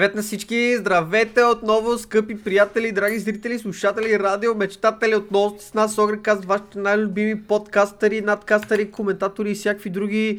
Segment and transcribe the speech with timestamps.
[0.00, 0.76] Привет на всички!
[0.76, 5.14] Здравейте отново, скъпи приятели, драги зрители, слушатели, радио, мечтатели.
[5.14, 10.38] Отново с нас Огрекаст, вашите най-любими подкастъри, надкастъри, коментатори и всякакви други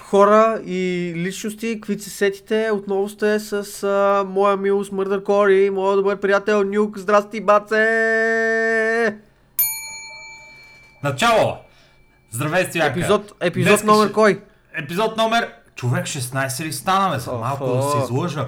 [0.00, 2.70] хора и личности, които се сетите.
[2.72, 6.98] Отново сте с а, моя милост Мърдър Кор и моя добър приятел Нюк.
[6.98, 9.18] Здрасти, баце!
[11.02, 11.56] Начало!
[12.30, 13.00] Здравей, Стоянка!
[13.00, 14.40] Епизод, епизод Днеска номер ще- кой?
[14.74, 15.48] Епизод номер...
[15.74, 17.18] Човек 16 ли станаме?
[17.18, 18.46] За малко да се излъжа.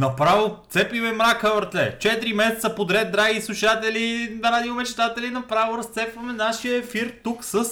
[0.00, 1.96] Направо цепи ме мрака, въртле.
[1.98, 7.64] 4 месеца подред, драги слушатели на радиомечтатели, направо разцепваме нашия ефир тук с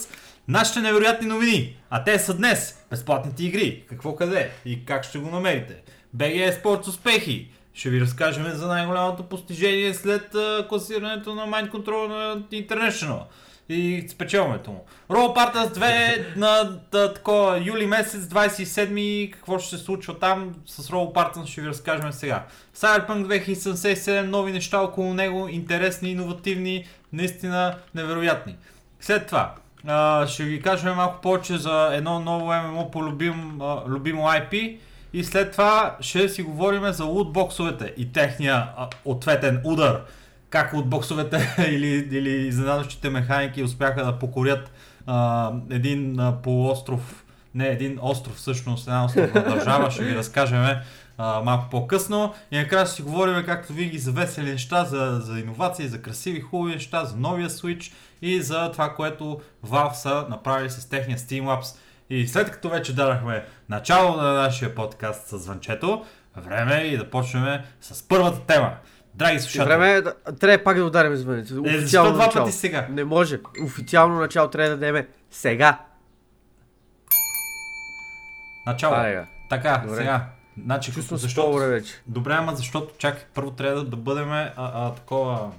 [0.49, 1.77] нашите невероятни новини.
[1.91, 2.87] А те са днес.
[2.91, 3.85] Безплатните игри.
[3.89, 5.75] Какво къде и как ще го намерите.
[6.17, 7.49] BG Sports успехи.
[7.75, 10.37] Ще ви разкажем за най-голямото постижение след
[10.69, 13.21] класирането на Mind Control на International
[13.69, 14.85] и спечелването му.
[15.11, 20.89] Roll Partners 2 на да, такова, юли месец, 27 какво ще се случва там с
[20.89, 22.45] Roll Partners ще ви разкажем сега.
[22.77, 28.57] Cyberpunk 2077, нови неща около него, интересни, иновативни, наистина невероятни.
[29.01, 29.55] След това,
[29.87, 34.79] а, ще ви кажем малко повече за едно ново MMO по любим, а, любимо IP
[35.13, 40.01] и след това ще си говорим за лутбоксовете и техния а, ответен удар
[40.51, 44.71] как от боксовете или, или изненадващите механики успяха да покорят
[45.07, 50.65] а, един а, полуостров, не един остров всъщност, една островна държава, ще ви разкажем
[51.19, 52.35] а, малко по-късно.
[52.51, 56.41] И накрая ще си говорим, както винаги, за весели неща, за, за иновации, за красиви,
[56.41, 57.93] хубави неща, за новия Switch
[58.23, 61.77] и за това, което Valve са направили с техния Steamlabs.
[62.11, 66.05] И след като вече дадахме начало на нашия подкаст с звънчето,
[66.37, 68.77] време е и да почнем с първата тема.
[69.19, 70.15] Драги слушатели, Време е да...
[70.41, 71.63] Трябва пак да ударим звънето.
[71.67, 72.87] е, защо два пъти сега?
[72.91, 73.41] Не може.
[73.65, 75.79] Официално начало трябва да дадем сега.
[78.67, 78.95] Начало.
[78.95, 79.27] Айга.
[79.51, 79.97] Така, Добре.
[79.97, 80.27] сега.
[80.65, 81.47] Значи, Чувствам защото...
[81.47, 81.95] по-добре вече.
[82.07, 85.51] Добре, ама защото чакай, първо трябва да, да бъдем а, а, такова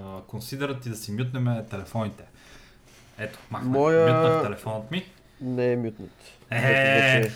[0.00, 2.24] а, консидерат и да си мютнем телефоните.
[3.18, 5.04] Ето, махнах, Моя- мютнах телефонът ми.
[5.40, 6.10] Не е мютнат.
[6.50, 7.30] Е,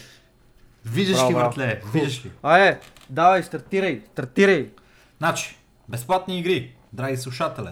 [0.85, 1.55] Виждаш Браво, ли, браво.
[1.55, 1.81] братле?
[1.93, 2.31] Виждаш ли?
[2.43, 2.79] Ае,
[3.11, 4.69] давай, стартирай, стартирай.
[5.19, 5.57] Значи,
[5.89, 7.69] безплатни игри, драги слушатели.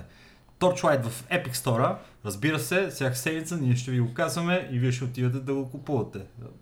[0.61, 4.93] Torchlight в Epic Store, разбира се, всяка седмица ние ще ви го казваме и вие
[4.93, 6.21] ще отивате да го купувате.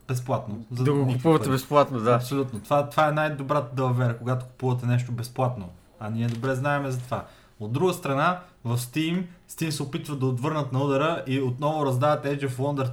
[0.09, 0.65] Безплатно.
[0.72, 1.53] За Да го купувате пари.
[1.53, 2.12] безплатно, да.
[2.15, 2.61] Абсолютно.
[2.61, 5.69] Това, това е най-добрата далавера, когато купувате нещо безплатно.
[6.00, 7.25] А ние добре знаем за това.
[7.61, 12.25] От друга страна, в Steam, Steam се опитва да отвърнат на удара и отново раздават
[12.25, 12.91] Edge of, Wonder,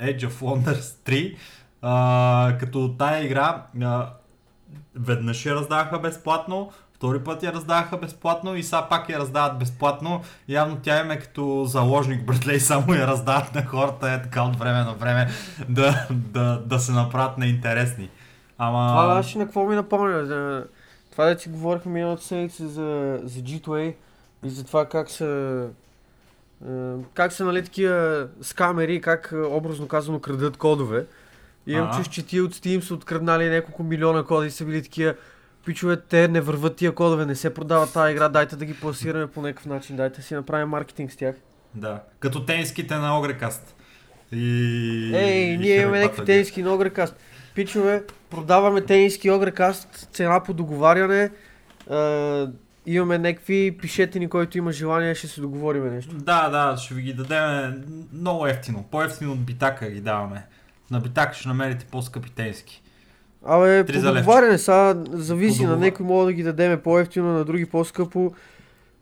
[0.00, 1.36] Edge of Wonders 3,
[1.82, 4.10] а, като тая игра а,
[4.94, 6.72] веднъж я раздаваха безплатно,
[7.04, 10.22] втори път я раздаваха безплатно и сега пак я раздават безплатно.
[10.48, 14.42] Явно тя им е като заложник, братле, и само я раздават на хората е така
[14.42, 15.28] от време на време
[15.68, 18.10] да, да, да се направят неинтересни.
[18.58, 18.88] Ама...
[18.88, 20.26] Това ли на какво ми напомня?
[20.26, 20.64] За...
[21.12, 23.94] Това да си говорихме миналата седмица за, за G2A
[24.44, 25.68] и за това как са
[26.68, 26.70] е,
[27.14, 31.06] как са нали такива скамери, как е, образно казано крадат кодове.
[31.66, 34.82] И имам чуш, че тия от Steam са откраднали няколко милиона кода и са били
[34.82, 35.14] такива
[35.64, 39.26] Пичове, те не върват тия кодове, не се продава тази игра, дайте да ги пласираме
[39.26, 41.34] по някакъв начин, дайте да си направим маркетинг с тях.
[41.74, 43.76] Да, като тениските на Огрекаст.
[44.32, 45.12] И...
[45.14, 47.16] Ей, ние имаме някакви тениски на Огрекаст.
[47.54, 51.30] Пичове, продаваме тениски Огрекаст, цена по договаряне.
[51.90, 52.48] А,
[52.86, 56.14] имаме някакви, пишете ни, който има желание, ще се договориме нещо.
[56.14, 58.84] Да, да, ще ви ги дадем много ефтино.
[58.90, 60.46] По-ефтино от битака ги даваме.
[60.90, 62.82] На битака ще намерите по-скъпи тениски.
[63.44, 64.20] Абе, Три по за левче.
[64.20, 68.32] договаряне, сега зависи, По на някой мога да ги дадеме по-ефтино, на други по-скъпо.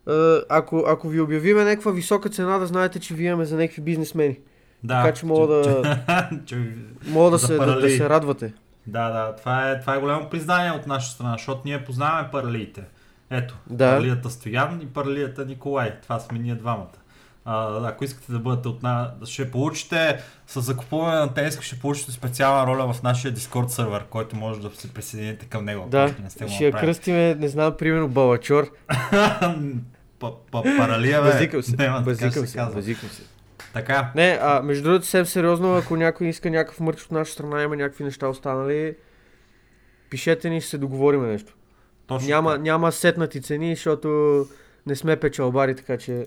[0.07, 3.81] А, ако, ако ви обявиме някаква висока цена, да знаете, че ви имаме за някакви
[3.81, 4.39] бизнесмени.
[4.83, 5.99] Да, Така че мога да-
[7.07, 8.53] Мога да, се, да, да се радвате.
[8.87, 12.83] Да, да, това е, това е голямо признание от наша страна, защото ние познаваме паралиите.
[13.29, 13.89] Ето, Да.
[13.89, 15.93] паралията Стоян и паралията Николай.
[16.01, 16.87] Това сме ние двамата.
[17.45, 22.11] А, ако искате да бъдете от нас, ще получите с закупуване на тениска, ще получите
[22.11, 25.87] специална роля в нашия Discord сервер, който може да се присъедините към него.
[25.89, 28.71] Да, не сте ще я кръстиме, не знам, примерно Балачор.
[30.19, 31.29] Па- па- Паралия, бе.
[31.29, 33.23] Базикам се, ще базикам се базикам се.
[33.73, 37.63] Така, Не, а между другото, съвсем сериозно, ако някой иска някакъв мърч от наша страна,
[37.63, 38.95] има някакви неща останали,
[40.09, 41.53] пишете ни, ще се договориме нещо.
[42.07, 44.45] точно Няма, няма сетнати цени, защото
[44.87, 46.25] не сме печалбари, така че...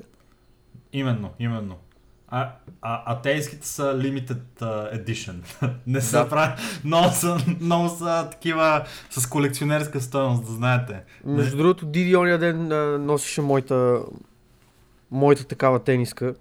[0.93, 1.77] Именно, именно.
[2.29, 2.53] А,
[2.83, 5.35] а, а тейските са limited uh, edition.
[5.87, 6.29] Не са Да.
[6.29, 6.53] прави.
[6.85, 11.03] Много са, много са такива с колекционерска стоеност, да знаете.
[11.25, 14.01] Между другото, Диди ония ден а, носеше моята,
[15.11, 16.35] моята такава тениска.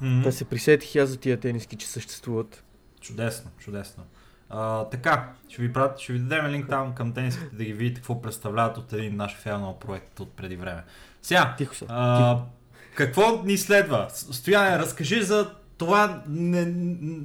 [0.00, 2.64] М, Да се присетих аз за тия тениски, че съществуват.
[3.00, 4.04] Чудесно, чудесно.
[4.50, 8.00] А, така, ще ви, прат, ще ви дадем линк там към тениските да ги видите
[8.00, 10.84] какво представляват от един наш фейл проект от преди време.
[11.22, 12.38] Сега, Тихо са, а,
[12.94, 14.06] какво ни следва?
[14.10, 16.64] Стояне, разкажи за това не,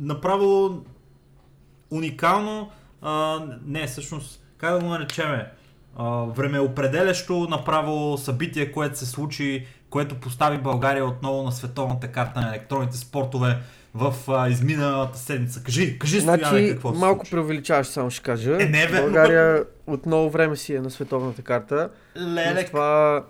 [0.02, 0.80] направо
[1.92, 2.70] уникално,
[3.02, 5.52] а, не, всъщност, как да го наречеме,
[5.98, 12.50] а, времеопределящо направо събитие, което се случи, което постави България отново на световната карта на
[12.50, 13.58] електронните спортове
[13.94, 15.64] в а, изминалата седмица.
[15.64, 18.58] Кажи, кажи Стояне, Значи, какво се малко преувеличаваш, само ще кажа.
[18.62, 19.02] Е, не е верно.
[19.02, 21.90] България от много време си е на световната карта.
[22.18, 23.24] Леле, С това,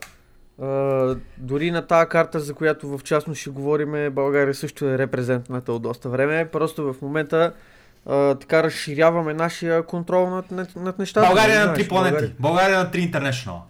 [1.37, 5.81] дори на тази карта, за която в частност ще говорим, България също е репрезентната от
[5.81, 6.49] доста време.
[6.51, 7.53] Просто в момента
[8.05, 11.27] а, така разширяваме нашия контрол над, над, над нещата.
[11.27, 12.11] България на три планети.
[12.11, 13.63] България, България на три интернешнъл.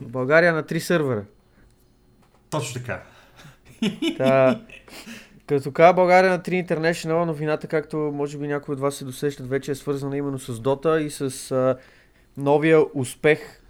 [0.00, 1.22] България на три сървъра.
[2.50, 3.02] Точно така.
[4.18, 4.60] Та,
[5.46, 9.48] като каза България на 3 International, новината, както може би някои от вас се досещат,
[9.48, 11.76] вече е свързана именно с Дота и с а,
[12.36, 13.60] новия успех,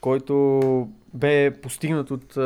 [0.00, 2.38] който бе постигнат от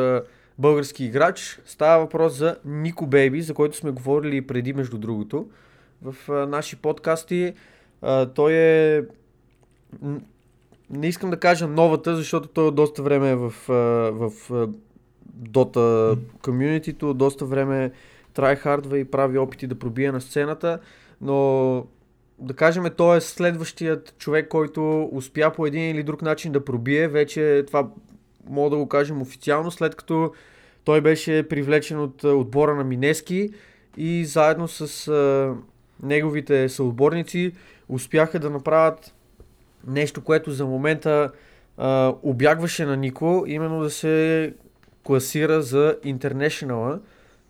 [0.59, 1.61] български играч.
[1.65, 5.49] Става въпрос за Нико Бейби, за който сме говорили преди, между другото,
[6.03, 7.55] в а, наши подкасти.
[8.35, 9.03] Той е...
[10.91, 13.73] Не искам да кажа новата, защото той от доста време е в, а,
[14.13, 14.69] в а,
[15.35, 17.93] Дота комюнитито, доста време
[18.35, 20.79] трайхардва и прави опити да пробие на сцената,
[21.21, 21.87] но
[22.39, 27.09] да кажем, той е следващият човек, който успя по един или друг начин да пробие.
[27.09, 27.89] Вече това
[28.49, 30.33] мога да го кажем официално, след като
[30.85, 33.51] той беше привлечен от а, отбора на Минески
[33.97, 35.55] и заедно с а,
[36.03, 37.53] неговите съотборници
[37.89, 39.15] успяха да направят
[39.87, 41.31] нещо, което за момента
[41.77, 44.55] а, обягваше на Нико, именно да се
[45.03, 47.01] класира за International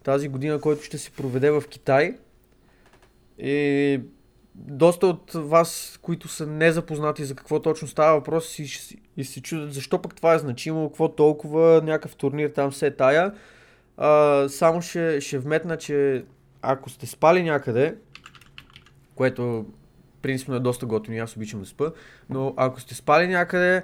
[0.03, 2.15] тази година, който ще се проведе в Китай.
[3.39, 4.01] И
[4.55, 9.73] доста от вас, които са незапознати за какво точно става въпрос и, и се чудят
[9.73, 13.35] защо пък това е значимо, какво толкова, някакъв турнир там се е тая.
[13.97, 16.25] А, само ще, ще вметна, че
[16.63, 17.97] ако сте спали някъде,
[19.15, 19.67] което
[20.23, 21.93] принципно е доста готино и аз обичам да спа,
[22.31, 23.83] но ако сте спали някъде,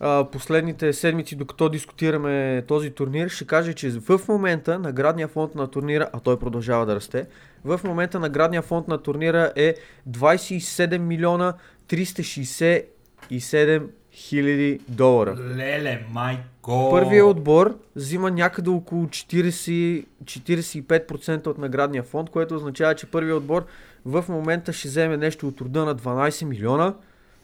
[0.00, 5.70] а, последните седмици, докато дискутираме този турнир, ще кажа, че в момента наградния фонд на
[5.70, 7.26] турнира, а той продължава да расте,
[7.66, 9.74] в момента наградния фонд на турнира е
[10.10, 11.54] 27 милиона
[11.88, 13.82] 367
[14.12, 15.36] хиляди долара.
[15.56, 16.88] Леле, майко.
[16.90, 23.66] Първият отбор взима някъде около 40, 45% от наградния фонд, което означава, че първият отбор
[24.04, 26.94] в момента ще вземе нещо от рода на 12 милиона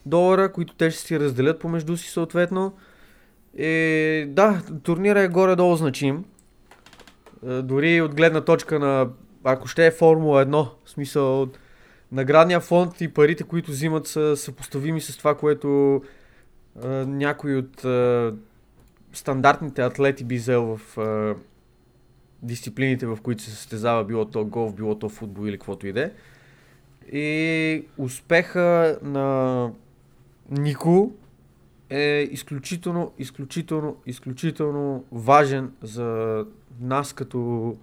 [0.06, 2.72] долара, които те ще си разделят помежду си съответно.
[3.58, 6.24] И да, турнира е горе-долу значим.
[7.46, 9.08] Е, Дори от гледна точка на,
[9.44, 11.48] ако ще е Формула 1, в смисъл
[12.12, 16.02] наградния фонд и парите, които взимат са съпоставими с това, което
[16.84, 18.30] е, някой от е,
[19.12, 21.40] стандартните атлети би взел в е,
[22.42, 26.02] дисциплините, в които се състезава, било то голф, било то футбол или каквото и да
[26.02, 26.10] е.
[27.18, 29.70] И успеха на
[30.50, 31.12] Нико
[31.90, 36.44] е изключително, изключително, изключително важен за
[36.80, 37.74] нас като,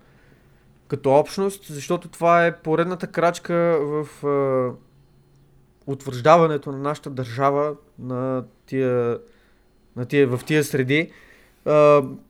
[0.89, 4.75] като общност, защото това е поредната крачка в е,
[5.91, 9.19] утвърждаването на нашата държава на тия,
[9.95, 11.11] на тия, в тия среди.
[11.65, 11.71] А,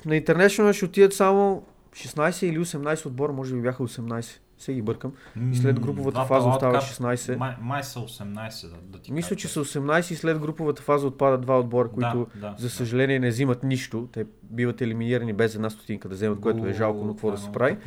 [0.06, 4.40] на International ще отидат само 16 или 18 отбора, може би бяха 18.
[4.60, 5.14] Се ги бъркам.
[5.52, 7.36] И след груповата фаза остава лауткап 16.
[7.38, 9.40] Май, май са 18, да, да ти Мисля, кажа.
[9.40, 13.20] че са 18 и след груповата фаза отпадат два отбора, които да, да, за съжаление
[13.20, 14.08] не взимат нищо.
[14.12, 17.52] Те биват елиминирани без една стотинка да вземат, което е жалко, но какво да се
[17.52, 17.78] прави.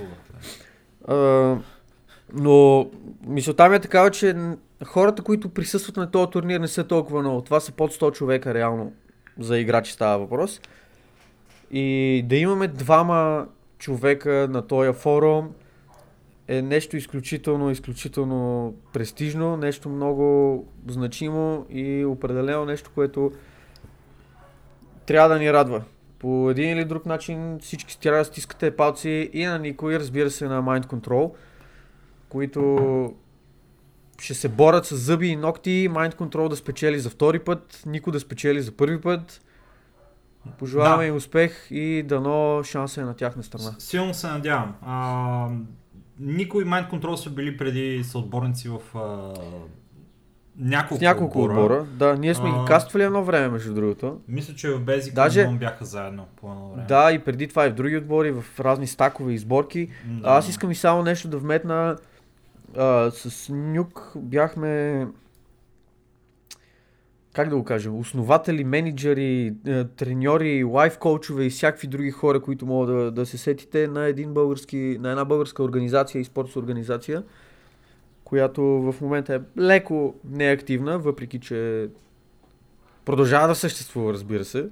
[1.09, 1.57] А,
[2.33, 2.87] но
[3.27, 4.37] мисълта ми е такава, че
[4.85, 7.43] хората, които присъстват на този турнир не са толкова много.
[7.43, 8.93] Това са под 100 човека реално
[9.39, 10.61] за играчи става въпрос.
[11.71, 13.47] И да имаме двама
[13.79, 15.51] човека на този форум
[16.53, 23.33] е нещо изключително, изключително престижно, нещо много значимо и определено нещо, което
[25.07, 25.83] трябва да ни радва.
[26.19, 30.49] По един или друг начин всички трябва да стискате палци и на никой, разбира се,
[30.49, 31.33] на Mind Control,
[32.29, 33.15] които
[34.21, 38.11] ще се борят с зъби и ногти, Mind Control да спечели за втори път, Нико
[38.11, 39.41] да спечели за първи път.
[40.59, 41.09] Пожелаваме Да.
[41.09, 43.75] им успех и дано шанса е на тяхна страна.
[43.79, 44.75] Силно се надявам.
[44.83, 45.49] А,
[46.21, 49.35] никой Mind Control са били преди съотборници в а,
[50.59, 51.85] няколко, В няколко отбора.
[51.85, 52.65] Да, ние сме ги А.
[52.65, 54.21] каствали едно време, между другото.
[54.29, 55.47] Мисля, че в Basic Даже...
[55.47, 56.87] бяха заедно по едно време.
[56.89, 59.89] Да, и преди това и в други отбори, в разни стакове и сборки.
[60.05, 60.29] Да.
[60.29, 61.97] Аз искам и само нещо да вметна.
[62.77, 65.07] А, с Нюк бяхме
[67.33, 72.67] как да го кажем, основатели, менеджери, е, треньори, лайф коучове и всякакви други хора, които
[72.67, 77.23] могат да, да се сетите на, един български, на една българска организация и спортна организация,
[78.25, 81.89] която в момента е леко неактивна, въпреки че
[83.05, 84.69] продължава да съществува, разбира се.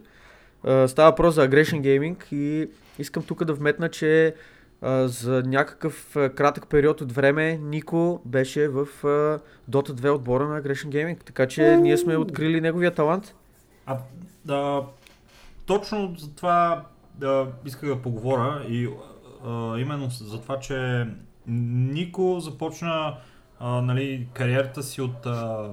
[0.67, 4.35] Е, става въпрос за Aggression Gaming и искам тук да вметна, че
[4.83, 10.49] а, за някакъв а, кратък период от време Нико беше в а, Dota 2 отбора
[10.49, 13.35] на Aggression Gaming, така че ние сме открили неговия талант.
[13.87, 13.99] А,
[14.45, 14.83] да,
[15.67, 16.85] точно за това
[17.15, 18.89] да, исках да поговоря и
[19.47, 21.07] а, именно за това, че
[21.47, 23.17] Нико започна
[23.59, 25.71] а, нали, кариерата си от а,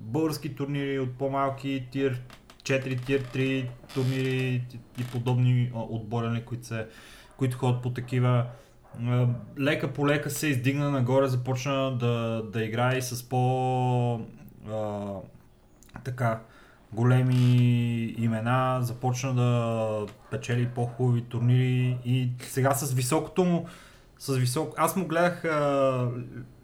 [0.00, 2.20] български турнири, от по-малки тир
[2.62, 4.64] 4, тир 3 турнири
[5.00, 6.86] и подобни отбори, които се
[7.36, 8.46] които ходят по такива.
[9.58, 14.20] Лека по лека се издигна нагоре, започна да, да играе с по
[14.70, 15.06] а,
[16.04, 16.40] така
[16.92, 23.66] големи имена, започна да печели по-хубави турнири и сега с високото му
[24.18, 24.74] с високо...
[24.78, 26.10] Аз му гледах а,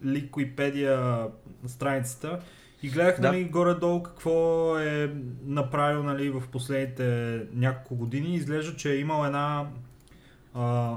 [0.05, 1.27] Ликвипедия
[1.67, 2.39] страницата
[2.83, 3.29] и гледах да.
[3.29, 5.15] нали, горе-долу какво е
[5.45, 8.35] направил нали, в последните няколко години.
[8.35, 9.67] Изглежда, че е имал една
[10.55, 10.97] а,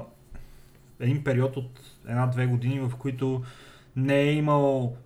[1.00, 3.42] един период от една-две години, в които
[3.96, 4.96] не е имал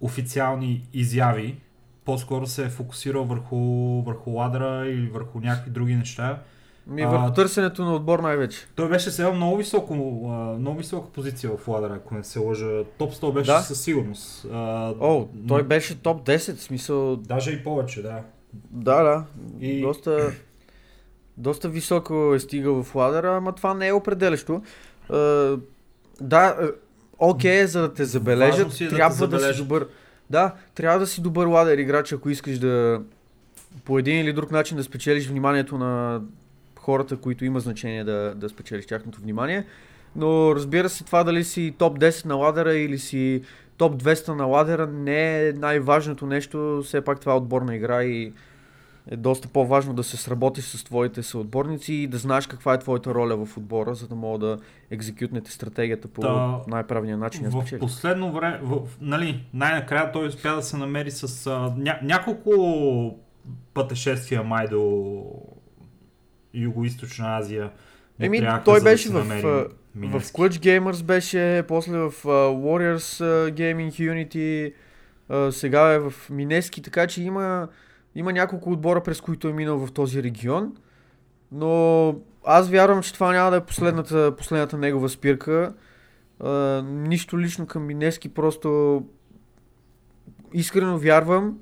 [0.00, 1.60] официални изяви,
[2.04, 3.56] по-скоро се е фокусирал върху,
[4.02, 6.42] върху ладъра или върху някакви други неща.
[6.86, 8.58] Ми върху а, търсенето на отбор най-вече.
[8.74, 9.94] Той беше сега много, високо,
[10.58, 12.84] много висока позиция в ладъра, ако не се лъжа.
[12.98, 13.60] Топ 100 беше да?
[13.60, 14.46] със сигурност.
[14.52, 15.68] А, О, той но...
[15.68, 17.16] беше топ 10, в смисъл...
[17.16, 18.22] Даже и повече, да.
[18.70, 19.24] Да, да.
[19.60, 19.82] И...
[19.82, 20.32] Доста
[21.38, 24.62] доста високо е стигал в ладера, ама това не е определящо.
[25.10, 25.60] Uh,
[26.20, 26.56] да,
[27.18, 29.86] окей, okay, за да те забележат, е трябва да, да си добър.
[30.30, 33.00] Да, трябва да си добър ладер играч, ако искаш да
[33.84, 36.22] по един или друг начин да спечелиш вниманието на
[36.78, 39.66] хората, които има значение да, да спечелиш тяхното внимание.
[40.16, 43.42] Но разбира се, това дали си топ 10 на ладера или си
[43.76, 46.82] топ 200 на ладера не е най-важното нещо.
[46.84, 48.32] Все пак това е отборна игра и
[49.10, 53.14] е доста по-важно да се сработиш с твоите съотборници и да знаеш каква е твоята
[53.14, 54.58] роля в отбора, за да мога да
[54.90, 57.48] екзекютнете стратегията по да, най-правилния начин.
[57.48, 57.80] В спечели.
[57.80, 63.18] последно време, в, нали, най-накрая той успя да се намери с а, ня, няколко
[63.74, 65.24] пътешествия май до
[66.54, 67.70] Юго-Источна Азия.
[68.20, 73.52] Еми, той беше да в, в, в Clutch Gamers беше, после в uh, Warriors uh,
[73.52, 74.72] Gaming Unity,
[75.30, 77.68] uh, сега е в Минески, така че има
[78.18, 80.76] има няколко отбора, през които е минал в този регион,
[81.52, 85.74] но аз вярвам, че това няма да е последната, последната негова спирка.
[86.40, 89.02] А, нищо лично към Минески, просто
[90.54, 91.58] искрено вярвам,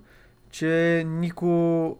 [0.50, 1.98] че Нико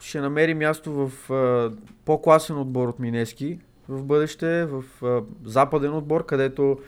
[0.00, 1.72] ще намери място в а,
[2.04, 3.58] по-класен отбор от Минески
[3.88, 6.78] в бъдеще, в а, западен отбор, където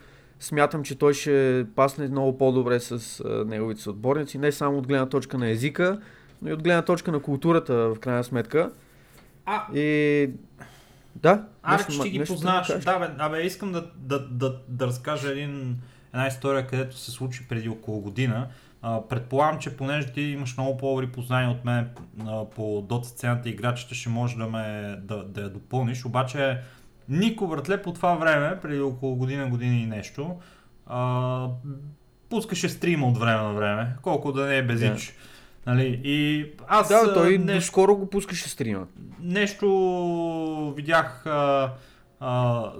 [0.41, 5.07] смятам, че той ще пасне много по-добре с а, неговите отборници, не само от гледна
[5.07, 6.01] точка на езика,
[6.45, 8.71] но и от гледна точка на културата, в крайна сметка.
[9.47, 10.31] А, и...
[11.17, 11.45] Да.
[11.63, 12.85] Аре, ще ги познаваш.
[12.85, 15.79] Да, да, бе, искам да, да, да, да разкажа един,
[16.13, 18.49] една история, където се случи преди около година.
[18.83, 21.89] А, предполагам, че понеже ти имаш много по-добри познания от мен
[22.27, 26.05] а, по дота сцената и играчите, ще може да, ме, да, да я допълниш.
[26.05, 26.61] Обаче
[27.09, 30.37] Нико Братле по това време, преди около година, година и нещо,
[30.87, 31.49] а,
[32.31, 35.01] пускаше стрима от време на време, колко да не е безич.
[35.01, 35.13] Yeah.
[35.67, 36.01] Нали?
[36.05, 38.87] И аз, да, той нещо, скоро го пускаше стрима.
[39.21, 41.73] Нещо видях а,
[42.21, 42.71] а,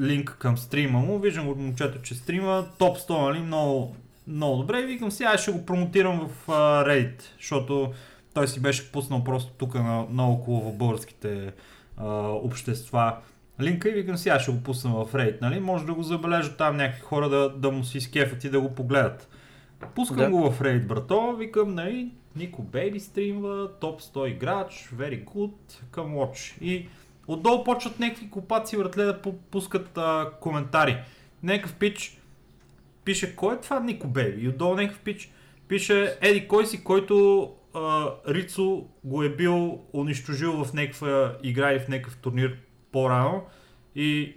[0.00, 3.38] линк към стрима му, виждам го момчето, че стрима, топ 100, нали?
[3.38, 3.96] много,
[4.26, 7.92] много добре и викам сега ще го промотирам в а, Reddit, защото
[8.34, 11.52] той си беше пуснал просто тук на, на около в българските
[11.96, 13.16] а, общества
[13.60, 15.60] линка и викам сега ще го пусна в Reddit, нали?
[15.60, 18.74] Може да го забележат там някакви хора да, да му си изкефат и да го
[18.74, 19.28] погледат.
[19.94, 20.30] Пускам да.
[20.30, 25.52] го в Reddit, брато, викам, нали, Нико Бейби стримва, топ 100 играч, very good,
[25.90, 26.62] come watch.
[26.62, 26.88] И
[27.26, 30.98] отдолу почват някакви копаци вратле да пускат а, коментари.
[31.42, 32.18] Някакъв пич
[33.04, 34.44] пише, кой е това Нико Бейби?
[34.44, 35.30] И отдолу някакъв пич
[35.68, 41.80] пише, еди кой си, който а, Рицо го е бил унищожил в някаква игра или
[41.80, 42.58] в някакъв турнир
[42.92, 43.42] по-рано.
[43.96, 44.36] И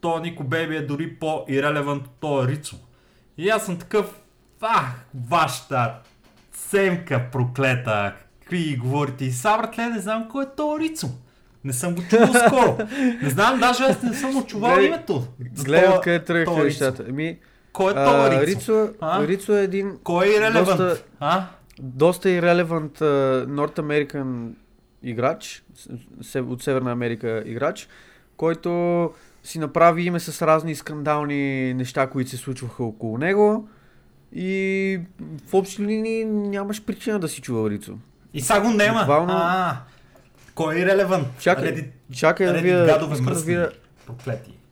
[0.00, 2.76] то Нико Бейби е дори по-ирелевант от този Рицо.
[3.38, 4.20] И аз съм такъв,
[4.60, 6.00] ах, вашата
[6.68, 9.24] Семка проклета, какви говорите?
[9.24, 11.08] И са, братле, не знам кой е то Рицо.
[11.64, 12.78] Не съм го чувал скоро.
[13.22, 15.26] Не знам, даже аз не съм го чувал името.
[15.64, 17.04] Гледай откъде тръгнаха нещата.
[17.08, 17.38] Ами,
[17.72, 18.46] кой е то Рицо?
[18.46, 19.98] Рицо, Рицо е един...
[20.04, 20.66] Кой е релевант?
[20.66, 21.02] Доста...
[21.20, 21.46] А?
[21.78, 24.50] доста и релевант North American
[25.02, 25.64] играч,
[26.36, 27.88] от Северна Америка играч,
[28.36, 29.10] който
[29.42, 33.68] си направи име с разни скандални неща, които се случваха около него.
[34.32, 35.00] И
[35.46, 37.98] в общи линии нямаш причина да си чувал Рицо.
[38.34, 38.98] И сега го нема.
[38.98, 39.32] Буквално...
[39.32, 39.76] А,
[40.54, 41.26] кой е релевант?
[41.38, 43.70] Чакай, Reddit, чакай да видя, да видя,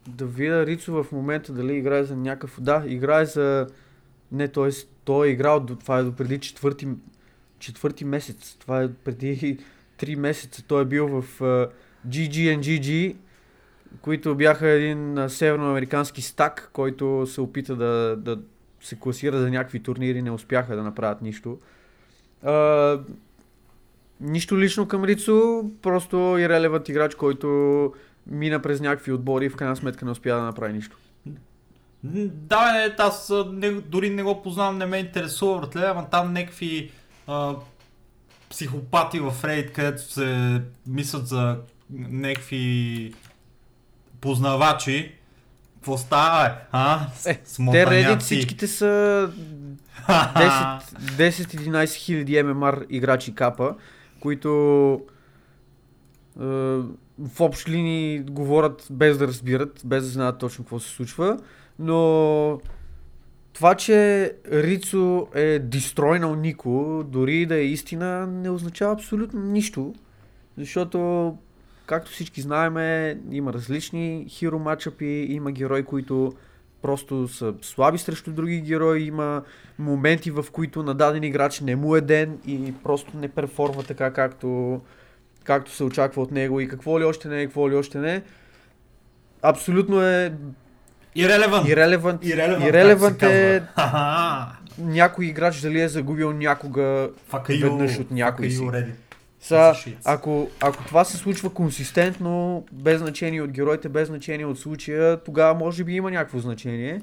[0.06, 2.56] да видя Рицо в момента дали играе за някакъв...
[2.60, 3.66] Да, играе за...
[4.32, 4.70] Не, т.е.
[5.04, 6.88] той е играл, това е до преди четвърти,
[7.58, 8.56] четвърти месец.
[8.60, 9.58] Това е преди
[9.96, 10.62] три месеца.
[10.68, 11.70] Той е бил в uh,
[12.08, 13.16] GGNGG,
[14.00, 18.38] които бяха един северноамерикански стак, който се опита да, да
[18.82, 21.58] се класира за някакви турнири, не успяха да направят нищо.
[22.44, 23.00] Uh,
[24.20, 27.92] нищо лично към Рицо, просто и релевант играч, който
[28.26, 30.98] мина през някакви отбори и в крайна сметка не успя да направи нищо.
[32.04, 36.90] Да, не, аз не, дори не го познавам, не ме интересува, братле, ама там някакви
[37.26, 37.54] а,
[38.50, 41.58] психопати в Reddit, където се мислят за
[41.90, 43.14] някакви
[44.20, 45.14] познавачи.
[45.82, 46.54] Какво става, бе?
[46.72, 47.06] А?
[47.26, 49.30] Е, те Reddit всичките са
[50.08, 53.74] 10-11 хиляди MMR играчи капа,
[54.20, 54.48] които
[56.40, 56.44] е,
[57.18, 61.38] в общи линии говорят без да разбират, без да знаят точно какво се случва,
[61.78, 62.60] но
[63.52, 69.94] това, че Рицо е дестройнал Нико, дори да е истина, не означава абсолютно нищо,
[70.58, 71.36] защото,
[71.92, 72.76] както всички знаем,
[73.30, 76.32] има различни хиро матчъпи, има герои, които
[76.82, 79.42] просто са слаби срещу други герои, има
[79.78, 84.12] моменти, в които на даден играч не му е ден и просто не перформа така,
[84.12, 84.80] както,
[85.44, 88.22] както се очаква от него и какво ли още не, какво ли още не.
[89.42, 90.32] Абсолютно е
[91.68, 92.24] Ирелевант.
[92.24, 92.64] Ирелевант.
[92.64, 93.62] Ирелевант е
[94.78, 98.68] някой играч дали е загубил някога you, веднъж от някой си.
[99.42, 99.74] Са,
[100.04, 105.58] ако, ако това се случва консистентно, без значение от героите, без значение от случая, тогава
[105.58, 107.02] може би има някакво значение.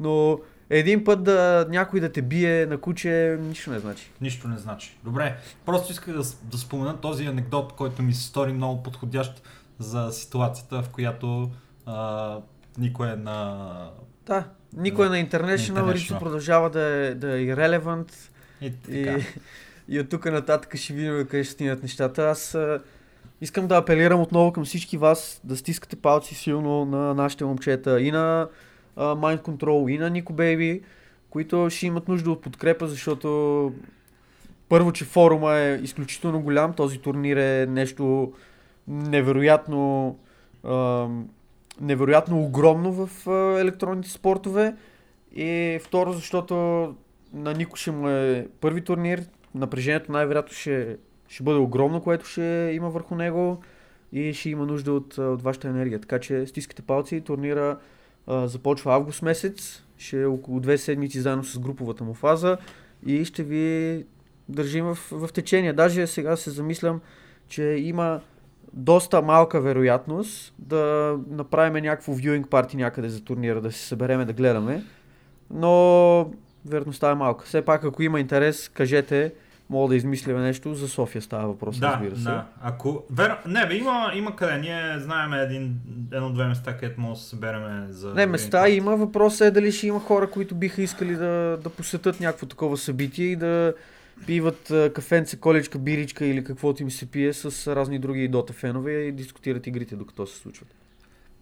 [0.00, 4.10] Но един път да някой да те бие на куче, нищо не значи.
[4.20, 4.98] Нищо не значи.
[5.04, 9.42] Добре, просто исках да, да спомена този анекдот, който ми се стори много подходящ
[9.78, 11.50] за ситуацията, в която
[11.86, 12.36] а,
[12.78, 13.66] никой е на...
[14.26, 14.44] Да,
[14.76, 18.12] никой е на International, Рицо продължава да е, да е irrelevant.
[18.60, 19.24] И, и,
[19.90, 22.22] и от тук нататък ще видим къде ще стигнат нещата.
[22.22, 22.80] Аз а,
[23.40, 28.10] искам да апелирам отново към всички вас да стискате палци силно на нашите момчета и
[28.10, 28.48] на
[28.96, 30.82] а, Mind Control и на Nico Baby,
[31.30, 33.72] които ще имат нужда от подкрепа, защото
[34.68, 38.32] първо, че форума е изключително голям, този турнир е нещо
[38.88, 40.16] невероятно
[41.80, 43.26] невероятно огромно в
[43.60, 44.76] електронните спортове.
[45.32, 46.54] И второ, защото
[47.32, 49.22] на Нико ще му е първи турнир,
[49.54, 50.96] напрежението най-вероятно ще,
[51.28, 53.60] ще бъде огромно, което ще има върху него
[54.12, 56.00] и ще има нужда от, от вашата енергия.
[56.00, 57.78] Така че стискате палци, турнира
[58.26, 62.58] а, започва август месец, ще е около две седмици заедно с груповата му фаза
[63.06, 64.06] и ще ви
[64.48, 65.72] държим в, в течение.
[65.72, 67.00] Даже сега се замислям,
[67.48, 68.20] че има
[68.72, 74.32] доста малка вероятност да направим някакво viewing парти някъде за турнира, да се събереме да
[74.32, 74.84] гледаме.
[75.50, 76.32] Но
[76.66, 77.44] вероятността е малка.
[77.44, 79.32] Все пак, ако има интерес, кажете,
[79.70, 80.74] мога да измисляме нещо.
[80.74, 82.22] За София става въпрос, да, разбира се.
[82.22, 83.04] Да, ако...
[83.10, 83.36] Вер...
[83.46, 84.58] Не, бе, има, има къде.
[84.58, 85.76] Ние знаем един,
[86.12, 88.14] едно-две места, където може да се събереме за...
[88.14, 88.96] Не, места има.
[88.96, 93.26] Въпросът е дали ще има хора, които биха искали да, да посетят някакво такова събитие
[93.26, 93.74] и да
[94.26, 99.12] пиват кафенце, колечка, биричка или каквото им се пие с разни други дота фенове и
[99.12, 100.68] дискутират игрите докато се случват.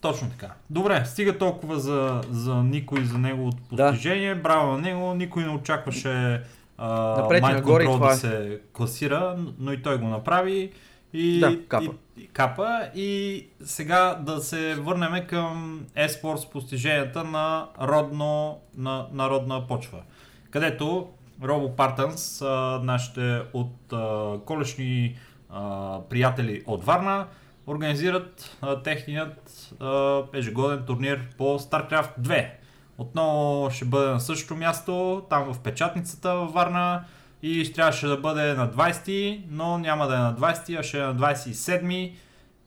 [0.00, 0.54] Точно така.
[0.70, 4.34] Добре, стига толкова за, за никой за неговото постижение.
[4.34, 4.40] Да.
[4.40, 5.14] Браво на него.
[5.14, 6.42] Никой не очакваше
[6.78, 8.16] Напред Mind Control да е.
[8.16, 10.72] се класира, но и той го направи.
[11.12, 11.92] И, да, капа.
[12.16, 12.88] И, и, капа.
[12.94, 20.02] И сега да се върнем към eSports постиженията на, родно, на народна почва.
[20.50, 21.08] Където
[21.44, 22.40] Робо Партънс,
[22.82, 25.16] нашите от а, колешни
[25.50, 27.26] а, приятели от Варна,
[27.66, 29.47] организират а, техният
[29.80, 32.50] а, ежегоден турнир по StarCraft 2.
[32.98, 37.04] Отново ще бъде на същото място, там в печатницата във Варна
[37.42, 41.02] и трябваше да бъде на 20, но няма да е на 20, а ще е
[41.02, 42.12] на 27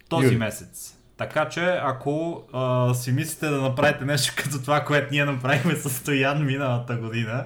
[0.09, 0.37] този Юли.
[0.37, 1.00] месец.
[1.21, 5.89] Така че, ако а, си мислите да направите нещо като това, което ние направихме с
[5.89, 7.45] Стоян миналата година,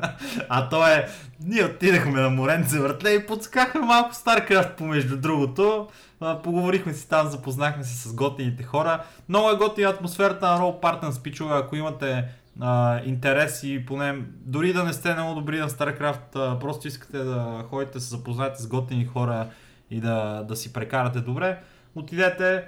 [0.50, 1.08] а то е,
[1.40, 5.88] ние отидахме на Моренце въртле и подскахме малко StarCraft помежду другото,
[6.22, 9.04] а, поговорихме си там, запознахме се с готините хора.
[9.30, 12.26] Много е готина атмосферата на Roll Partners, пичове, ако имате
[12.62, 17.66] а, интерес и поне дори да не сте много добри на StarCraft, просто искате да
[17.70, 19.48] ходите се запознаете с готини хора
[19.92, 21.60] и да, да си прекарате добре,
[21.96, 22.64] отидете,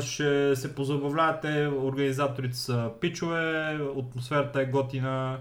[0.00, 5.38] ще се позабавлявате, организаторите са пичове, атмосферата е готина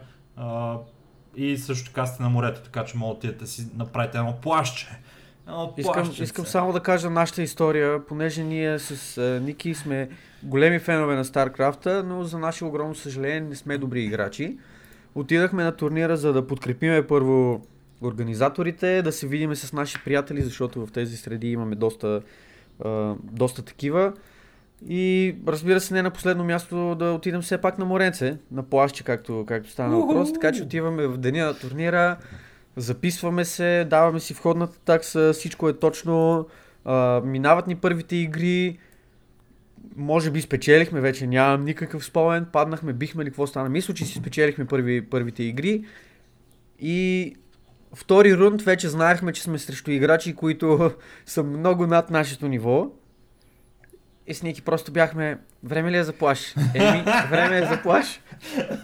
[1.35, 4.87] и също така сте на морето, така че може да си направите едно плащче.
[5.47, 10.09] Едно Искам, искам само да кажа нашата история, понеже ние с а, Ники сме
[10.43, 14.57] големи фенове на StarCraft, но за наше огромно съжаление не сме добри играчи.
[15.15, 17.61] Отидахме на турнира, за да подкрепиме първо
[18.01, 22.21] организаторите, да се видиме с наши приятели, защото в тези среди имаме доста,
[22.85, 24.13] а, доста такива.
[24.89, 29.03] И разбира се, не на последно място да отидем все пак на Моренце, на плащи,
[29.03, 30.33] както, както стана въпрос.
[30.33, 32.17] Така че отиваме в деня на турнира,
[32.75, 36.47] записваме се, даваме си входната такса, всичко е точно.
[36.85, 38.77] А, минават ни първите игри,
[39.95, 43.69] може би спечелихме, вече нямам никакъв спомен, паднахме, бихме ли, какво стана.
[43.69, 45.83] Мисля, че си спечелихме първи, първите игри
[46.79, 47.35] и
[47.93, 50.91] втори рунд вече знаехме, че сме срещу играчи, които
[51.25, 52.91] са много над нашето ниво.
[54.27, 56.55] И с Ники просто бяхме, време ли е за плаш?
[56.75, 58.21] Еми, време е за плаш.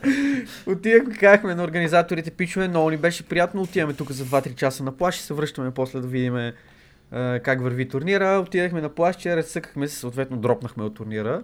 [0.67, 4.91] Отидахме, казахме на организаторите, пичове, много ни беше приятно, отиваме тук за 2-3 часа на
[4.91, 6.51] плаш и се връщаме после да видим
[7.43, 8.39] как върви турнира.
[8.47, 11.43] Отидахме на плащ, разсъкахме се, съответно дропнахме от турнира.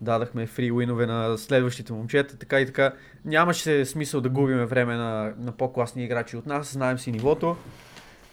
[0.00, 2.92] Дадахме фри уинове на следващите момчета, така и така.
[3.24, 7.56] Нямаше смисъл да губиме време на, на по-класни играчи от нас, знаем си нивото.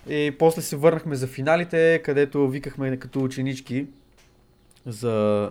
[0.09, 3.87] И после се върнахме за финалите, където викахме като ученички
[4.85, 5.49] за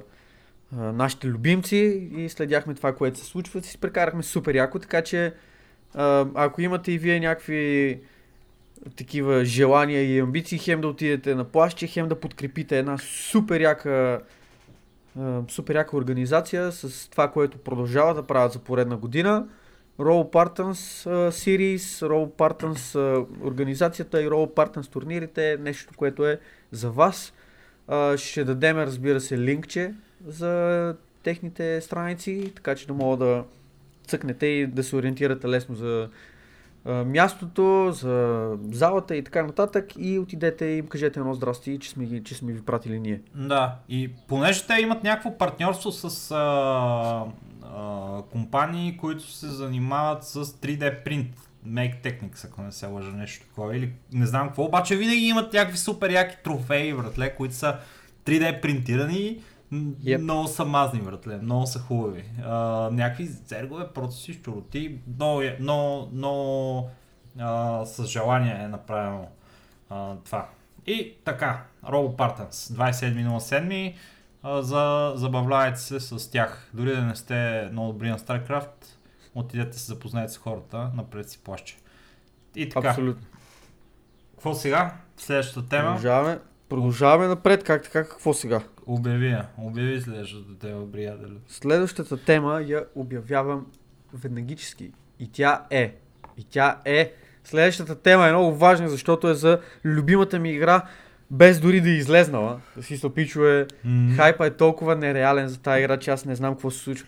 [0.76, 3.62] а, нашите любимци и следяхме това, което се случва.
[3.62, 5.32] Си прекарахме супер яко, така че
[5.94, 8.00] а, ако имате и вие някакви
[8.96, 14.20] такива желания и амбиции, хем да отидете на плащи, хем да подкрепите една супер яка,
[15.48, 19.46] супер яка организация с това, което продължава да правят за поредна година.
[19.98, 26.26] Roll Partners uh, Series, Roll Partners uh, организацията и Roll Partners турнирите е нещо, което
[26.26, 27.32] е за вас.
[27.88, 29.94] Uh, ще дадем, разбира се, линкче
[30.26, 33.44] за техните страници, така че да мога да
[34.06, 36.08] цъкнете и да се ориентирате лесно за
[36.86, 42.22] мястото, за залата и така нататък и отидете и им кажете едно здрасти, че сме,
[42.22, 43.20] че сме ви пратили ние.
[43.34, 47.24] Да, и понеже те имат някакво партньорство с а,
[47.62, 51.28] а, компании, които се занимават с 3D принт.
[51.68, 53.76] Make Technics, ако не се лъжа нещо такова.
[53.76, 57.76] Или не знам какво, обаче винаги имат някакви супер яки трофеи, братле, които са
[58.24, 59.38] 3D принтирани.
[59.74, 60.16] Yep.
[60.18, 62.24] Много са мазни, братле, много са хубави.
[62.44, 62.54] А,
[62.92, 66.90] някакви зергове, процеси, щуроти, много, е- много, много
[67.38, 69.28] а, с желание е направено
[69.90, 70.48] а, това.
[70.86, 73.94] И така, Robo Partners, 27.07.
[74.42, 76.70] а, За, забавлявайте се с тях.
[76.74, 78.68] Дори да не сте много добри на StarCraft,
[79.34, 81.72] отидете се запознаете с хората, напред си плаща.
[82.56, 83.26] И така, Абсолютно.
[84.34, 84.94] какво сега?
[85.16, 85.84] Следващата тема.
[85.84, 87.64] Продължаваме, продължаваме напред.
[87.64, 88.60] Как така, какво сега?
[88.86, 89.46] Обяви я.
[89.58, 91.38] Обяви следващата тема, приятели.
[91.48, 93.66] Следващата тема я обявявам
[94.14, 94.92] веднагически.
[95.20, 95.94] И тя е.
[96.38, 97.12] И тя е.
[97.44, 100.82] Следващата тема е много важна, защото е за любимата ми игра,
[101.30, 102.60] без дори да е излезнала.
[102.80, 103.66] Си пичове.
[103.84, 107.06] М, Хайпа е толкова нереален за тази игра, че аз не знам какво се случва.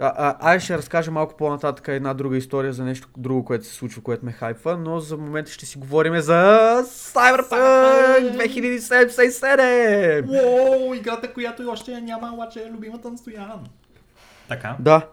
[0.00, 3.74] А, а, ай ще разкажа малко по-нататък една друга история за нещо друго, което се
[3.74, 6.34] случва, което ме хайпва, но за момента ще си говорим за
[6.84, 10.28] Cyberpunk 2077!
[10.28, 13.66] Уоу, играта, която още няма, обаче е любимата на Стоян.
[14.48, 14.76] Така.
[14.78, 15.06] Да.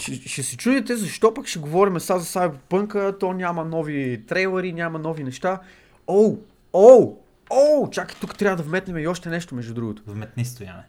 [0.00, 4.72] Ще, ще се чудите защо пък ще говорим сега за Cyberpunk, то няма нови трейлери,
[4.72, 5.60] няма нови неща.
[6.06, 6.38] Оу,
[6.72, 7.16] оу,
[7.50, 10.02] оу, чакай, тук трябва да вметнем и още нещо между другото.
[10.06, 10.84] Вметни Стояне.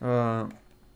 [0.00, 0.46] А,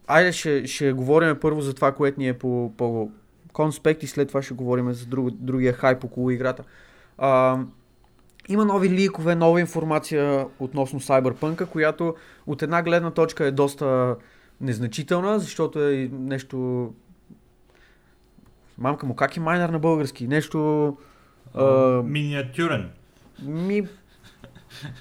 [0.06, 3.10] айде ще, ще говорим първо за това, което ни е по, по
[3.52, 6.64] конспект и след това ще говорим за друг, другия хайп около играта.
[7.18, 7.58] А,
[8.48, 12.14] има нови ликове, нова информация относно Cyberpunk, която
[12.46, 14.16] от една гледна точка е доста
[14.60, 16.90] незначителна, защото е нещо...
[18.78, 20.28] Мамка му, как е майнер на български?
[20.28, 20.88] Нещо...
[21.54, 22.90] А, Миниатюрен.
[23.42, 23.88] ми...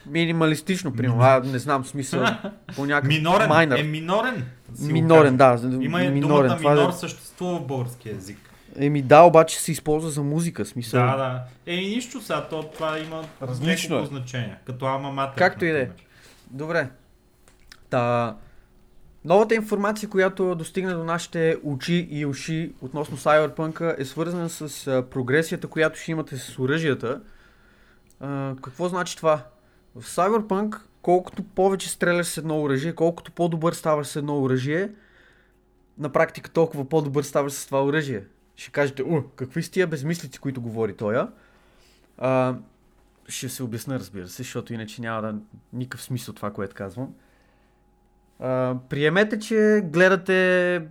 [0.05, 1.21] Минималистично, примерно.
[1.21, 2.25] А, не знам смисъл.
[2.75, 3.47] По някакъв Минорен.
[3.49, 3.79] майнер.
[3.79, 4.45] Е минорен.
[4.79, 5.67] Минорен, кажа.
[5.67, 5.83] да.
[5.83, 6.47] Има и минорен.
[6.47, 8.37] думата това е- минор съществува в български язик.
[8.77, 11.01] Еми да, обаче се използва за музика, смисъл.
[11.01, 11.43] Да, да.
[11.65, 14.05] Е, и нищо сега, то, това има Различно е.
[14.05, 14.57] значения.
[14.65, 15.35] Като ама матер.
[15.37, 15.89] Както и да е.
[16.51, 16.89] Добре.
[17.89, 18.35] Та,
[19.25, 24.59] новата информация, която достигна до нашите очи и уши относно Cyberpunk е свързана с
[25.11, 27.21] прогресията, която ще имате с оръжията.
[28.63, 29.39] Какво значи това?
[29.95, 34.91] В Cyberpunk, колкото повече стреляш с едно оръжие, колкото по-добър ставаш с едно оръжие,
[35.97, 38.23] на практика толкова по-добър ставаш с това оръжие.
[38.55, 41.27] Ще кажете, о, какви са тия безмислици, които говори той,
[42.17, 42.55] а?
[43.27, 45.35] Ще се обясна, разбира се, защото иначе няма да
[45.73, 47.13] никакъв смисъл това, което казвам.
[48.39, 50.81] А, приемете, че гледате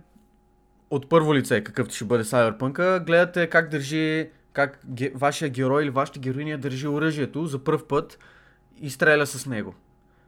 [0.89, 5.89] от първо лице, какъвто ще бъде Cyberpunk, гледате как държи, как ге, вашия герой или
[5.89, 8.19] вашата героиня държи оръжието за първ път
[8.81, 9.73] и стреля с него.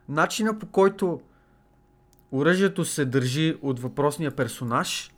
[0.10, 1.22] Начина по който
[2.32, 5.12] оръжието се държи от въпросния персонаж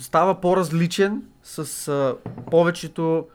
[0.00, 2.16] става по-различен с а,
[2.50, 3.26] повечето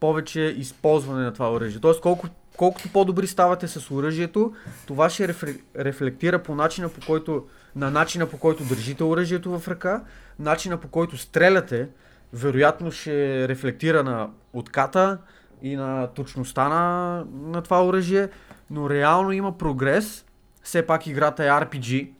[0.00, 1.80] повече използване на това оръжие.
[1.80, 4.52] Тоест, колко, колкото по-добри ставате с оръжието,
[4.86, 5.34] това ще
[5.76, 7.46] рефлектира по начина по който,
[7.76, 10.02] на начина по който държите оръжието в ръка,
[10.38, 11.88] начина по който стреляте,
[12.32, 15.18] вероятно ще рефлектира на отката
[15.62, 18.28] и на точността на, на това оръжие,
[18.70, 20.24] но реално има прогрес.
[20.62, 22.10] Все пак играта е RPG.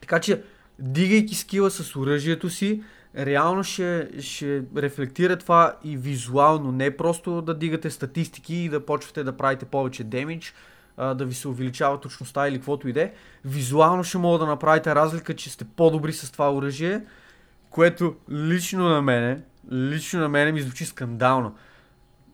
[0.00, 0.42] Така че,
[0.78, 2.82] дигайки скила с оръжието си,
[3.16, 6.72] реално ще, ще рефлектира това и визуално.
[6.72, 10.54] Не просто да дигате статистики и да почвате да правите повече демидж,
[10.98, 13.12] да ви се увеличава точността или каквото и да е.
[13.44, 17.04] Визуално ще мога да направите разлика, че сте по-добри с това оръжие,
[17.70, 19.42] което лично на мене,
[19.72, 21.54] лично на мене ми звучи скандално.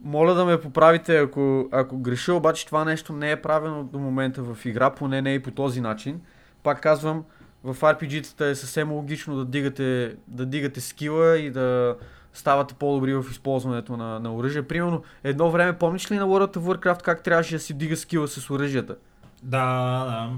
[0.05, 4.43] Моля да ме поправите, ако, ако греша, обаче това нещо не е правено до момента
[4.43, 6.21] в игра, поне не и по този начин.
[6.62, 7.25] Пак казвам,
[7.65, 11.97] в RPG-тата е съвсем логично да дигате, да дигате скила и да
[12.33, 14.62] ставате по-добри в използването на, на оръжие.
[14.62, 18.29] Примерно, едно време помниш ли на World of Warcraft как трябваше да си дига скила
[18.29, 18.97] с оръжията?
[19.43, 20.31] Да, да.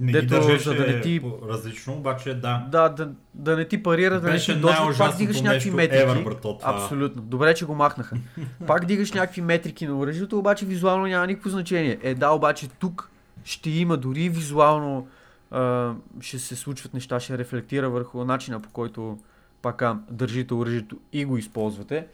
[0.00, 1.22] Не Дето, ги държеше за да не ти...
[1.48, 2.66] различно, обаче да.
[2.70, 6.02] Да, да, да не ти парира, да не ти дочва, пак дигаш някакви метрики.
[6.02, 6.74] Ever, брато, това.
[6.74, 7.22] Абсолютно.
[7.22, 8.16] Добре, че го махнаха.
[8.66, 11.98] пак дигаш някакви метрики на оръжието, обаче визуално няма никакво значение.
[12.02, 13.10] Е, да, обаче тук
[13.44, 15.08] ще има дори визуално
[15.50, 19.18] а, ще се случват неща, ще рефлектира върху начина по който
[19.62, 22.06] пак държите оръжието и го използвате.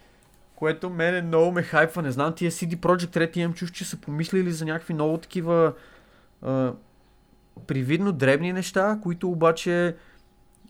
[0.57, 2.03] Което мене много ме хайпва.
[2.03, 5.73] Не знам, тия CD Projekt Red имам чуш, че са помислили за някакви много такива
[6.43, 6.73] а,
[7.67, 9.97] привидно дребни неща, които обаче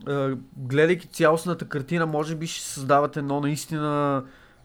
[0.07, 4.23] а, гледайки цялостната картина, може би ще създават едно наистина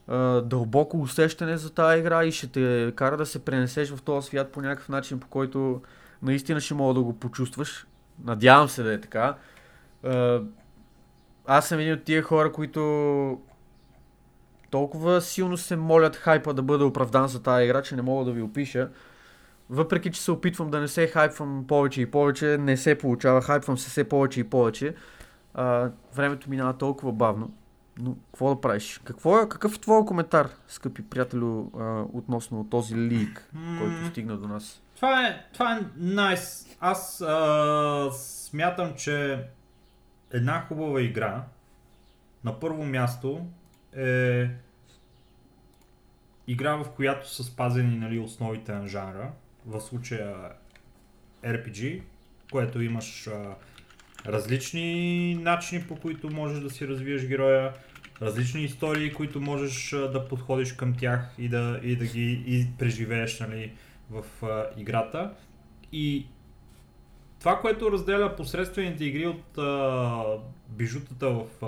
[0.08, 4.27] а, дълбоко усещане за тази игра и ще те кара да се пренесеш в този
[4.27, 5.82] свят по някакъв начин, по който
[6.21, 7.88] наистина ще мога да го почувстваш.
[8.23, 9.36] Надявам се да е така.
[11.45, 13.41] Аз съм един от тия хора, които
[14.69, 18.32] толкова силно се молят хайпа да бъде оправдан за тази игра, че не мога да
[18.32, 18.89] ви опиша.
[19.69, 23.77] Въпреки, че се опитвам да не се хайпвам повече и повече, не се получава, хайпвам
[23.77, 24.95] се все повече и повече.
[25.53, 27.53] А, времето минава толкова бавно.
[27.99, 29.01] Но какво да правиш?
[29.03, 34.47] Какво е, какъв е твой коментар, скъпи приятелю, а, относно този лик, който стигна до
[34.47, 34.82] нас?
[34.95, 36.77] Това е, това е nice.
[36.79, 39.45] Аз а, смятам, че
[40.32, 41.43] една хубава игра
[42.43, 43.45] на първо място
[43.97, 44.49] е
[46.47, 49.32] игра, в която са спазени нали, основите на жанра.
[49.65, 50.51] В случая
[51.43, 52.01] RPG,
[52.51, 53.55] което имаш а,
[54.25, 57.73] различни начини по които можеш да си развиеш героя,
[58.21, 62.67] различни истории, които можеш а, да подходиш към тях и да, и да ги и
[62.79, 63.71] преживееш нали,
[64.09, 65.33] в а, играта.
[65.91, 66.25] И
[67.39, 70.37] това, което разделя посредствените игри от а,
[70.69, 71.67] бижутата в, а,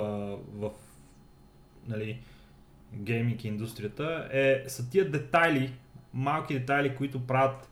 [0.54, 0.70] в
[1.88, 2.20] нали,
[2.94, 5.72] гейминг индустрията е, са тия детайли,
[6.14, 7.68] малки детайли, които правят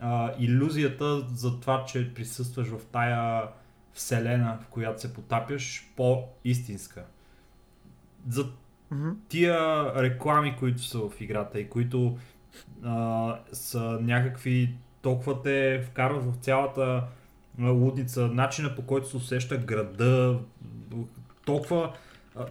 [0.00, 3.48] а, иллюзията за това, че присъстваш в тая
[3.92, 7.04] вселена, в която се потапяш, по-истинска.
[8.28, 8.46] За
[9.28, 12.18] тия реклами, които са в играта и които
[12.84, 17.04] а, са някакви толкова те вкарват в цялата
[17.58, 20.38] лудница, начина по който се усеща града,
[21.44, 21.92] толкова...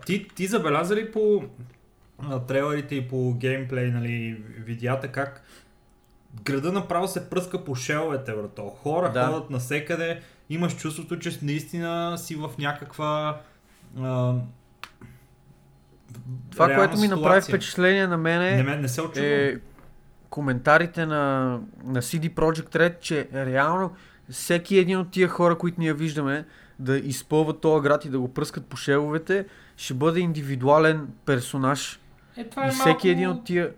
[0.05, 1.43] Ти, ти забеляза ли по
[2.47, 5.43] трейлерите и по геймплей, нали, видеята как
[6.43, 8.69] града направо се пръска по шеловете, брато.
[8.69, 9.27] Хора да.
[9.27, 13.41] ходят насекъде, имаш чувството, че наистина си в някаква
[14.01, 14.33] а,
[16.51, 19.55] Това, което ми направи впечатление на мене не, не се е
[20.29, 23.91] коментарите на, на CD Projekt Red, че реално
[24.29, 26.45] всеки един от тия хора, които ние виждаме,
[26.79, 29.45] да изпълват този град и да го пръскат по шеловете,
[29.77, 31.99] ще бъде индивидуален персонаж.
[32.37, 33.07] Е, това е и всеки малко...
[33.07, 33.71] един от тия...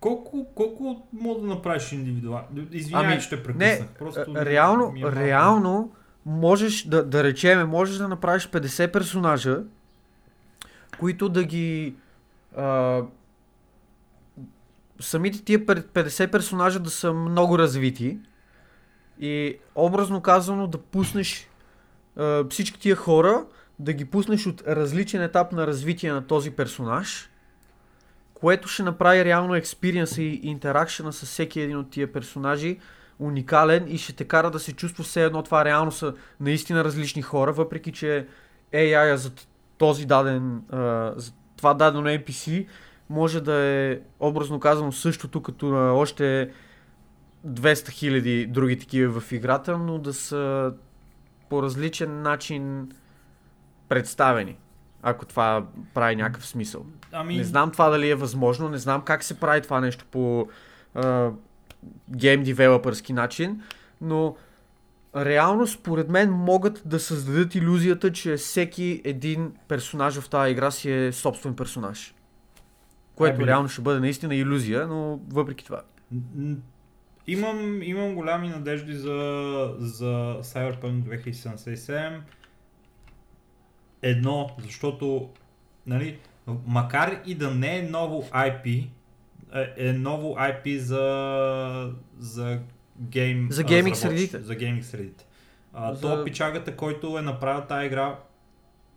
[0.00, 2.46] Колко, колко мога да направиш индивидуално?
[2.72, 3.80] Извинявай, ами, ще прекъснах.
[3.80, 5.92] Не, Просто реално, е реално
[6.26, 9.62] можеш да, да речеме, можеш да направиш 50 персонажа,
[11.00, 11.94] които да ги
[12.56, 13.02] а,
[15.00, 18.18] самите тия 50 персонажа да са много развити
[19.20, 21.48] и образно казано да пуснеш
[22.16, 23.44] а, всички тия хора
[23.78, 27.30] да ги пуснеш от различен етап на развитие на този персонаж,
[28.40, 32.78] което ще направи реално експириенса и интеракшена с всеки един от тия персонажи
[33.18, 37.22] уникален и ще те кара да се чувства все едно това реално са наистина различни
[37.22, 38.26] хора, въпреки че
[38.72, 39.30] AI за
[39.78, 40.62] този даден,
[41.16, 42.66] за това дадено NPC
[43.10, 46.50] може да е образно казано същото като на още
[47.46, 50.72] 200 хиляди други такива в играта, но да са
[51.48, 52.92] по различен начин
[53.88, 54.56] представени.
[55.02, 56.86] Ако това прави някакъв смисъл.
[57.12, 57.36] Ами...
[57.36, 60.48] Не знам това дали е възможно, не знам как се прави това нещо по
[62.10, 63.62] гейм девелопърски начин,
[64.00, 64.36] но
[65.16, 70.92] реално според мен могат да създадат иллюзията, че всеки един персонаж в тази игра си
[70.92, 72.14] е собствен персонаж.
[73.14, 75.82] Което Ами- реално ще бъде наистина иллюзия, но въпреки това.
[77.26, 79.10] Имам, имам голями надежди за,
[79.78, 82.18] за Cyberpunk 2077.
[84.02, 85.30] Едно, защото,
[85.86, 86.18] нали,
[86.66, 88.88] макар и да не е ново IP,
[89.54, 92.60] е, е ново IP за, за
[93.00, 94.40] гейм За гейминг средите.
[94.42, 95.24] За гейминг средите.
[95.72, 98.18] А, За- То пичагата, който е направил тази игра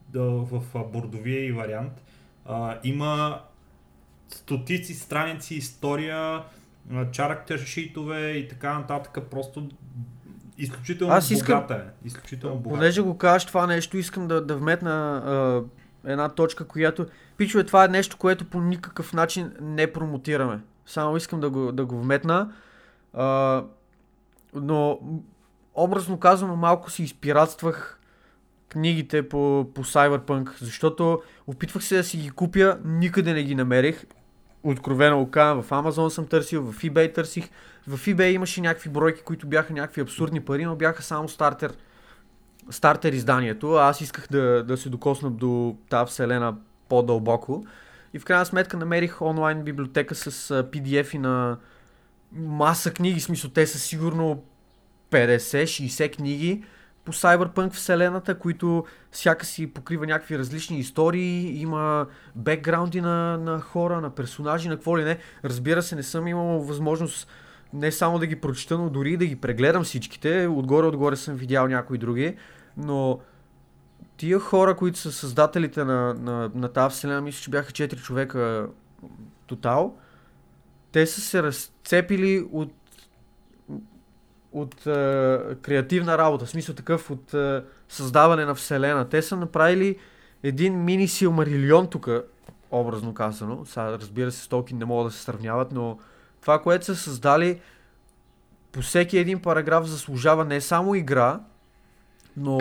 [0.10, 2.04] да, в а, бордовия и вариант,
[2.46, 3.42] а, има
[4.28, 6.44] стотици страници история,
[7.12, 9.30] чарактер шитове и така нататък.
[9.32, 9.70] Просто
[10.64, 12.08] изключително Аз искам- богата е.
[12.08, 12.80] Изключително богата.
[12.80, 15.64] Понеже го кажеш това нещо, искам да, да вметна а,
[16.12, 17.06] една точка, която...
[17.38, 20.60] Пичове, това е нещо, което по никакъв начин не промотираме.
[20.86, 22.52] Само искам да го, да го вметна.
[23.14, 23.64] А,
[24.54, 25.00] но,
[25.76, 28.00] образно казано, малко си изпиратствах
[28.70, 34.06] книгите по, по Cyberpunk, защото опитвах се да си ги купя, никъде не ги намерих.
[34.64, 37.50] Откровено казвам, в Amazon съм търсил, в eBay търсих.
[37.88, 41.74] В eBay имаше някакви бройки, които бяха някакви абсурдни пари, но бяха само стартер,
[42.70, 43.74] стартер изданието.
[43.74, 46.56] А аз исках да, да се докосна до тази вселена
[46.90, 47.66] по-дълбоко.
[48.14, 51.58] И в крайна сметка намерих онлайн библиотека с PDF-и на
[52.32, 54.44] маса книги, смисъл те са сигурно
[55.12, 56.64] 50-60 книги
[57.06, 64.02] по Cyberpunk вселената, които всяка си покрива някакви различни истории, има бекграунди на, на хора,
[64.02, 65.18] на персонажи, на какво ли не.
[65.44, 67.28] Разбира се, не съм имал възможност
[67.74, 70.48] не само да ги прочета, но дори да ги прегледам всичките.
[70.48, 72.36] Отгоре-отгоре съм видял някои други,
[72.78, 73.20] но
[74.18, 78.68] тия хора, които са създателите на, на, на тази вселена, мисля, че бяха 4 човека
[79.48, 79.98] тотал,
[80.92, 82.74] те са се разцепили от
[84.52, 89.10] от е, креативна работа, в смисъл такъв от е, създаване на вселена.
[89.10, 89.98] Те са направили
[90.44, 92.10] един мини Силмарилион тук,
[92.72, 93.66] образно казано.
[93.66, 96.00] Сега, разбира се, с Толкин не могат да се сравняват, но
[96.42, 97.60] това, което са създали
[98.72, 101.40] по всеки един параграф заслужава не само игра,
[102.38, 102.58] но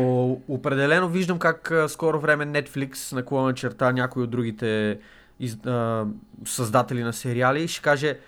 [0.48, 4.98] определено виждам как а, скоро време Netflix наклона черта някои от другите
[5.40, 6.06] из, а,
[6.44, 8.18] създатели на сериали ще каже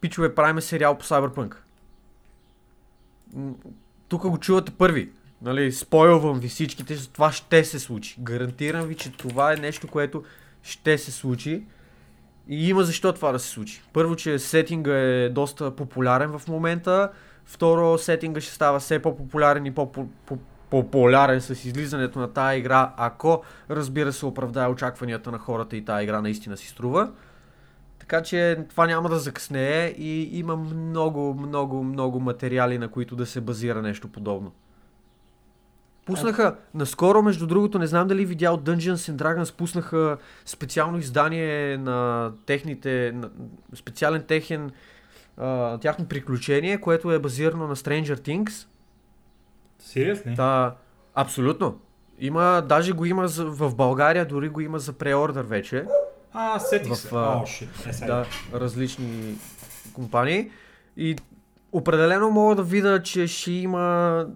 [0.00, 1.54] пичове, правиме сериал по Cyberpunk.
[4.08, 5.12] Тук го чувате първи.
[5.42, 8.16] Нали, спойлвам ви всичките, това ще се случи.
[8.20, 10.22] Гарантирам ви, че това е нещо, което
[10.62, 11.64] ще се случи.
[12.48, 13.82] И има защо това да се случи.
[13.92, 17.10] Първо, че сетинга е доста популярен в момента.
[17.44, 24.12] Второ, сетинга ще става все по-популярен и по-популярен с излизането на тая игра, ако, разбира
[24.12, 27.10] се, оправдае очакванията на хората и тая игра наистина си струва.
[28.08, 33.26] Така че това няма да закъснее и има много, много, много материали, на които да
[33.26, 34.52] се базира нещо подобно.
[36.04, 42.32] Пуснаха, наскоро, между другото, не знам дали видял Dungeons and Dragons, пуснаха специално издание на
[42.46, 43.30] техните, на,
[43.74, 44.70] специален техен,
[45.36, 48.66] а, тяхно приключение, което е базирано на Stranger Things.
[49.78, 50.36] Сериозно?
[50.36, 50.74] Та,
[51.14, 51.80] абсолютно.
[52.18, 55.84] Има, даже го има за, в България, дори го има за преордър вече.
[56.38, 57.08] А, сетих В, се.
[57.12, 57.42] а,
[57.92, 58.06] сега.
[58.52, 59.34] Да, различни
[59.92, 60.50] компании.
[60.96, 61.16] И
[61.72, 64.26] определено мога да видя, че ще има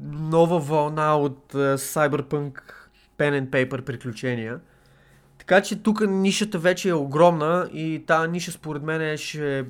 [0.00, 2.52] нова вълна от uh, Cyberpunk
[3.18, 4.60] Pen and Paper приключения.
[5.38, 9.64] Така че тук нишата вече е огромна и тази ниша според мен ще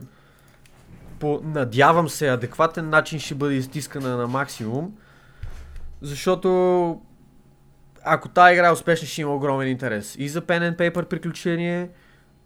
[1.19, 4.93] по, надявам се, адекватен начин ще бъде изтискана на максимум.
[6.03, 7.01] Защото
[8.05, 10.17] ако тази игра е успешна, ще има огромен интерес.
[10.19, 11.89] И за Pen and Paper приключение,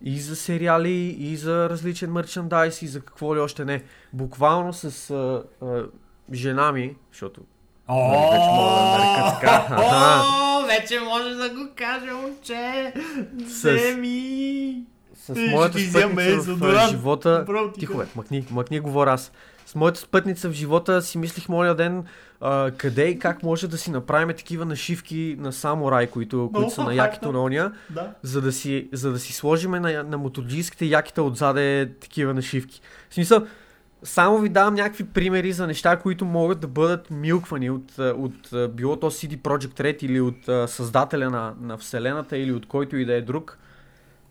[0.03, 3.83] и за сериали, и за различен мерчендайз, и за какво ли още не.
[4.13, 5.83] Буквално с а, а,
[6.33, 7.41] жена ми, защото
[7.89, 9.77] Нали, вече мога да нарека така.
[10.69, 12.93] Вече може да го кажа, момче.
[13.49, 14.83] С- Земи.
[15.17, 17.47] с моята спътница в живота...
[17.79, 19.33] Тихо бе, мъкни, мъкни говоря аз.
[19.67, 22.05] с моята спътница в живота си мислих моя ден
[22.41, 26.83] а, къде и как може да си направим такива нашивки на самурай, които, които са
[26.85, 28.11] на якито на оня, Да.
[28.23, 32.81] за да си, за да си сложиме на, на мотоджийските яките отзаде такива нашивки.
[33.11, 33.47] В смисъл,
[34.03, 38.97] само ви давам някакви примери за неща, които могат да бъдат милквани от, от било
[38.97, 43.15] то CD Projekt Red или от създателя на, на вселената или от който и да
[43.15, 43.59] е друг.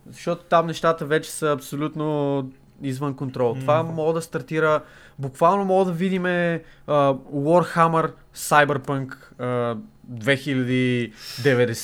[0.10, 2.51] Защото там нещата вече са абсолютно
[2.84, 3.55] извън контрол.
[3.55, 3.91] Това М.
[3.91, 4.81] мога да стартира,
[5.19, 9.77] буквално мога да видим Warhammer Cyberpunk а,
[10.13, 11.11] 2090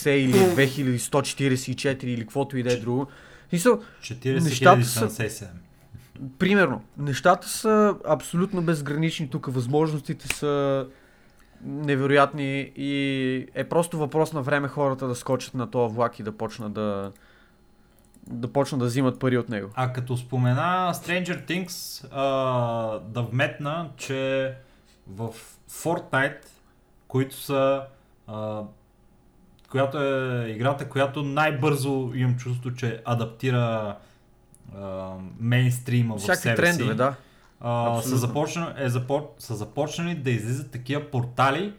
[0.10, 3.08] или 2144 или каквото и да е друго.
[3.46, 5.48] В Смисъл, 40 Нещата са- 077.
[6.40, 10.86] примерно, нещата са абсолютно безгранични тук, възможностите са
[11.64, 12.94] невероятни и
[13.56, 17.12] е просто въпрос на време хората да скочат на този влак и да почнат да
[18.28, 19.70] да почнат да взимат пари от него.
[19.76, 24.54] А като спомена Stranger Things, а, да вметна, че
[25.08, 25.30] в
[25.72, 26.46] Fortnite,
[27.08, 27.84] които са
[28.28, 28.62] а,
[29.72, 33.98] която е играта, която най-бързо имам чувство, че адаптира
[34.78, 36.98] а, мейнстрима в Всякакви себе трендове, си.
[36.98, 37.16] да.
[37.60, 41.74] А, са, започна, е, запор, са започнали да излизат такива портали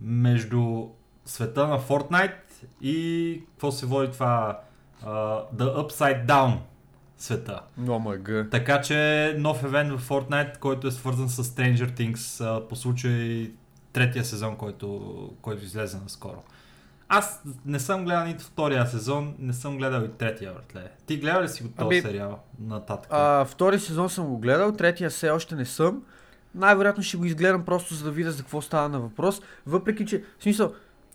[0.00, 0.86] между
[1.24, 2.34] света на Fortnite
[2.80, 4.60] и какво се води това
[5.06, 6.58] а, The Upside Down
[7.16, 7.60] света.
[8.24, 8.46] Г.
[8.50, 13.50] Така че нов евент в Fortnite, който е свързан с Stranger Things а, по случай
[13.92, 16.42] третия сезон, който, който излезе наскоро.
[17.08, 20.90] Аз не съм гледал нито втория сезон, не съм гледал и третия, братле.
[21.06, 23.10] Ти гледал ли си го този Ами, сериал нататък?
[23.10, 26.02] А, втори сезон съм го гледал, третия все още не съм.
[26.54, 29.40] Най-вероятно ще го изгледам просто за да видя за какво става на въпрос.
[29.66, 30.72] Въпреки, че, в смисъл,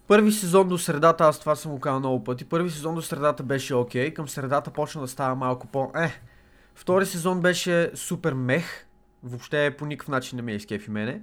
[0.08, 3.43] първи сезон до средата, аз това съм го казал много пъти, първи сезон до средата
[3.43, 5.91] беше окей, към средата почна да става малко по...
[5.95, 6.22] Е,
[6.76, 8.86] втори сезон беше супер мех,
[9.24, 11.22] въобще по никакъв начин не ме изкефи мене.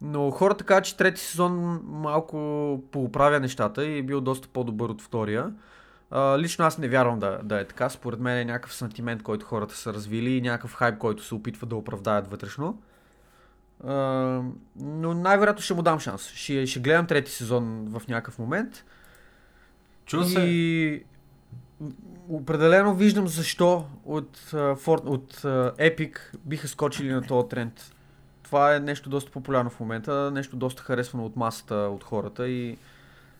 [0.00, 2.36] Но хората казват, че трети сезон малко
[2.92, 5.52] поуправя нещата и е бил доста по-добър от втория.
[6.10, 7.88] А, лично аз не вярвам да, да е така.
[7.88, 11.66] Според мен е някакъв сантимент, който хората са развили и някакъв хайп, който се опитва
[11.66, 12.82] да оправдаят вътрешно.
[13.84, 16.28] Но най-вероятно ще му дам шанс.
[16.28, 18.84] Ще, ще гледам трети сезон в някакъв момент.
[20.06, 21.02] Чува се, И
[22.28, 27.92] определено виждам защо от, а, Fort, от а, Epic биха скочили на този тренд.
[28.42, 32.76] Това е нещо доста популярно в момента, нещо доста харесвано от масата от хората и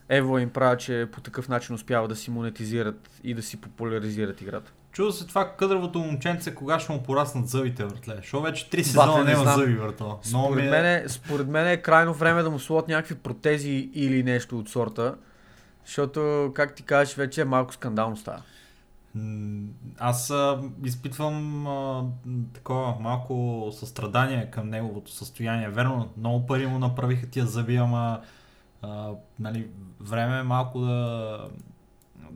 [0.09, 4.41] Ево им правя, че по такъв начин успява да си монетизират и да си популяризират
[4.41, 4.73] играта.
[4.97, 8.15] Чува се това къдравото момченце, кога ще му пораснат зъбите, братле.
[8.17, 9.55] Защото вече три Бате, сезона не няма знам.
[9.55, 9.79] зъби, ми
[10.23, 10.71] Според е...
[10.71, 14.69] мен, е, според мен е крайно време да му сложат някакви протези или нещо от
[14.69, 15.15] сорта,
[15.87, 18.43] защото, как ти кажеш, вече е малко скандално става.
[19.99, 22.05] Аз а, изпитвам а,
[22.55, 25.69] такова малко състрадание към неговото състояние.
[25.69, 28.21] Верно, много пари му направиха тия зъби, ама
[28.83, 29.67] а, нали,
[30.01, 31.39] време е малко да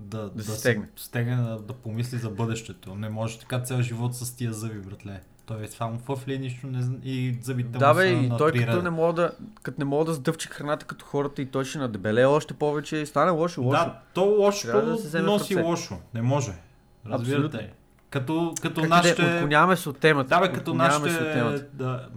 [0.01, 0.89] да, Да се се стегне.
[0.97, 2.95] стегне да, да помисли за бъдещето.
[2.95, 5.21] Не може така цял живот с тия зъби, братле.
[5.47, 8.37] Той е само фъфли, нищо не зн- и зъбите Да, му бе, са и на
[8.37, 9.33] той три като не мога да,
[9.63, 13.07] като не мога да сдъвче храната като хората и той ще надебелее още повече и
[13.07, 13.85] стане лошо, лошо.
[13.85, 15.99] Да, то лошото Трябва да в носи лошо.
[16.15, 16.53] Не може.
[17.07, 17.37] Разбирате.
[17.37, 17.61] Абсолютно.
[17.61, 17.71] ли?
[18.11, 19.23] Като, като Как нашите...
[19.23, 20.29] да е, отклоняваме се от темата.
[20.29, 21.67] Да, бе, като се от нашите темата.
[21.73, 22.09] да,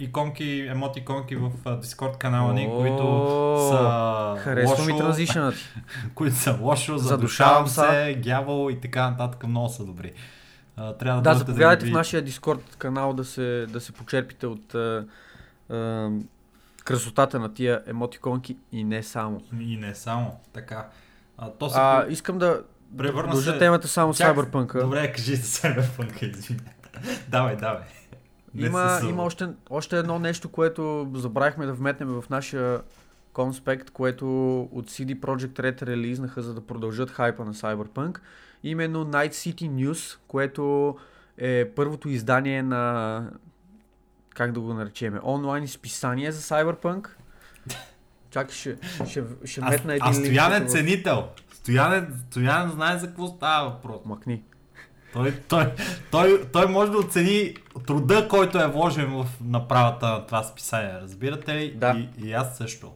[0.00, 3.02] иконки, емотиконки в а, Discord канала ни, които
[3.70, 5.54] са Харесва ми транзишънът.
[6.14, 10.12] които са лошо, Задушавам се, гявол и така нататък, много са добри.
[10.98, 14.74] Трябва да, Да, заповядайте ги в нашия Discord канал да се, да се почерпите от
[14.74, 15.04] а,
[15.70, 16.10] а,
[16.84, 19.40] красотата на тия емотиконки и не само.
[19.60, 20.88] И не само, така.
[21.38, 22.62] А, то се А, искам да
[22.98, 23.58] превърна се...
[23.58, 24.80] темата само Чак- Cyberpunk.
[24.80, 26.60] Добре, кажи за Cyberpunk, извиня.
[27.28, 27.82] давай, давай.
[28.54, 32.80] Не Има, има още, още едно нещо, което забравихме да вметнем в нашия
[33.32, 38.18] конспект, което от CD Projekt Red релизнаха, за да продължат хайпа на Cyberpunk.
[38.62, 40.96] Именно Night City News, което
[41.38, 43.24] е първото издание на
[44.34, 47.08] как да го наречеме, онлайн изписание за Cyberpunk.
[48.30, 48.76] Чакай, ще,
[49.08, 50.24] ще, ще А, метна един а линк.
[50.26, 51.28] Стоян е тук в- ценител.
[51.52, 54.00] Стоян, е, Стоян знае за какво става въпрос.
[54.04, 54.42] Макни.
[55.12, 55.72] Той, той,
[56.10, 57.54] той, той може да оцени
[57.86, 60.94] труда, който е вложен в направата на това списание.
[61.02, 61.74] Разбирате ли?
[61.74, 61.96] Да.
[61.96, 62.92] И, и аз също.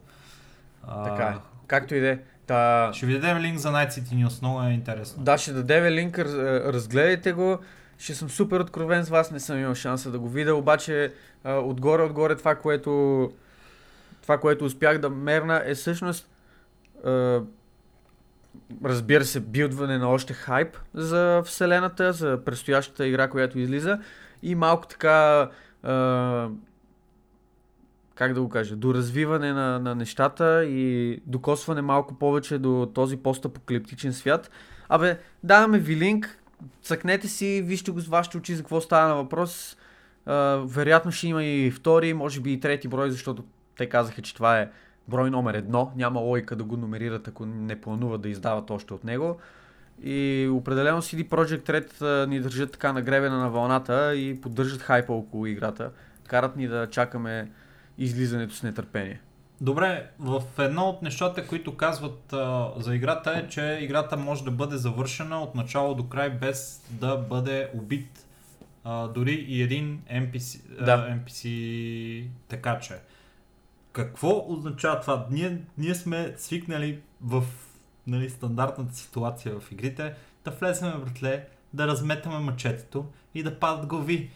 [1.04, 1.34] Така е.
[1.66, 2.18] Както и да е.
[2.46, 2.90] Та...
[2.92, 5.22] Ще ви дадем линк за Night City News, много е интересно.
[5.22, 7.58] Да, ще дадем линк, раз- разгледайте го.
[7.98, 11.12] Ще съм супер откровен с вас, не съм имал шанса да го видя, обаче
[11.44, 13.30] а, отгоре, отгоре това, което
[14.22, 16.28] това, което успях да мерна е всъщност
[17.04, 17.40] а,
[18.84, 23.98] разбира се, билдване на още хайп за вселената, за предстоящата игра, която излиза
[24.42, 25.50] и малко така
[25.82, 26.48] а,
[28.14, 33.16] как да го кажа, до развиване на, на нещата и докосване малко повече до този
[33.16, 34.50] постапокалиптичен свят.
[34.88, 36.38] Абе, даваме ви линк,
[36.82, 39.76] цъкнете си, вижте го с вашите очи за какво става на въпрос.
[40.26, 43.44] А, вероятно ще има и втори, може би и трети брой, защото
[43.76, 44.70] те казаха, че това е
[45.08, 45.92] брой номер едно.
[45.96, 49.38] Няма логика да го номерират, ако не плануват да издават още от него.
[50.02, 55.12] И определено CD Projekt Red ни държат така на гребена на вълната и поддържат хайпа
[55.12, 55.90] около играта.
[56.26, 57.50] Карат ни да чакаме
[57.98, 59.20] излизането с нетърпение.
[59.60, 64.50] Добре, в едно от нещата, които казват а, за играта е, че играта може да
[64.50, 68.26] бъде завършена от начало до край без да бъде убит
[68.84, 70.92] а, дори и един NPC, Да.
[70.92, 72.94] а, NPC така че.
[73.94, 75.26] Какво означава това?
[75.30, 77.44] Ние, ние сме свикнали в
[78.06, 80.14] нали, стандартната ситуация в игрите
[80.44, 84.30] да влеземе братле, да разметаме мъчетето и да падат глави.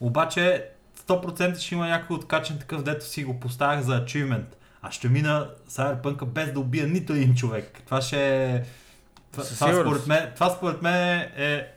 [0.00, 4.54] Обаче 100% ще има някой откачен такъв, дето си го поставях за achievement.
[4.82, 7.82] А ще мина Cyberpunk без да убия нито един човек.
[7.86, 8.64] Това ще е...
[9.32, 11.72] Това, това, според мен, това според мен е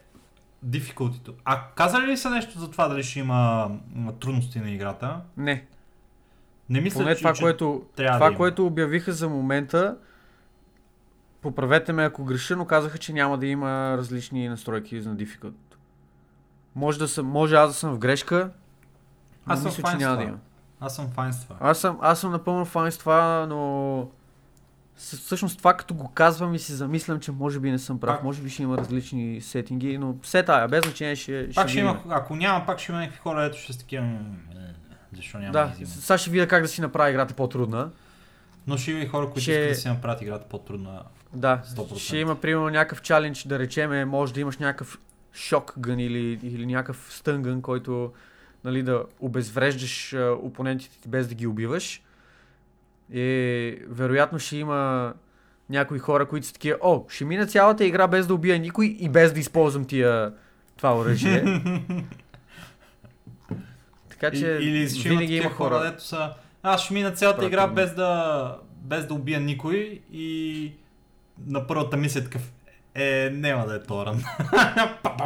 [0.66, 3.72] difficulty А казали ли са нещо за това дали ще има
[4.20, 5.22] трудности на играта?
[5.38, 5.66] Не,
[6.70, 8.38] Не мисля, поне че, това, че което, трябва това да има.
[8.38, 9.98] което обявиха за момента,
[11.42, 15.54] поправете ме ако греша, но казаха, че няма да има различни настройки за difficult.
[16.76, 18.50] Може, да съм, може аз да съм в грешка,
[19.48, 20.24] но Аз мисля, че с няма да това.
[20.24, 20.38] има.
[20.80, 21.56] Аз съм файн с това.
[21.62, 24.08] Аз съм, аз съм напълно файн с това, но
[24.96, 28.16] с- всъщност това като го казвам и си замислям, че може би не съм прав.
[28.16, 31.76] Пак- Може би ще има различни сетинги, но все тая, без значение ще, Пак ще
[31.76, 31.90] видим.
[31.90, 34.20] има, ако няма, пак ще има някакви хора, ето ще са такива.
[35.14, 37.90] Защо няма Да, да сега ще видя как да си направя играта по-трудна.
[38.68, 41.02] Но ще има и хора, които Ще- искат да си направят играта по-трудна.
[41.34, 41.98] Да, 100%.
[41.98, 45.00] ще има примерно някакъв чалендж, да речеме, може да имаш някакъв
[45.34, 48.14] шокгън или, или някакъв стънгън, който
[48.64, 52.02] нали, да обезвреждаш а, опонентите ти без да ги убиваш.
[53.14, 53.24] И
[53.88, 55.14] вероятно ще има
[55.70, 59.10] някои хора, които са такива, о, ще мина цялата игра без да убия никой и
[59.10, 60.34] без да използвам тия
[60.78, 61.44] това оръжие.
[64.20, 65.92] така че И, или ще винаги има хора, хора.
[65.92, 66.34] дето са...
[66.64, 67.54] Аз ще мина цялата Противно.
[67.64, 70.74] игра без да, без да убия никой и
[71.48, 72.52] на първата мисия такъв
[72.96, 74.24] е, няма да е Торан.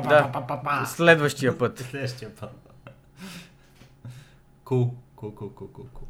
[0.04, 0.86] Да.
[0.88, 1.80] Следващия път.
[1.89, 2.50] Следващия път.
[4.64, 6.08] Кул, кул, кул, кул, кул, кул.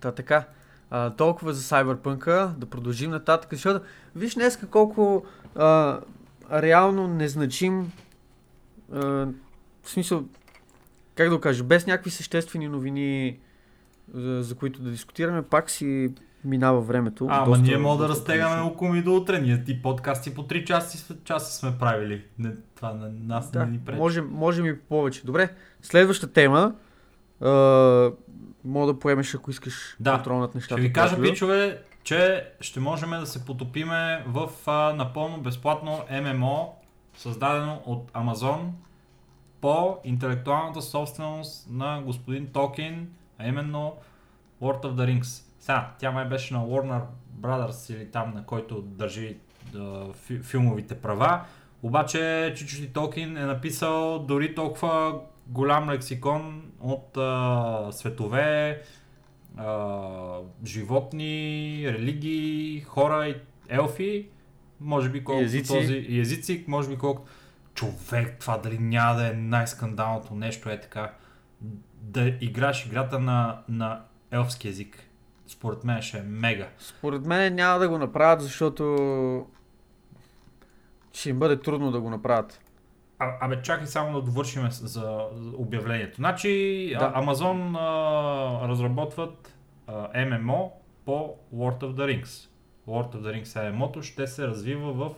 [0.00, 0.44] Та така.
[0.90, 3.84] А, толкова за Cyberpunk, да продължим нататък, защото
[4.16, 5.24] виж днеска колко
[5.56, 6.00] а,
[6.52, 7.92] реално незначим
[8.94, 8.98] а,
[9.82, 10.24] в смисъл,
[11.14, 13.38] как да го кажа, без някакви съществени новини,
[14.14, 16.08] за, за които да дискутираме, пак си
[16.44, 17.26] минава времето.
[17.30, 19.40] А, Доста- ние мога да разтегаме около ми до утре.
[19.40, 22.24] Ние ти подкасти по 3 часа, часа сме правили.
[22.38, 23.98] Не, това на нас Да, не ни пречи.
[23.98, 25.22] можем, можем и повече.
[25.24, 25.48] Добре,
[25.82, 26.74] следваща тема.
[27.40, 27.50] А,
[28.64, 30.14] мога да поемеш, ако искаш Да.
[30.14, 30.74] контрол над нещата.
[30.74, 31.22] Ще ви кажа, Петро.
[31.24, 36.74] пичове, че ще можем да се потопиме в а, напълно безплатно ММО,
[37.16, 38.58] създадено от Amazon
[39.62, 43.08] по интелектуалната собственост на господин Токин,
[43.38, 43.94] а именно
[44.62, 45.44] World of the Rings.
[45.58, 47.02] Сега, тя май беше на Warner
[47.40, 49.36] Brothers или там, на който държи
[50.14, 51.44] фи, филмовите права.
[51.82, 58.82] Обаче Чичо Толкин е написал дори толкова голям лексикон от а, светове,
[59.56, 63.34] а, животни, религии, хора и
[63.68, 64.26] елфи,
[64.80, 67.30] може би колкото този и езици, може би колкото
[67.74, 71.12] човек, това дали няма да е най-скандалното нещо е така
[72.02, 75.08] да играш играта на, на елфски език.
[75.46, 76.68] Според мен ще е мега.
[76.78, 79.46] Според мен няма да го направят, защото
[81.12, 82.60] ще им бъде трудно да го направят.
[83.18, 86.16] А, абе, чакай само да довършим за, обявлението.
[86.16, 86.48] Значи,
[86.98, 87.12] Да.
[87.12, 89.54] Amazon а, разработват
[89.86, 90.72] а, ММО
[91.04, 92.48] по World of the Rings.
[92.88, 95.10] World of the Rings MMO ще се развива в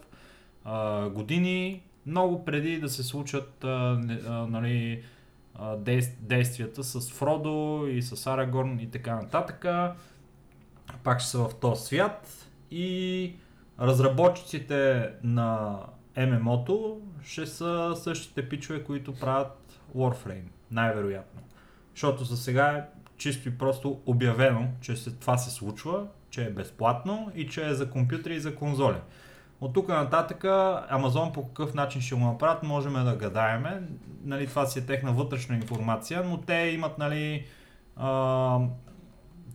[0.64, 5.02] а, години, много преди да се случат а, а, нали,
[5.54, 9.66] а, действ, действията с Фродо и с Арагорн и така нататък.
[11.04, 13.32] Пак ще са в този свят и
[13.80, 15.78] разработчиците на
[16.16, 21.40] ММО-то ще са същите пичове, които правят Warframe, най-вероятно.
[21.94, 22.84] Защото за сега е
[23.16, 27.90] чисто и просто обявено, че това се случва, че е безплатно и че е за
[27.90, 28.98] компютри и за конзоли.
[29.60, 33.82] От тук нататък Amazon по какъв начин ще го направят, можем да гадаеме.
[34.24, 37.46] Нали, това си е техна вътрешна информация, но те имат нали,
[37.96, 38.58] а,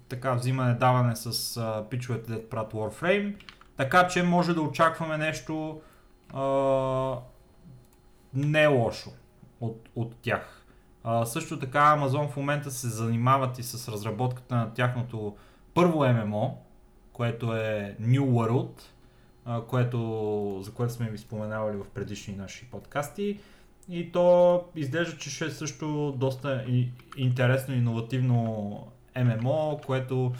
[0.09, 3.35] така взимане даване с а, пичовете, дето правят Warframe.
[3.77, 5.81] Така че може да очакваме нещо
[6.33, 6.43] а,
[8.33, 9.09] не лошо.
[9.61, 10.65] от, от тях.
[11.03, 15.35] А, също така Amazon в момента се занимават и с разработката на тяхното
[15.73, 16.65] първо ММО,
[17.13, 18.81] което е New World,
[19.67, 23.39] което, за което сме ви споменавали в предишни наши подкасти.
[23.89, 28.87] И то изглежда, че ще е също доста и, интересно и иновативно
[29.17, 30.33] ММО, което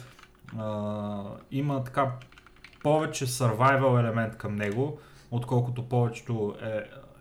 [0.58, 2.12] а, има така
[2.82, 4.98] повече survival елемент към него,
[5.30, 6.54] отколкото повечето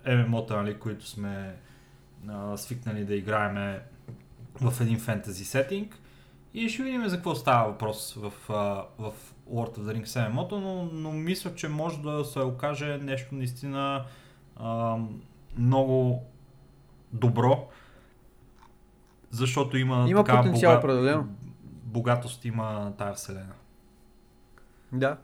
[0.05, 1.55] е, ММО-та, нали, които сме
[2.27, 3.81] а, свикнали да играеме
[4.61, 5.97] в един фентази сетинг.
[6.53, 9.13] И ще видим за какво става въпрос в, а, в
[9.53, 14.05] World of the Rings MMO, но, но мисля, че може да се окаже нещо наистина
[14.55, 14.97] а,
[15.57, 16.23] много
[17.13, 17.67] добро,
[19.31, 20.79] защото има, има така потенциал, бога...
[20.79, 21.27] определено.
[21.83, 23.53] богатост има тая вселена.
[24.91, 25.17] Да.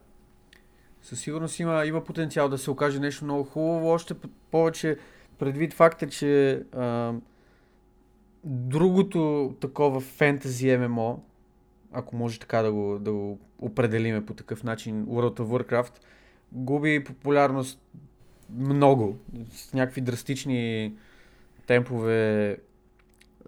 [1.02, 4.14] Със сигурност има, има потенциал да се окаже нещо много хубаво, още
[4.52, 4.98] повече
[5.40, 7.14] предвид факта, че а,
[8.44, 11.24] другото такова фентази ММО,
[11.96, 15.93] ако може така да го, да го определиме по такъв начин, World of Warcraft,
[16.52, 17.80] губи популярност
[18.50, 19.18] много,
[19.52, 20.93] с някакви драстични
[21.68, 22.58] темпове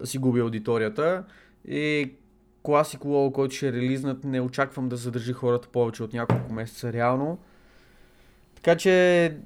[0.04, 1.24] си губи аудиторията
[1.64, 2.12] и
[2.64, 6.92] Classic WoW, който ще е релизнат, не очаквам да задържи хората повече от няколко месеца
[6.92, 7.38] реално.
[8.54, 9.36] Така че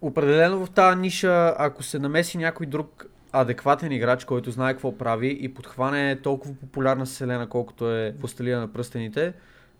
[0.00, 5.38] определено в тази ниша, ако се намеси някой друг адекватен играч, който знае какво прави
[5.40, 9.32] и подхване толкова популярна вселена, колкото е Властелина на пръстените,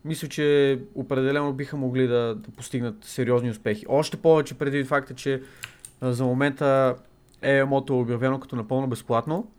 [0.05, 3.85] мисля, че определено биха могли да, да постигнат сериозни успехи.
[3.89, 5.43] Още повече преди факта, че
[6.03, 6.97] за момента
[7.43, 9.51] EMO-то е обявено като напълно безплатно,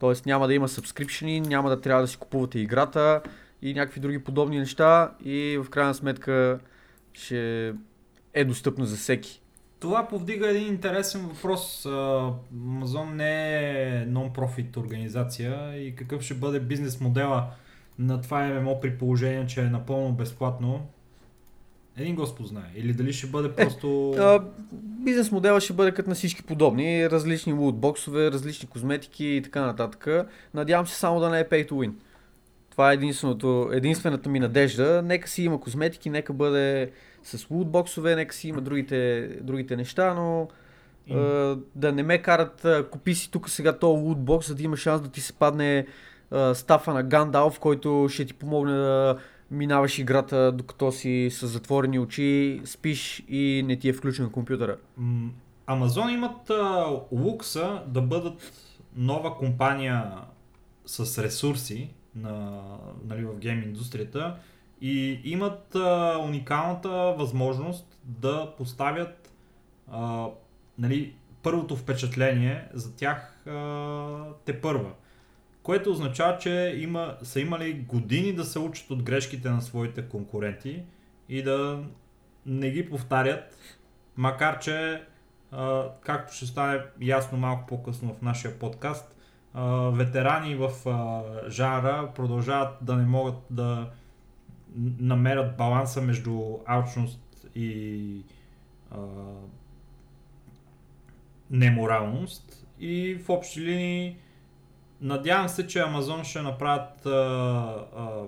[0.00, 0.12] т.е.
[0.26, 3.22] няма да има сабскрипшени, няма да трябва да си купувате играта
[3.62, 6.58] и някакви други подобни неща и в крайна сметка
[7.12, 7.72] ще
[8.34, 9.42] е достъпно за всеки.
[9.80, 11.82] Това повдига един интересен въпрос.
[12.54, 17.46] Amazon не е нон-профит организация и какъв ще бъде бизнес модела
[17.98, 20.86] на това ММО при положение, че е напълно безплатно.
[21.96, 22.70] Един Господ знае.
[22.74, 24.14] Или дали ще бъде е, просто...
[24.16, 27.10] Е, а, бизнес модела ще бъде като на всички подобни.
[27.10, 30.08] Различни лутбоксове, различни козметики и така нататък.
[30.54, 31.92] Надявам се само да не е pay to win.
[32.70, 35.02] Това е единственото, единствената ми надежда.
[35.04, 36.90] Нека си има козметики, нека бъде
[37.22, 40.48] с лутбоксове, нека си има другите, другите неща, но
[41.10, 45.02] а, да не ме карат, купи си тук сега този лутбокс, за да има шанс
[45.02, 45.86] да ти се падне
[46.30, 49.18] а, стафа на Гандалф, който ще ти помогне да
[49.50, 54.76] минаваш играта докато си с затворени очи, спиш и не ти е включен компютъра.
[55.66, 58.52] Амазон имат а, лукса да бъдат
[58.96, 60.12] нова компания
[60.86, 62.62] с ресурси на,
[63.08, 64.36] нали, в гейм индустрията
[64.80, 69.32] и имат а, уникалната възможност да поставят
[69.90, 70.26] а,
[70.78, 74.90] нали, първото впечатление за тях а, те първа.
[75.62, 80.82] Което означава, че има, са имали години да се учат от грешките на своите конкуренти
[81.28, 81.82] и да
[82.46, 83.56] не ги повтарят,
[84.16, 85.02] макар че,
[85.50, 89.16] а, както ще стане ясно малко по-късно в нашия подкаст,
[89.54, 93.90] а, ветерани в а, жанра продължават да не могат да
[94.98, 98.24] намерят баланса между алчност и
[98.90, 98.98] а,
[101.50, 104.16] неморалност и в общи линии
[105.00, 107.10] надявам се, че Амазон ще направят а,
[107.96, 108.22] а,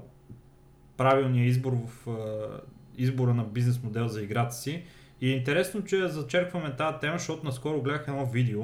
[0.97, 2.61] правилния избор в а,
[2.99, 4.83] избора на бизнес модел за играта си.
[5.21, 8.63] И е интересно, че зачеркваме тази тема, защото наскоро гледах едно видео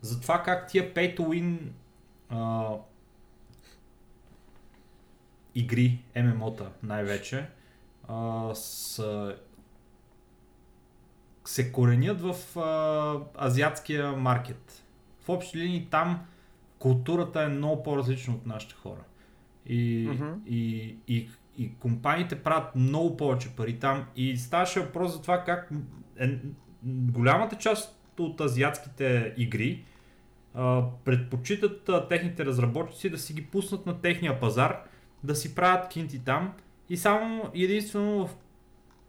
[0.00, 1.58] за това как тия pay to win
[2.28, 2.68] а,
[5.54, 7.46] игри, ММО-та най-вече,
[8.08, 9.34] а, с,
[11.44, 14.84] се коренят в а, азиатския маркет.
[15.20, 16.26] В общи линии там
[16.78, 19.04] културата е много по-различна от нашите хора.
[19.66, 20.46] И, mm-hmm.
[20.46, 21.28] и, и,
[21.58, 24.06] и компаниите правят много повече пари там.
[24.16, 25.70] И ставаше въпрос за това как
[26.18, 26.38] е,
[26.84, 29.84] голямата част от азиатските игри
[30.54, 34.84] а, предпочитат а, техните разработчици да си ги пуснат на техния пазар
[35.24, 36.52] да си правят кинти там
[36.88, 38.36] и само единствено в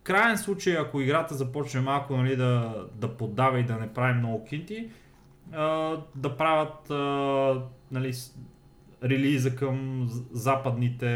[0.03, 4.45] крайен случай, ако играта започне малко нали, да, да поддава и да не прави много
[4.45, 4.89] кинти,
[5.51, 8.13] а, да правят а, нали,
[9.03, 11.07] релиза към западните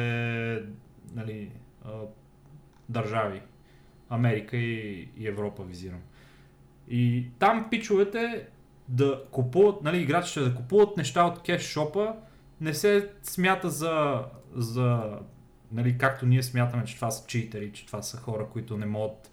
[1.16, 1.52] нали,
[1.86, 1.92] а,
[2.90, 3.42] държави.
[4.10, 6.02] Америка и, и Европа визирам.
[6.90, 8.48] И там пичовете
[8.88, 12.14] да купуват, нали, играчите да купуват неща от кеш шопа,
[12.62, 14.24] не се смята за
[14.56, 15.20] за,
[15.72, 19.32] нали, както ние смятаме, че това са читери, че това са хора, които не могат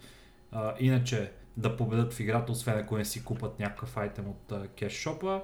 [0.51, 5.41] а, иначе да победат в играта, освен ако не си купат някакъв айтем от кешшопа.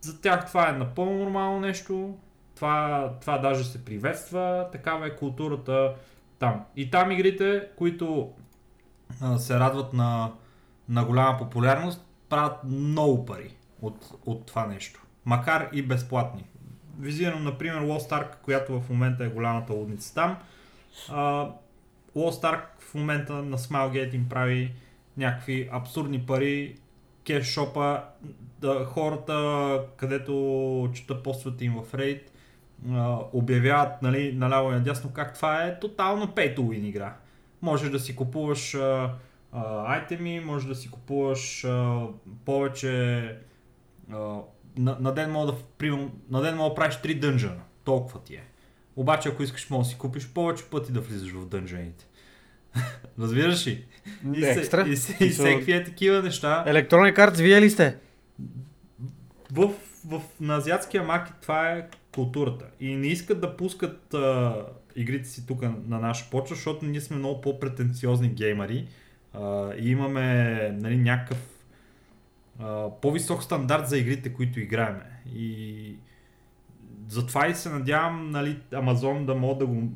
[0.00, 2.18] За тях това е напълно нормално нещо.
[2.54, 4.68] Това, това даже се приветства.
[4.72, 5.94] Такава е културата
[6.38, 6.64] там.
[6.76, 8.32] И там игрите, които
[9.20, 10.32] а, се радват на,
[10.88, 15.02] на голяма популярност, правят много пари от, от това нещо.
[15.24, 16.44] Макар и безплатни.
[16.98, 20.36] Визирам, например, Lost Ark, която в момента е голямата лудница там.
[21.10, 21.50] А,
[22.16, 24.74] Lost Ark в момента на Smilegate им прави
[25.16, 26.76] някакви абсурдни пари,
[27.24, 28.02] кешшопа,
[28.60, 32.22] да, хората, където чета постовете им в Reddit,
[33.32, 37.16] обявяват нали, наляво и надясно как това е тотално pay to win игра.
[37.62, 39.14] Можеш да си купуваш а,
[39.52, 42.06] а, айтеми, можеш да си купуваш а,
[42.44, 43.36] повече
[44.12, 44.38] а,
[44.78, 47.60] на, на, ден мога да, примам, на ден мога да правиш 3 дънжана.
[47.84, 48.42] Толкова ти е.
[48.96, 52.06] Обаче ако искаш мога да си купиш повече пъти да влизаш в дънжаните.
[53.20, 53.84] Разбираш ли?
[54.34, 54.86] И, Екстра.
[54.86, 56.64] и, и, и всеки е такива неща.
[56.66, 57.96] Електронни карти, вие ли сте?
[59.52, 59.72] В,
[60.06, 62.64] в, на азиатския маркет това е културата.
[62.80, 64.54] И не искат да пускат а,
[64.96, 68.86] игрите си тук на наша почва, защото ние сме много по-претенциозни геймари
[69.32, 71.38] а, и имаме нали, някакъв
[73.02, 75.22] по-висок стандарт за игрите, които играеме.
[75.34, 75.96] И
[77.08, 79.92] затова и се надявам нали, Амазон да могат да го,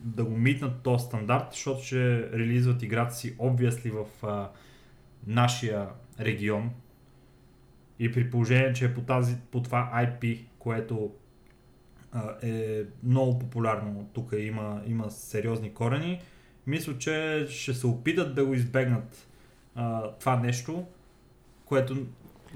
[0.00, 4.50] да го митнат този стандарт, защото ще релизват играта си obviously в а,
[5.26, 5.88] нашия
[6.20, 6.70] регион.
[7.98, 11.12] И при положение, че е по, тази, по това IP, което
[12.12, 16.20] а, е много популярно, тук има, има сериозни корени,
[16.66, 19.28] мисля, че ще се опитат да го избегнат
[19.74, 20.86] а, това нещо,
[21.70, 21.96] което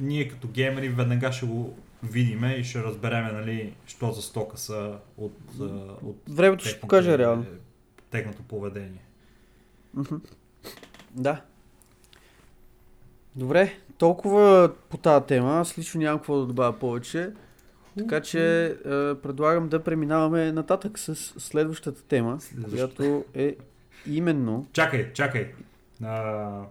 [0.00, 4.98] ние като геймери веднага ще го видиме и ще разбереме, нали, що за стока са
[5.16, 5.38] от,
[6.02, 7.46] от Времето ще покаже реално.
[8.10, 9.04] Техното поведение.
[11.10, 11.42] Да.
[13.36, 15.60] Добре, толкова по тази тема.
[15.60, 17.30] Аз лично нямам какво да добавя повече.
[17.98, 18.74] Така че е,
[19.14, 22.94] предлагам да преминаваме нататък с следващата тема, Следващата.
[22.94, 23.56] която е
[24.06, 24.66] именно...
[24.72, 25.52] Чакай, чакай.
[26.02, 26.62] А,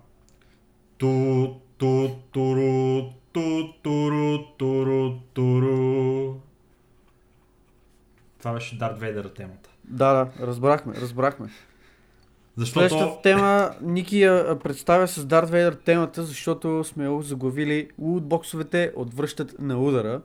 [0.98, 1.48] ту,
[1.84, 6.36] ту, туру, ту, туру, туру, туру.
[8.40, 9.70] Това беше Дарт Вейдър темата.
[9.84, 11.50] Да, да, разбрахме, разбрахме.
[12.58, 12.90] Защото...
[12.90, 19.78] Следващата тема Ники я представя с Дарт Вейдър темата, защото сме заглавили лутбоксовете отвръщат на
[19.78, 20.22] удара.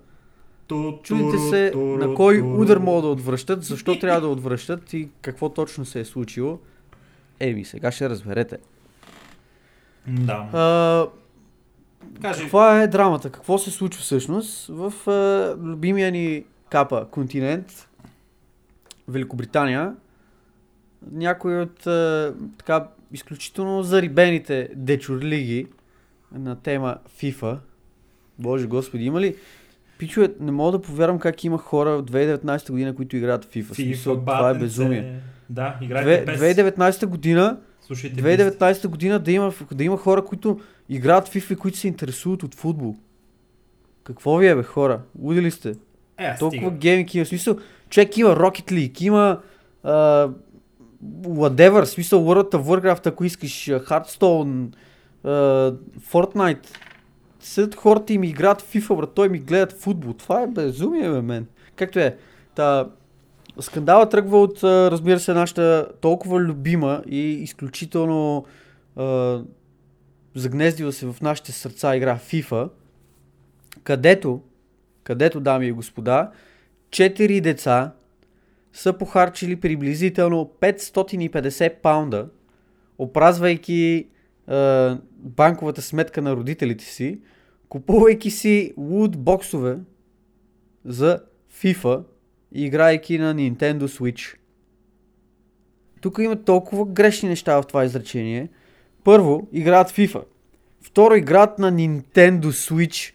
[1.03, 5.85] Чудите се на кой удар могат да отвръщат, защо трябва да отвръщат и какво точно
[5.85, 6.59] се е случило.
[7.41, 8.59] Еми, сега ще разберете.
[10.07, 10.49] Да.
[10.53, 11.07] А,
[12.23, 12.43] Кажи.
[12.43, 13.31] Каква е драмата?
[13.31, 17.89] Какво се случва всъщност в а, любимия ни капа континент,
[19.09, 19.95] Великобритания?
[21.13, 25.67] Някои от а, така изключително зарибените дечурлиги
[26.33, 27.59] на тема FIFA.
[28.39, 29.37] Боже господи, има ли
[29.99, 33.65] Пичове, не мога да повярвам как има хора в 2019 година, които играят в FIFA.
[33.65, 35.21] FIFA Смисъл, това е безумие.
[35.51, 36.41] Да, играйте без...
[36.41, 41.57] 2019 година, Слушайте 2019 година да има, да има хора, които играят в FIFA и
[41.57, 42.97] които се интересуват от футбол.
[44.05, 45.01] Какво ви е, бе, хора?
[45.18, 45.74] Луди ли сте?
[46.18, 47.26] Е, Толкова гейминг има.
[47.26, 47.57] Смисъл,
[47.91, 49.41] човек има Rocket League, има
[49.84, 50.32] uh,
[51.24, 54.74] whatever, смисъл World of Warcraft, ако искаш, Hearthstone,
[55.24, 55.76] uh,
[56.12, 56.66] Fortnite
[57.41, 60.12] седят хората и ми играят FIFA, брат, той ми гледат футбол.
[60.12, 61.47] Това е безумие, бе, мен.
[61.76, 62.16] Както е.
[62.55, 62.89] Та,
[63.61, 68.45] скандала тръгва от, разбира се, нашата толкова любима и изключително
[70.39, 72.70] загнездила се в нашите сърца игра FIFA,
[73.82, 74.43] където,
[75.05, 76.30] където, дами и господа,
[76.91, 77.93] четири деца
[78.72, 82.28] са похарчили приблизително 550 паунда,
[82.99, 84.09] опразвайки
[85.12, 87.20] банковата сметка на родителите си,
[87.68, 89.78] купувайки си лут боксове
[90.84, 91.20] за
[91.55, 92.03] FIFA
[92.53, 94.36] и играйки на Nintendo Switch.
[96.01, 98.49] Тук има толкова грешни неща в това изречение.
[99.05, 100.23] Първо, играят FIFA.
[100.83, 103.15] Второ, играят на Nintendo Switch.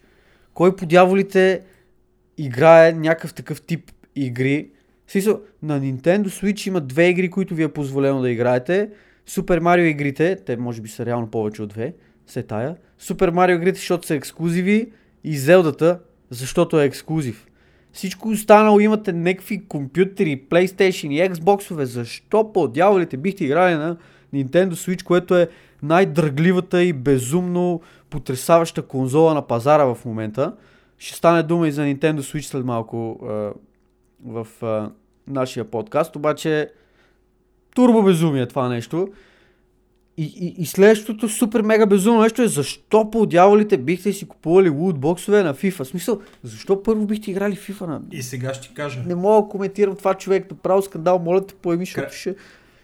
[0.54, 1.62] Кой по дяволите
[2.38, 4.70] играе някакъв такъв тип игри?
[5.08, 8.90] Смисъл, на Nintendo Switch има две игри, които ви е позволено да играете.
[9.26, 11.94] Супер Марио игрите, те може би са реално повече от две,
[12.28, 12.76] се тая.
[13.00, 14.92] Супер Марио игрите, защото са ексклюзиви
[15.24, 17.48] и Зелдата, защото е ексклюзив.
[17.92, 21.84] Всичко останало имате някакви компютри, PlayStation и Xbox-ове.
[21.84, 23.98] Защо по дяволите бихте играли на
[24.34, 25.50] Nintendo Switch, което е
[25.84, 30.56] най-дръгливата и безумно потрясаваща конзола на пазара в момента.
[30.98, 33.52] Ще стане дума и за Nintendo Switch след малко а,
[34.26, 34.92] в а,
[35.28, 36.70] нашия подкаст, обаче
[37.76, 39.08] турбо безумие това нещо.
[40.18, 44.70] И, и, и следващото супер мега безумно нещо е защо по дяволите бихте си купували
[44.70, 45.84] лутбоксове на FIFA?
[45.84, 48.02] В смисъл, защо първо бихте играли FIFA на...
[48.12, 49.04] И сега ще ти кажа.
[49.06, 52.36] Не мога да коментирам това човек, направо скандал, моля те поеми, защото Кра- ще,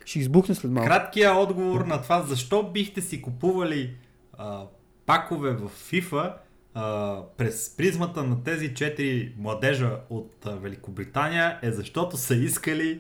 [0.10, 0.88] ще избухне след малко.
[0.88, 3.94] Краткия отговор на това, защо бихте си купували
[4.38, 4.64] а,
[5.06, 6.34] пакове в FIFA
[6.74, 13.00] а, през призмата на тези четири младежа от а, Великобритания е защото са искали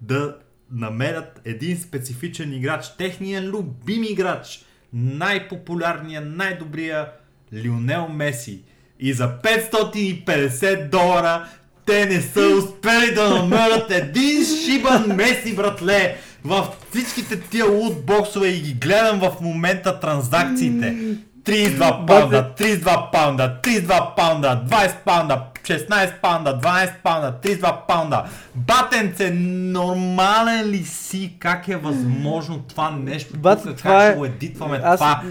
[0.00, 0.36] да
[0.72, 7.12] намерят един специфичен играч, техния любим играч, най-популярния, най-добрия
[7.54, 8.62] Лионел Меси.
[8.98, 11.48] И за 550 долара
[11.86, 16.16] те не са успели да намерят един шибан Меси, братле!
[16.44, 20.96] В всичките тия лутбоксове и ги гледам в момента транзакциите.
[21.44, 28.24] 32 паунда, 32 паунда, 32 паунда, 20 паунда, 16 паунда, 12 паунда, 32 паунда.
[28.54, 31.36] Батенце, нормален ли си?
[31.38, 33.38] Как е възможно това нещо?
[33.38, 35.22] Бат, Тук това как е- ще го едитваме Аз това?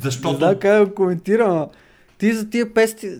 [0.00, 1.66] Защото знам как да го коментирам.
[2.18, 3.10] Ти за тия пести...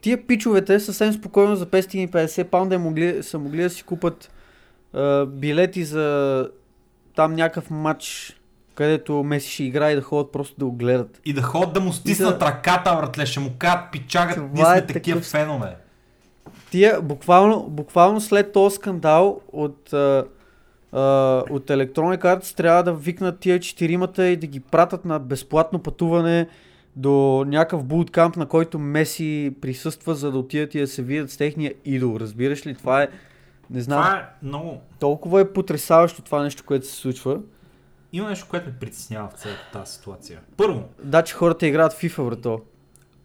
[0.00, 4.30] Тия пичовете съвсем спокойно за 550 паунда могли, са могли да си купат
[4.94, 6.48] а, билети за
[7.16, 8.36] там някакъв матч,
[8.74, 11.20] където Меси ще играе и да ходят просто да го гледат.
[11.24, 14.64] И да ходят да му стиснат да- ръката, братле, ще му кажат пичагат, Това ние
[14.64, 15.76] сме е такива такъв- фенове.
[16.70, 20.24] Тия, буквално, буквално след този скандал от, а,
[20.92, 21.00] а,
[21.50, 26.48] от Electronic Arts трябва да викнат тия четиримата и да ги пратят на безплатно пътуване
[26.96, 27.10] до
[27.46, 31.74] някакъв буткамп, на който Меси присъства, за да отидат и да се видят с техния
[31.84, 32.16] идол.
[32.20, 32.74] Разбираш ли?
[32.74, 33.08] Това е,
[33.72, 34.80] не знам, Това е много...
[35.00, 37.40] толкова е потрясаващо това нещо, което се случва.
[38.12, 40.40] Има нещо, което ме притеснява в цялата тази ситуация.
[40.56, 42.60] Първо, Да, че хората играят FIFA, брато.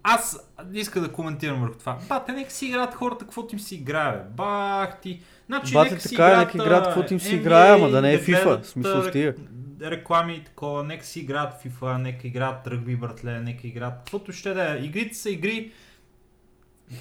[0.03, 0.39] аз
[0.73, 1.97] иска да коментирам върху това.
[2.09, 4.23] Бате, нека си играят хората, каквото им си играе.
[4.37, 5.21] Бах ти.
[5.47, 8.01] Значи, Бате, нека си така е, играят, нека играят каквото им си играе, ама да
[8.01, 9.33] не е да FIFA, в смисъл а, стига.
[9.81, 14.53] Реклами и такова, нека си играят FIFA, нека играят ръгби, братле, нека играят каквото ще
[14.53, 14.77] да е.
[14.77, 15.71] Игрите са игри,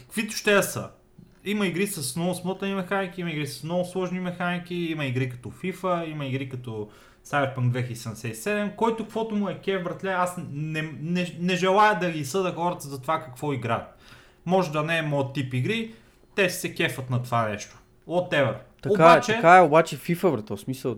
[0.00, 0.88] каквито ще да са.
[1.46, 5.50] Има игри с много смутани механики, има игри с много сложни механики, има игри като
[5.50, 6.88] FIFA, има игри като
[7.26, 12.24] Cyberpunk 2077, който каквото му е кев, братле, аз не, не, не желая да ги
[12.24, 13.98] съда хората за това какво играят.
[14.46, 15.94] Може да не е моят тип игри,
[16.34, 17.78] те се кефат на това нещо.
[18.08, 18.54] Whatever.
[18.82, 20.96] Така Обаче, е, така е, обаче FIFA, брато, в смисъл.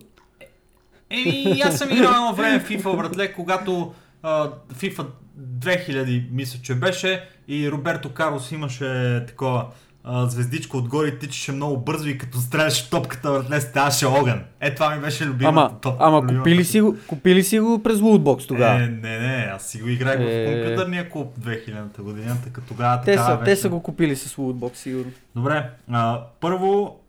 [1.10, 5.06] Еми, аз съм играл едно време FIFA, братле, когато а, FIFA
[5.40, 9.66] 2000, мисля, че беше и Роберто Карлос имаше такова
[10.10, 14.40] а, звездичка отгоре и тичаше много бързо и като стреляше топката, братле, ставаше огън.
[14.60, 15.96] Е, това ми беше любимата Ама, топ.
[16.00, 18.82] ама любимата купили, си го, купили си го през Lootbox тогава.
[18.82, 20.44] Е, не, не, аз си го играх Е.
[20.46, 23.60] в компютърния клуб 2000-та година, така тогава те, са, те беше.
[23.60, 25.12] са го купили с Lootbox, сигурно.
[25.34, 27.00] Добре, а, първо,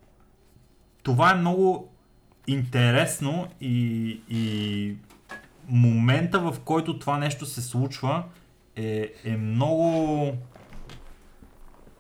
[1.04, 1.90] това е много
[2.48, 4.96] интересно и, и
[5.70, 8.24] момента в който това нещо се случва
[8.76, 10.34] е, е много...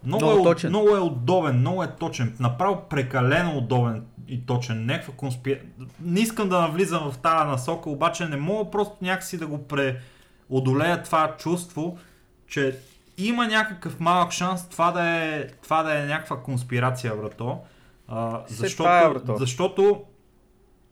[0.03, 0.69] Много, Много е, точен.
[0.69, 5.59] много е удобен, много е точен, направо прекалено удобен и точен, някаква конспира...
[6.01, 11.03] Не искам да навлизам в тази насока, обаче не мога просто някакси да го преодолея
[11.03, 11.97] това чувство,
[12.47, 12.77] че
[13.17, 17.57] има някакъв малък шанс това да е, това да е някаква конспирация, брато.
[18.07, 19.35] А, защото, тая, брато.
[19.37, 20.03] защото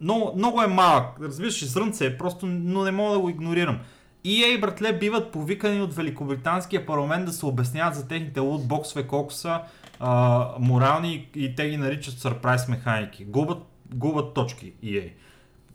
[0.02, 1.06] много, много е малък.
[1.22, 3.80] Разбираш, зрънце е просто, но не мога да го игнорирам.
[4.28, 9.60] EA, братле, биват повикани от Великобританския парламент да се обясняват за техните лутбоксове, колко са
[10.00, 13.26] а, морални и те ги наричат сърпрайз механики.
[13.26, 13.64] Губят,
[13.94, 15.12] губят точки EA.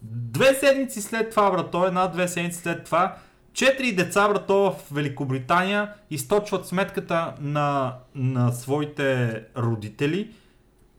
[0.03, 3.17] Две седмици след това, брато, една-две седмици след това,
[3.53, 10.31] четири деца, брато, в Великобритания източват сметката на, на своите родители,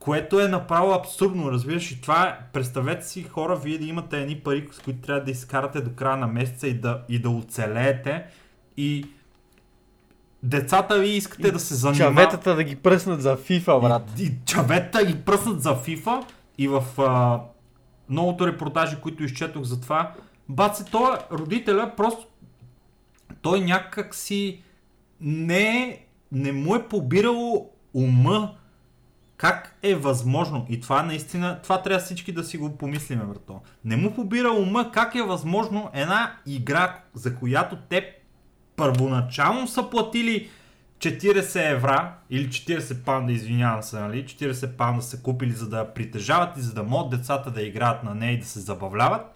[0.03, 4.35] което е направо абсурдно, разбираш и това е, представете си хора, вие да имате едни
[4.39, 8.25] пари, с които трябва да изкарате до края на месеца и да, и да оцелеете
[8.77, 9.05] и
[10.43, 12.15] децата ви искате да се занимават.
[12.15, 14.19] Чаветата да ги пръснат за FIFA, брат.
[14.19, 16.25] И, и чаветата ги пръснат за FIFA
[16.57, 17.39] и в а,
[18.09, 20.13] многото репортажи, които изчетох за това,
[20.49, 22.27] баце, той родителя просто
[23.41, 24.61] той някак си
[25.21, 25.99] не,
[26.31, 28.55] не му е побирало ума
[29.43, 33.61] как е възможно, и това наистина, това трябва всички да си го помислиме, брато.
[33.85, 38.15] Не му побира ума как е възможно една игра, за която те
[38.75, 40.49] първоначално са платили
[40.97, 44.25] 40 евра или 40 паунда, извинявам се, нали?
[44.25, 48.15] 40 паунда са купили за да притежават и за да могат децата да играят на
[48.15, 49.35] нея и да се забавляват.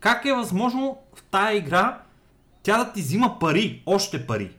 [0.00, 1.98] Как е възможно в тая игра
[2.62, 4.50] тя да ти взима пари, още пари?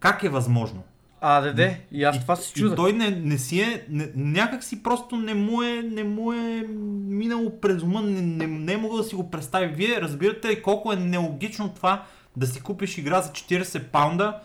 [0.00, 0.82] Как е възможно?
[1.20, 2.72] А, да, де, и аз това се чуда.
[2.72, 6.32] И той не, не си е, не, някак си просто не му е, не му
[6.32, 6.66] е
[7.08, 9.66] минало през ума, не, не, не е могъл да си го представи.
[9.66, 12.04] Вие разбирате ли колко е нелогично това
[12.36, 14.40] да си купиш игра за 40 паунда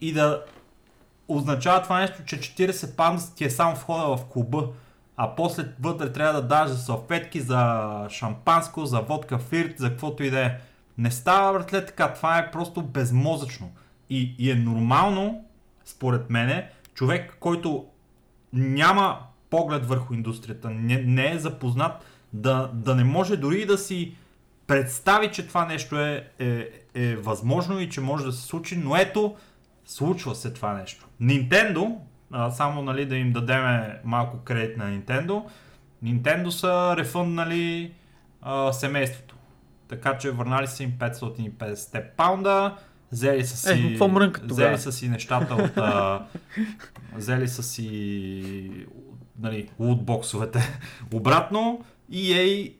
[0.00, 0.44] и да
[1.28, 4.68] означава това нещо, че 40 паунда ти е само входа в клуба,
[5.16, 10.22] а после вътре трябва да даш за салфетки, за шампанско, за водка фирт, за каквото
[10.22, 10.56] и да е.
[10.98, 12.12] Не става, братле, така.
[12.12, 13.70] Това е просто безмозъчно.
[14.10, 15.44] И, и е нормално,
[15.84, 17.86] според мене, човек, който
[18.52, 19.18] няма
[19.50, 24.14] поглед върху индустрията, не, не е запознат, да, да не може дори да си
[24.66, 28.96] представи, че това нещо е, е, е възможно и че може да се случи, но
[28.96, 29.36] ето,
[29.84, 31.08] случва се това нещо.
[31.22, 31.96] Nintendo,
[32.30, 35.44] а, само нали, да им дадем малко кредит на Nintendo,
[36.04, 37.94] Nintendo са рефънднали
[38.42, 39.36] а, семейството.
[39.88, 42.76] Така че върнали са им 550 паунда,
[43.12, 43.98] взели са си, е,
[44.44, 45.76] взели са си нещата от...
[45.76, 46.26] А,
[47.16, 48.86] взели са си
[49.40, 50.80] нали, лутбоксовете
[51.12, 52.76] обратно и ей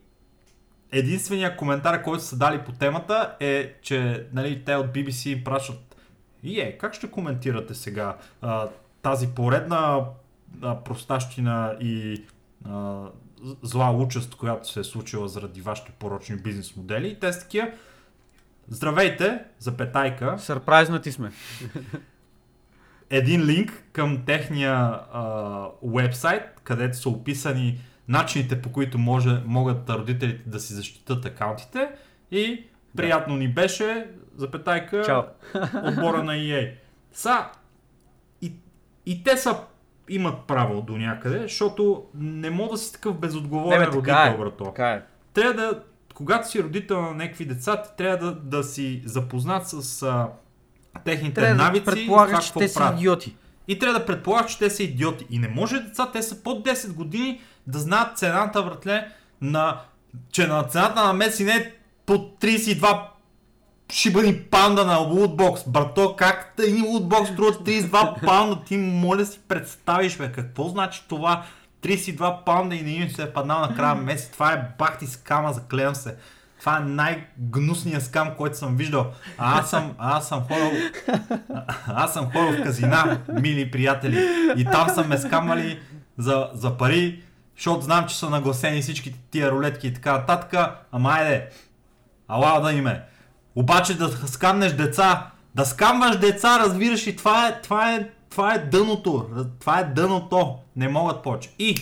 [0.91, 5.95] единствения коментар, който са дали по темата е, че нали, те от BBC пращат
[6.43, 8.67] е, как ще коментирате сега а,
[9.01, 10.05] тази поредна
[10.61, 12.23] а, простащина и
[12.65, 13.03] а,
[13.63, 17.07] зла участ, която се е случила заради вашите порочни бизнес модели.
[17.07, 17.71] И те са такива,
[18.71, 20.35] здравейте, запетайка.
[20.39, 21.31] Сърпрайзнати сме.
[23.09, 24.99] Един линк към техния
[25.83, 31.89] вебсайт, където са описани начините по които може, могат родителите да си защитат акаунтите
[32.31, 32.65] и
[32.97, 35.21] приятно ни беше, запетайка, Чао.
[35.87, 36.73] отбора на EA.
[37.11, 37.45] Са,
[38.41, 38.53] и,
[39.05, 39.57] и те са
[40.09, 44.37] имат право до някъде, защото не мога да си такъв безотговорен Не, бе, родител, е,
[44.37, 44.63] брато.
[44.63, 45.01] Така е.
[45.33, 50.03] Трябва да, когато си родител на някакви деца, ти трябва да, да си запознат с
[50.03, 50.27] а,
[51.05, 52.99] техните Трябва да навици това предполагаш, че те са правят.
[52.99, 53.35] идиоти.
[53.67, 55.25] И трябва да предполагаш, че те са идиоти.
[55.29, 59.81] И не може деца, те са под 10 години, да знаят цената, братле, на,
[60.31, 61.73] че на цената на Меси не е
[62.05, 63.01] по 32
[63.91, 65.63] шибани панда на лутбокс.
[65.67, 68.61] Брато, как един лутбокс струва 32 паунда?
[68.65, 71.43] Ти моля си представиш, бе, какво значи това?
[71.81, 74.29] 32 паунда и не им се е паднал на края месец.
[74.31, 76.15] Това е бахти скама, заклевам се.
[76.59, 79.11] Това е най-гнусният скам, който съм виждал.
[79.37, 80.71] А аз съм, аз съм ходил,
[81.87, 84.27] аз съм ходил в казина, мили приятели.
[84.57, 85.79] И там са ме скамали
[86.17, 87.23] за, за пари,
[87.55, 90.75] защото знам, че са нагласени всичките тия рулетки и така нататък.
[90.91, 91.49] Ама айде,
[92.27, 93.03] ала да име.
[93.55, 98.59] Обаче да скамнеш деца, да скамваш деца, разбираш и това е, това е, това е
[98.59, 99.29] дъното.
[99.59, 100.57] Това е дъното.
[100.75, 101.51] Не могат повече.
[101.59, 101.75] И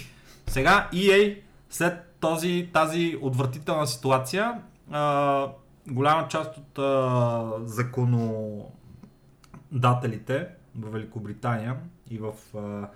[0.47, 5.47] сега EA, след този, тази отвратителна ситуация, а,
[5.88, 11.76] голяма част от а, законодателите в Великобритания
[12.10, 12.88] и в, а,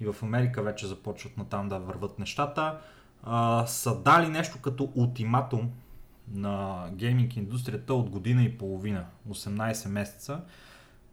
[0.00, 2.78] и в Америка вече започват натам да върват нещата,
[3.24, 5.70] а, са дали нещо като ултиматум
[6.32, 10.40] на гейминг индустрията от година и половина, 18 месеца,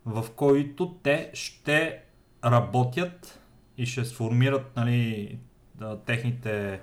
[0.06, 2.00] в които те ще
[2.46, 3.42] работят
[3.78, 5.38] и ще сформират нали,
[6.06, 6.80] техните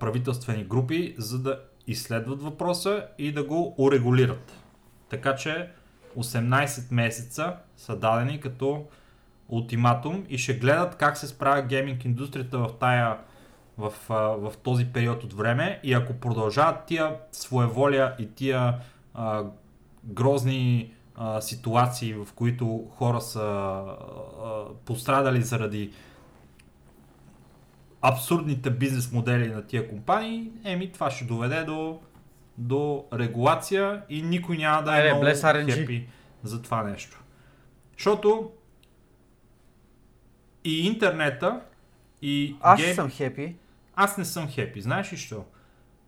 [0.00, 4.52] правителствени групи, за да изследват въпроса и да го урегулират.
[5.08, 5.70] Така че
[6.18, 8.86] 18 месеца са дадени като
[9.48, 13.18] ултиматум и ще гледат как се справя гейминг индустрията в тая
[13.78, 18.78] в, в този период от време и ако продължават тия своеволия и тия
[19.14, 19.44] а,
[20.04, 23.84] грозни а, ситуации, в които хора са а,
[24.84, 25.92] пострадали заради
[28.02, 32.00] абсурдните бизнес модели на тия компании, еми това ще доведе до,
[32.58, 35.24] до регулация и никой няма да е Айде, много
[35.72, 36.06] хепи
[36.42, 37.22] за това нещо.
[37.96, 38.50] Защото
[40.64, 41.60] и интернета,
[42.22, 43.56] и Аз гейм- съм хепи.
[43.96, 45.44] аз не съм хепи, знаеш ли що?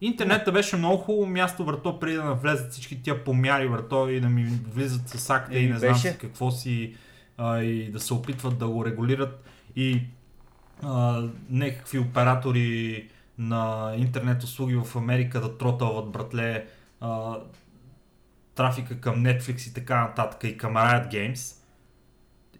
[0.00, 4.28] Интернетът беше много хубаво място, върто, преди да навлезат всички тия помяри, върто, и да
[4.28, 6.10] ми влизат с акта и Еми, не знам беше.
[6.10, 6.96] си какво си,
[7.38, 9.44] а, и да се опитват да го регулират.
[9.76, 10.02] И
[10.82, 16.66] а, някакви оператори на интернет услуги в Америка да тротълват, братле,
[17.00, 17.36] а,
[18.54, 21.56] трафика към Netflix и така нататък и към Riot Games.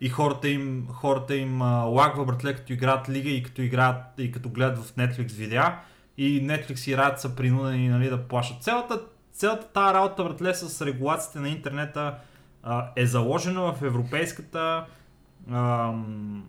[0.01, 4.33] И хората им, хората им а, лагва, братле, като играят лига и като играят и
[4.33, 5.79] като гледат в Netflix видеа.
[6.19, 8.63] И Netflix и Riot са принудени нали, да плащат.
[8.63, 9.01] Цялата,
[9.33, 12.15] цялата тази работа, братле, с регулациите на интернета
[12.63, 14.85] а, е заложена в европейската
[15.53, 16.45] ам,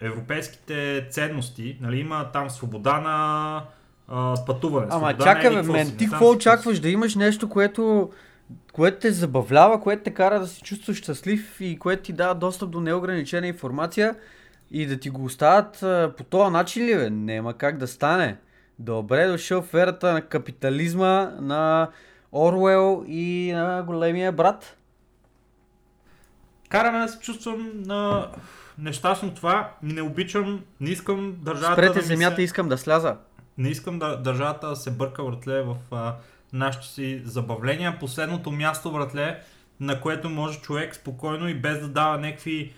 [0.00, 1.78] европейските ценности.
[1.80, 3.62] Нали, има там свобода на
[4.08, 4.86] а, пътуване.
[4.90, 6.80] Ама чакай, бе, мен, ти какво очакваш?
[6.80, 8.10] Да имаш нещо, което
[8.72, 12.70] което те забавлява, което те кара да се чувстваш щастлив и което ти дава достъп
[12.70, 14.14] до неограничена информация
[14.70, 17.10] и да ти го оставят а, по този начин ли бе?
[17.10, 18.36] Нема как да стане.
[18.78, 21.90] Добре дошъл в ерата на капитализма, на
[22.32, 24.76] Орвел и на големия брат.
[26.68, 28.28] Караме да се чувствам на
[28.78, 29.72] нещастно това.
[29.82, 32.42] Не обичам, не искам държавата Спрете да земята, се...
[32.42, 33.16] искам да сляза.
[33.58, 36.14] Не искам да, държавата да се бърка, братле, в а,
[36.52, 37.98] нашите си забавления.
[37.98, 39.40] Последното място, братле,
[39.80, 42.72] на което може човек спокойно и без да дава някакви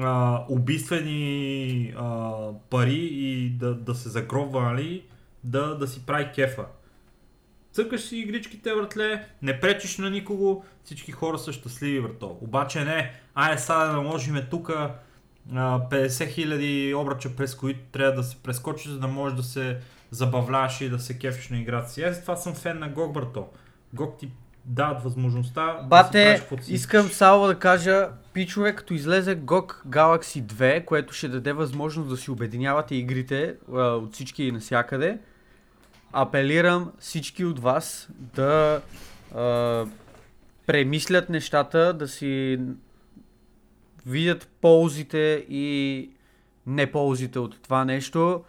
[0.00, 2.32] а, убийствени а,
[2.70, 5.04] пари и да, да се загробва, нали,
[5.44, 6.64] да, да си прави кефа.
[7.72, 12.38] Цъкаш си игричките, братле, не пречиш на никого, всички хора са щастливи, брато.
[12.40, 14.70] Обаче не, ай сега да наложиме тук
[15.52, 19.78] 50 хиляди обръча, през които трябва да се прескочи, за да можеш да се
[20.10, 22.02] забавляваш и да се кефиш на играта си.
[22.02, 23.48] Аз това съм фен на GOG, брато.
[23.94, 24.30] GOG ти
[24.64, 30.42] дават възможността да си Бате, правиш искам само да кажа, пичове, като излезе GOG Galaxy
[30.42, 35.18] 2, което ще даде възможност да си обединявате игрите а, от всички и насякъде,
[36.12, 38.82] апелирам всички от вас да
[39.34, 39.86] а,
[40.66, 42.60] премислят нещата, да си
[44.06, 46.10] видят ползите и
[46.66, 48.44] неползите от това нещо.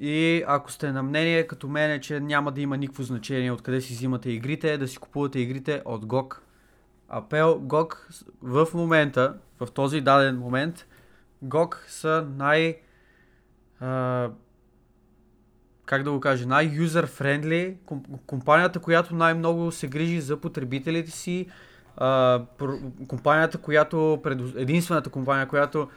[0.00, 3.92] И ако сте на мнение като мене, че няма да има никакво значение откъде си
[3.92, 6.36] взимате игрите, да си купувате игрите от GOG.
[7.08, 7.94] Апел GOG
[8.42, 10.86] в момента, в този даден момент,
[11.44, 12.76] GOG са най...
[13.80, 14.30] А,
[15.88, 21.46] как да го кажа, най-юзер-френдли, ком- компанията, която най-много се грижи за потребителите си,
[23.08, 24.22] компанията, която,
[24.56, 25.88] единствената компания, която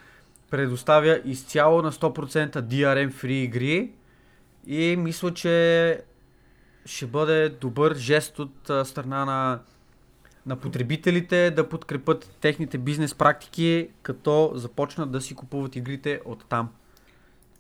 [0.52, 3.92] предоставя изцяло на 100% DRM free игри
[4.68, 6.02] и мисля, че
[6.86, 9.60] ще бъде добър жест от страна на,
[10.46, 16.70] на потребителите да подкрепят техните бизнес практики, като започнат да си купуват игрите от там.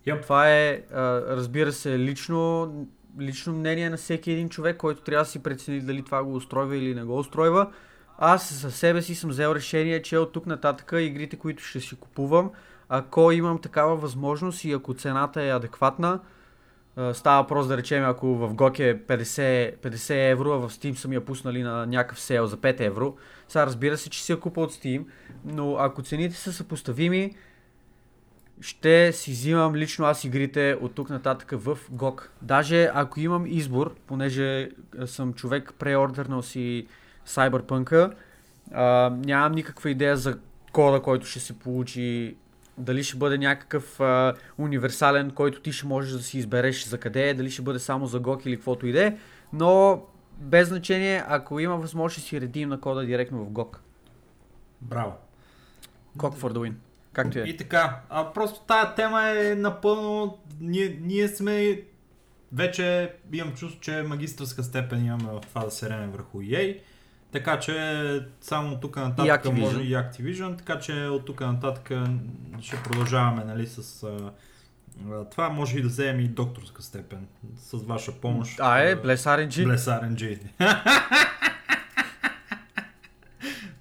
[0.07, 0.21] Yep.
[0.21, 2.71] Това е, а, разбира се, лично,
[3.19, 6.77] лично мнение на всеки един човек, който трябва да си прецени дали това го устройва
[6.77, 7.71] или не го устройва.
[8.17, 11.95] Аз за себе си съм взел решение, че от тук нататък игрите, които ще си
[11.95, 12.51] купувам,
[12.89, 16.19] ако имам такава възможност и ако цената е адекватна,
[17.13, 21.07] става въпрос да речем, ако в GOG е 50, 50 евро, а в Steam са
[21.07, 23.15] ми я пуснали на някакъв сел за 5 евро.
[23.47, 25.05] Сега разбира се, че си я купа от Steam,
[25.45, 27.35] но ако цените са съпоставими,
[28.61, 32.21] ще си взимам лично аз игрите от тук нататък в GOG.
[32.41, 34.69] Даже ако имам избор, понеже
[35.05, 36.87] съм човек преордърнал си
[37.27, 38.13] Cyberpunk,
[38.73, 40.37] а, нямам никаква идея за
[40.71, 42.35] кода, който ще се получи.
[42.77, 47.29] Дали ще бъде някакъв а, универсален, който ти ще можеш да си избереш за къде
[47.29, 49.17] е, дали ще бъде само за GOG или каквото и да е,
[49.53, 50.01] но
[50.37, 53.77] без значение, ако има възможност, ще си редим на кода директно в GOG.
[54.81, 55.13] Браво.
[56.17, 56.73] GOG for the win.
[57.13, 57.41] Както е.
[57.41, 60.37] И така, а просто тая тема е напълно...
[60.59, 61.81] Ние, ние сме...
[62.53, 66.79] Вече имам чувство, че магистрска степен имаме в това да се реме върху EA.
[67.31, 69.59] Така че само тук нататък Activision.
[69.59, 71.91] може и Activision, така че от тук нататък
[72.61, 75.49] ще продължаваме нали, с а, това.
[75.49, 77.27] Може и да вземем и докторска степен
[77.57, 78.59] с ваша помощ.
[78.59, 79.75] А е, Bless RNG.
[79.75, 80.39] Bless RNG.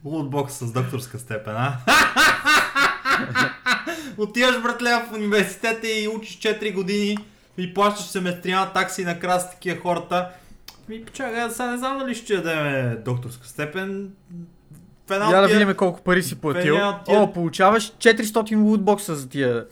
[0.04, 1.78] Лутбокс с докторска степен, а?
[4.18, 7.16] Отиваш, братле, в университета и учиш 4 години
[7.58, 10.28] и плащаш семестриална такси на крас такива хората.
[10.88, 14.10] Ми, чакай, сега не знам дали ще дадем докторска степен.
[15.10, 16.74] Една Я да видим колко пари си платил.
[16.74, 19.66] Пеня от тия- О, получаваш 400 лутбокса за тия,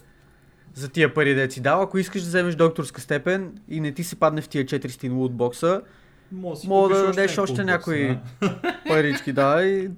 [0.74, 1.82] за тия пари да си дал.
[1.82, 5.80] Ако искаш да вземеш докторска степен и не ти се падне в тия 400 лутбокса,
[6.66, 8.18] Мога, да дадеш още някои
[8.88, 9.90] парички, да, и...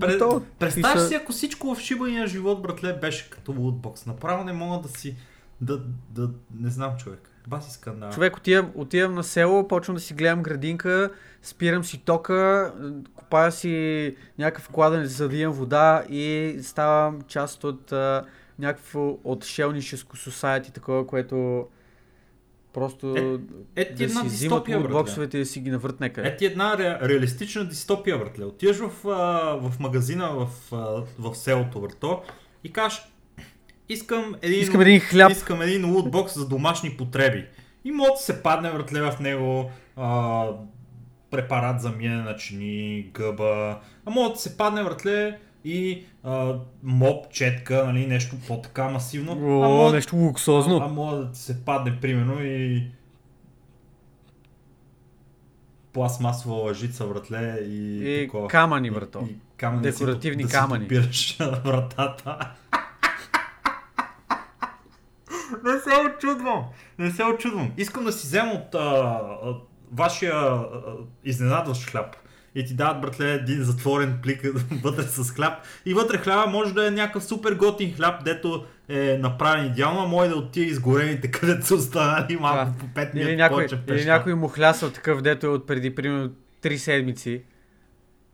[0.00, 0.46] Пред- Готово.
[0.58, 4.06] Представяш И са- си, ако всичко в шибания живот, братле, беше като лутбокс.
[4.06, 5.16] Направо не мога да си...
[5.60, 5.80] Да,
[6.10, 7.30] да, не знам човек.
[7.48, 8.10] Баси скандал.
[8.10, 11.10] Човек, отивам, отивам на село, почвам да си гледам градинка,
[11.42, 12.72] спирам си тока,
[13.14, 18.24] копая си някакъв кладенец за да имам вода и ставам част от а,
[18.58, 21.66] някакво отшелническо society, такова, което
[22.72, 23.16] просто
[23.76, 26.28] Е, ти да една си взимат лутбоксовете и да си ги навърт някъде.
[26.28, 28.44] Е ти една ре, реалистична дистопия, братле.
[28.44, 28.90] Отиваш в,
[29.60, 30.48] в магазина в,
[31.18, 32.22] в селото, брато,
[32.64, 33.02] и кажеш,
[33.88, 35.32] искам един, Искам един хляб.
[35.32, 37.46] искам един лутбокс за домашни потреби.
[37.84, 40.46] И мога да се падне, братле, в него а,
[41.30, 43.80] препарат за миене на чини, гъба.
[44.06, 49.32] А мога да се падне, братле, и а, моп, четка, нали, нещо по-така масивно.
[49.32, 50.76] а О, мога- нещо луксозно.
[50.76, 52.90] а, а може да ти се падне, примерно, и...
[55.92, 58.48] пластмасова лъжица, братле и, И такова.
[58.48, 59.18] камъни, брато.
[59.20, 60.84] И, и камъни да Декоративни да камъни.
[60.84, 62.50] Си топираш вратата.
[65.64, 66.64] не се очудвам.
[66.98, 67.72] Не се очудвам.
[67.76, 69.54] Искам да си взема от а, а,
[69.92, 70.62] вашия а,
[71.24, 72.16] изненадващ хляб.
[72.54, 74.46] И ти дават, братле, един затворен плик
[74.82, 75.52] вътре с хляб.
[75.86, 80.06] И вътре хляба може да е някакъв супер готин хляб, дето е направен идеално, а
[80.06, 82.78] може да от тия изгорените, където са останали малко Да.
[82.78, 85.66] по 5 Или минути някой, повече в или някой му хлясал такъв, дето е от
[85.66, 86.30] преди примерно
[86.62, 87.42] 3 седмици.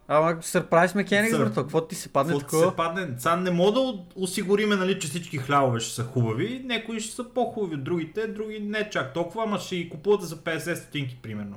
[0.08, 2.70] Ама сърпрайз механик, Сър- брато, какво ти се падне Каквото такова?
[2.70, 3.08] се падне.
[3.18, 6.62] Сега не мога да осигуриме, нали, че всички хлябове ще са хубави.
[6.64, 10.36] Някои ще са по-хубави от другите, други не чак толкова, ама ще ги купувате за
[10.36, 11.56] 50 стотинки, примерно.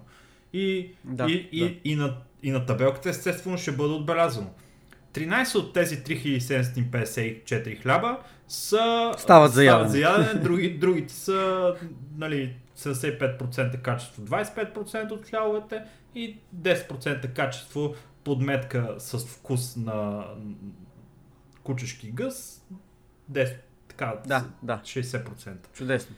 [0.53, 1.73] И, Да, и, и, да.
[1.83, 4.49] и, на, и на табелката естествено ще бъде отбелязано.
[5.13, 9.89] 13 от тези 3754 хляба са, Стават за ядене.
[9.89, 11.73] за ядене други, другите са
[12.17, 15.81] нали, 75% качество, 25% от хлябовете
[16.15, 20.25] и 10% качество подметка с вкус на
[21.63, 22.65] кучешки гъс.
[23.31, 23.55] 10,
[23.87, 25.53] така, Да, да, 60%.
[25.73, 26.15] чудесно.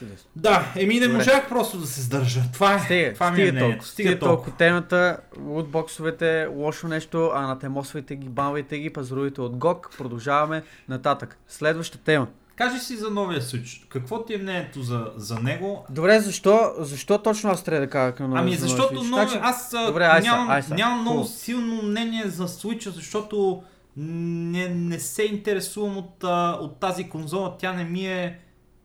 [0.00, 0.30] Чудесно.
[0.36, 1.16] Да, еми не Добре.
[1.16, 2.40] можах просто да се сдържа.
[2.52, 3.84] Това е, Стига, това ми е стига толкова.
[3.86, 10.62] Стига толкова темата, лутбоксовете, лошо нещо, а натемосвайте ги, банвайте ги, пазарувайте от ГОК, продължаваме
[10.88, 11.38] нататък.
[11.48, 12.26] Следваща тема.
[12.56, 13.88] Кажи си за новия Switch.
[13.88, 15.84] Какво ти е мнението за, за него?
[15.90, 19.06] Добре, защо, защо точно аз трябва да кажа към Ами за защото Switch?
[19.06, 20.74] много, Значи, аз а, Добре, ай са, нямам, ай са.
[20.74, 23.62] нямам много силно мнение за Switch, защото
[23.96, 26.24] не, не се интересувам от,
[26.60, 27.56] от тази конзола.
[27.58, 28.38] Тя не ми е,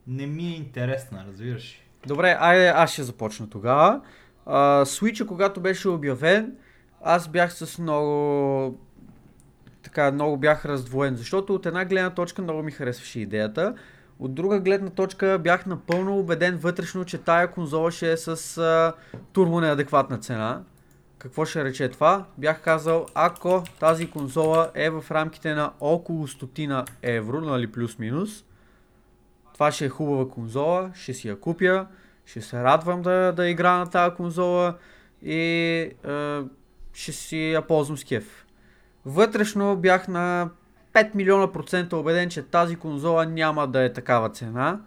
[0.07, 1.81] не ми е интересна, разбираш.
[2.07, 4.01] Добре, айде аз ще започна тогава.
[4.45, 6.55] А, Switch, когато беше обявен,
[7.03, 8.79] аз бях с много...
[9.83, 13.75] Така, много бях раздвоен, защото от една гледна точка много ми харесваше идеята.
[14.19, 18.93] От друга гледна точка бях напълно убеден вътрешно, че тая конзола ще е с а,
[19.33, 20.61] турбо неадекватна цена.
[21.17, 22.25] Какво ще рече това?
[22.37, 28.45] Бях казал, ако тази конзола е в рамките на около 100 евро, нали плюс-минус,
[29.55, 31.87] това ще е хубава конзола, ще си я купя,
[32.25, 34.77] ще се радвам да, да игра на тази конзола
[35.21, 35.39] и
[36.07, 36.41] е,
[36.93, 38.45] ще си я ползвам с кеф.
[39.05, 40.49] Вътрешно бях на
[40.93, 44.79] 5 милиона процента убеден, че тази конзола няма да е такава цена,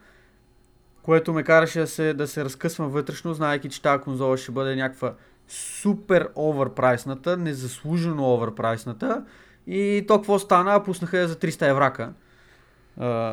[1.03, 4.77] което ме караше да се, да се разкъсвам вътрешно, знаеки, че тази конзола ще бъде
[4.77, 5.15] някаква
[5.49, 9.25] супер оверпрайсната, незаслужено оверпрайсната
[9.67, 10.83] и то какво стана?
[10.83, 12.13] Пуснаха я за 300 еврака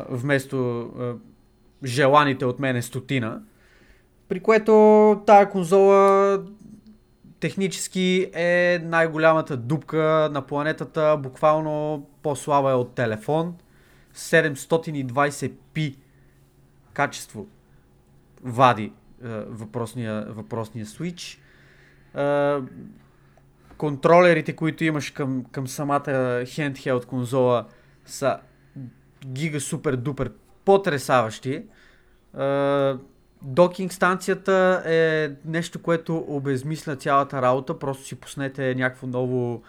[0.08, 1.14] вместо а,
[1.84, 3.42] желаните от мене стотина.
[4.28, 6.42] При което тая конзола
[7.40, 13.54] технически е най-голямата дупка на планетата, буквално по-слаба е от телефон.
[14.14, 15.96] 720p
[16.92, 17.46] качество
[18.42, 18.92] вади
[19.24, 21.38] а, въпросния, въпросния Switch.
[22.14, 22.60] А,
[23.78, 26.04] контролерите, които имаш към, към самата
[26.44, 27.66] handheld конзола
[28.04, 28.38] са
[29.26, 30.30] гига супер дупер
[30.64, 31.62] потресаващи.
[33.42, 37.78] Докинг станцията е нещо, което обезмисля цялата работа.
[37.78, 39.62] Просто си пуснете някакво ново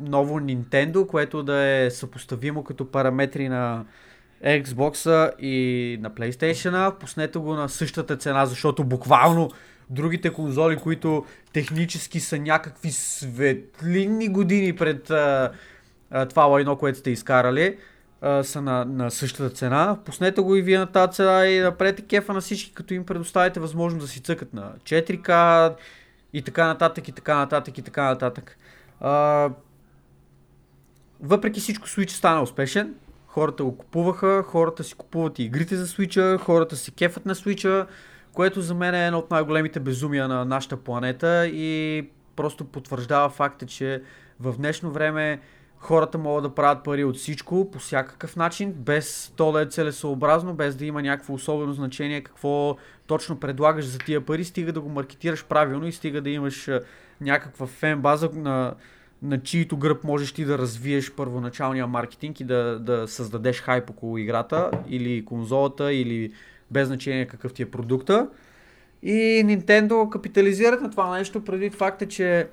[0.00, 3.84] ново Nintendo, което да е съпоставимо като параметри на
[4.44, 6.98] Xbox и на PlayStation.
[6.98, 9.50] Пуснете го на същата цена, защото буквално
[9.90, 15.52] другите конзоли, които технически са някакви светлинни години пред а,
[16.10, 17.76] а, това лайно, което сте изкарали,
[18.42, 19.98] са на, на същата цена.
[20.04, 23.60] Пуснете го и вие на тази цена и направете кефа на всички, като им предоставите
[23.60, 25.74] възможност да си цъкат на 4K
[26.32, 28.58] и така нататък, и така нататък, и така нататък.
[29.00, 29.50] А,
[31.20, 32.94] въпреки всичко Switch стана успешен.
[33.26, 37.86] Хората го купуваха, хората си купуват и игрите за Switch, хората си кефат на Switch,
[38.32, 43.66] което за мен е едно от най-големите безумия на нашата планета и просто потвърждава факта,
[43.66, 44.02] че
[44.40, 45.40] в днешно време
[45.80, 50.54] хората могат да правят пари от всичко по всякакъв начин, без то да е целесообразно,
[50.54, 52.76] без да има някакво особено значение какво
[53.06, 56.70] точно предлагаш за тия пари, стига да го маркетираш правилно и стига да имаш
[57.20, 58.74] някаква фен база на,
[59.22, 64.18] на чието гръб можеш ти да развиеш първоначалния маркетинг и да, да създадеш хайп около
[64.18, 66.32] играта или конзолата или
[66.70, 68.28] без значение какъв ти е продукта.
[69.02, 72.48] И Nintendo капитализират на това нещо предвид факта, че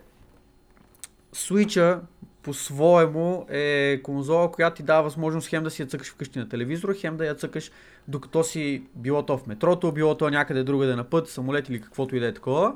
[1.36, 2.00] Switch
[2.48, 6.94] по-своему е конзола, която ти дава възможност хем да си я цъкаш вкъщи на телевизора,
[6.94, 7.72] хем да я цъкаш
[8.08, 12.16] докато си било то в метрото, било то някъде другаде на път, самолет или каквото
[12.16, 12.74] и да е такова.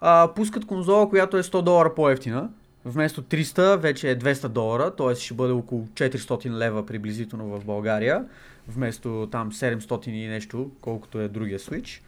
[0.00, 2.50] А, пускат конзола, която е 100 долара по-ефтина.
[2.84, 5.14] Вместо 300 вече е 200 долара, т.е.
[5.14, 8.24] ще бъде около 400 лева приблизително в България,
[8.68, 12.02] вместо там 700 и нещо, колкото е другия Switch.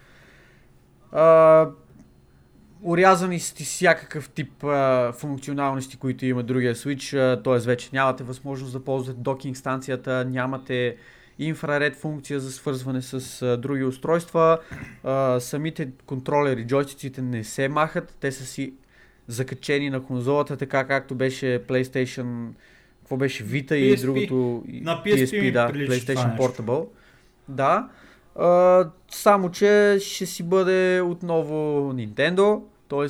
[1.12, 1.68] А,
[2.86, 7.58] Урязани са ти всякакъв тип а, функционалности, които има другия Switch, т.е.
[7.58, 10.96] вече нямате възможност да ползвате докинг станцията, нямате
[11.38, 14.58] инфраред функция за свързване с а, други устройства,
[15.04, 18.74] а, самите контролери, джойстиците не се махат, те са си
[19.28, 22.48] закачени на конзолата, така както беше PlayStation,
[23.00, 23.74] какво беше Vita PSP.
[23.74, 26.38] и другото На PSP, PSP, да, PlayStation.
[26.38, 26.86] Portable.
[27.48, 27.88] Да.
[28.38, 31.54] А, само, че ще си бъде отново
[31.92, 32.62] Nintendo,
[32.96, 33.08] т.е.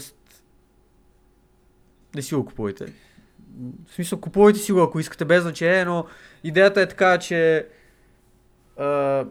[2.14, 2.92] не си го купувайте.
[3.86, 6.06] В смисъл, купувайте си го, ако искате, без значение, но
[6.44, 7.68] идеята е така, че
[8.78, 9.24] а,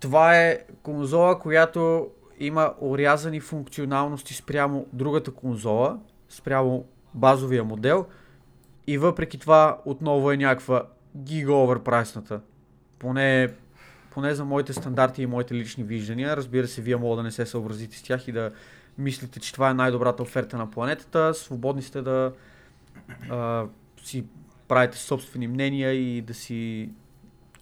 [0.00, 5.98] това е конзола, която има орязани функционалности спрямо другата конзола,
[6.28, 8.06] спрямо базовия модел
[8.86, 10.86] и въпреки това отново е някаква
[11.16, 12.40] гига оверпрайсната.
[12.98, 13.48] Поне,
[14.10, 16.36] поне за моите стандарти и моите лични виждания.
[16.36, 18.52] Разбира се, вие мога да не се съобразите с тях и да
[18.98, 21.34] мислите, че това е най-добрата оферта на планетата.
[21.34, 22.32] Свободни сте да
[23.30, 23.64] а,
[24.04, 24.24] си
[24.68, 26.90] правите собствени мнения и да си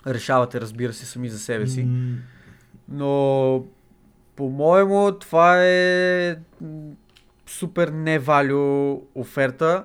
[0.07, 1.87] решавате, разбира се, сами за себе си.
[2.89, 3.65] Но
[4.37, 6.37] по-моему това е
[7.47, 9.85] супер не валю оферта.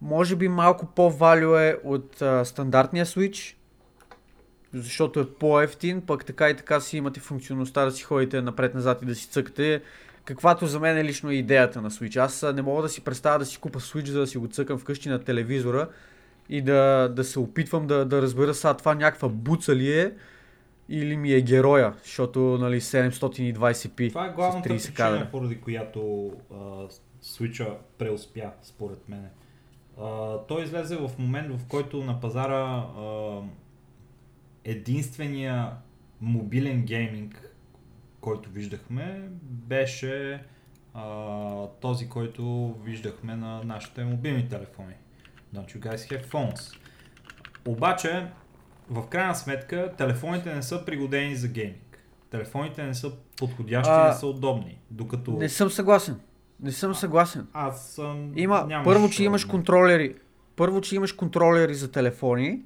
[0.00, 3.56] Може би малко по-валю е от а, стандартния Switch,
[4.74, 9.06] защото е по-ефтин, пък така и така си имате функционалността да си ходите напред-назад и
[9.06, 9.82] да си цъкате,
[10.26, 12.16] каквато за мен е лично идеята на Switch.
[12.16, 14.78] Аз не мога да си представя да си купа Switch, за да си го цъкам
[14.78, 15.88] вкъщи на телевизора
[16.48, 20.12] и да, да се опитвам да, да разбера сега това някаква буца ли е
[20.88, 25.28] или ми е героя, защото нали 720p Това е главната 30 причина, кадра.
[25.30, 26.54] поради която а,
[27.22, 29.28] Switch преуспя, според мен.
[30.00, 33.40] А, той излезе в момент, в който на пазара а,
[34.64, 35.70] единствения
[36.20, 37.55] мобилен гейминг,
[38.26, 40.42] който виждахме, беше
[40.94, 44.94] а, този, който виждахме на нашите мобилни телефони.
[45.54, 46.76] Don't you guys have phones?
[47.66, 48.26] Обаче,
[48.90, 51.98] в крайна сметка, телефоните не са пригодени за гейминг.
[52.30, 54.78] Телефоните не са подходящи, А, не са удобни.
[54.90, 56.20] Докато Не съм съгласен.
[56.60, 57.46] Не съм съгласен.
[57.52, 58.32] аз съм...
[58.36, 60.14] Има, първо, че имаш а, контролери.
[60.56, 62.62] Първо, че имаш контролери за телефони.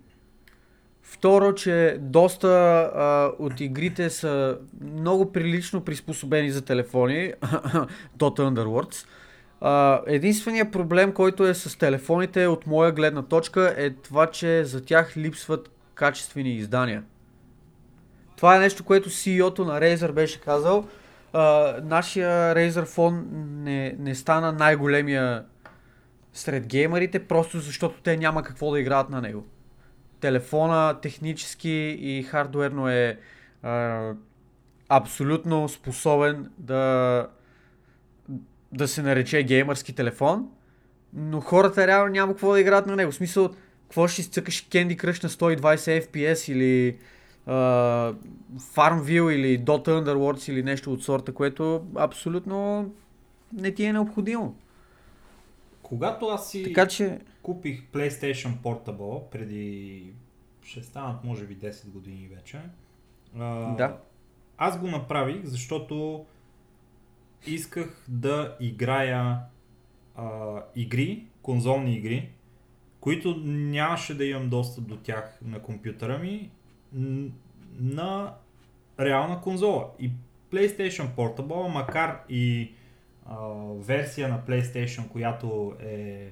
[1.13, 2.49] Второ, че доста
[2.95, 7.33] а, от игрите са много прилично приспособени за телефони.
[8.19, 9.07] Dota Underworlds.
[9.61, 14.85] А, единственият проблем, който е с телефоните от моя гледна точка е това, че за
[14.85, 17.03] тях липсват качествени издания.
[18.37, 20.89] Това е нещо, което CEO-то на Razer беше казал.
[21.33, 23.23] А, нашия Razer Phone
[23.63, 25.45] не, не стана най-големия
[26.33, 29.47] сред геймерите, просто защото те няма какво да играят на него.
[30.21, 33.19] Телефона технически и хардуерно е
[33.63, 34.13] а,
[34.89, 37.27] абсолютно способен да,
[38.73, 40.49] да се нарече геймърски телефон,
[41.15, 43.13] но хората реално няма какво да играят на него.
[43.13, 43.51] В смисъл,
[43.83, 46.99] какво ще си цъкаш Candy Crush на 120 FPS или
[47.47, 47.55] а,
[48.75, 52.91] Farmville или Dota Underworlds или нещо от сорта, което абсолютно
[53.53, 54.57] не ти е необходимо.
[55.91, 60.05] Когато аз си Така че, купих PlayStation Portable преди...
[60.63, 62.61] ще станат може би 10 години вече.
[63.39, 63.97] А, Да.
[64.59, 66.25] Аз го направих, защото
[67.47, 69.39] исках да играя
[70.17, 72.31] а, игри, конзолни игри,
[73.01, 76.51] които нямаше да имам достъп до тях на компютъра ми
[77.81, 78.35] на
[79.01, 79.91] реална конзола.
[79.99, 80.11] И
[80.53, 82.73] PlayStation Portable, макар и
[83.27, 83.37] а,
[83.79, 86.29] версия на PlayStation, която е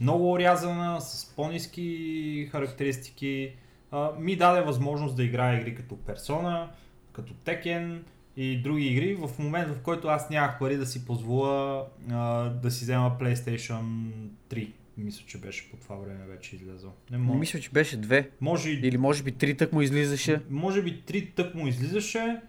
[0.00, 3.52] много орязана, с по-низки характеристики,
[3.90, 6.66] а, ми даде възможност да играя игри като Persona,
[7.12, 7.98] като Tekken
[8.36, 12.70] и други игри, в момент в който аз нямах пари да си позволя а, да
[12.70, 13.82] си взема PlayStation
[14.50, 14.72] 3.
[14.96, 16.92] Мисля, че беше по това време вече излязъл.
[17.10, 17.38] Не мога.
[17.38, 18.30] мисля, че беше две.
[18.40, 20.40] Може Или може би три тък му излизаше.
[20.50, 22.40] може би три тък му излизаше.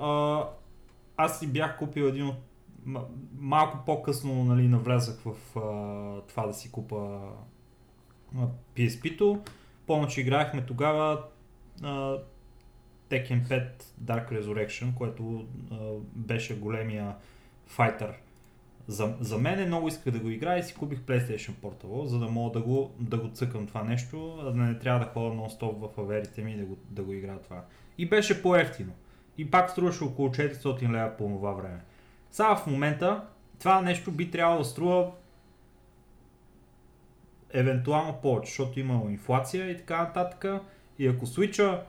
[0.00, 0.42] А,
[1.16, 2.36] аз си бях купил един от...
[3.38, 7.20] Малко по-късно нали, навлязах в а, това да си купа
[8.76, 9.42] PSP-то.
[9.86, 11.24] Помня, играехме тогава
[11.82, 12.18] а,
[13.10, 13.68] Tekken 5
[14.02, 15.76] Dark Resurrection, което а,
[16.14, 17.16] беше големия
[17.66, 18.14] файтър.
[18.86, 22.28] За, за мен много исках да го играя и си купих PlayStation Portable, за да
[22.28, 25.94] мога да го, да го цъкам това нещо, а да не трябва да ходя нон-стоп
[25.94, 27.64] в аверите ми и да го, да го играя това.
[27.98, 28.92] И беше по-ефтино.
[29.38, 31.80] И пак струваше около 400 лева по това време.
[32.38, 33.24] Сега в момента
[33.58, 35.10] това нещо би трябвало да струва
[37.50, 40.62] евентуално повече, защото има инфлация и така нататък.
[40.98, 41.84] И ако свича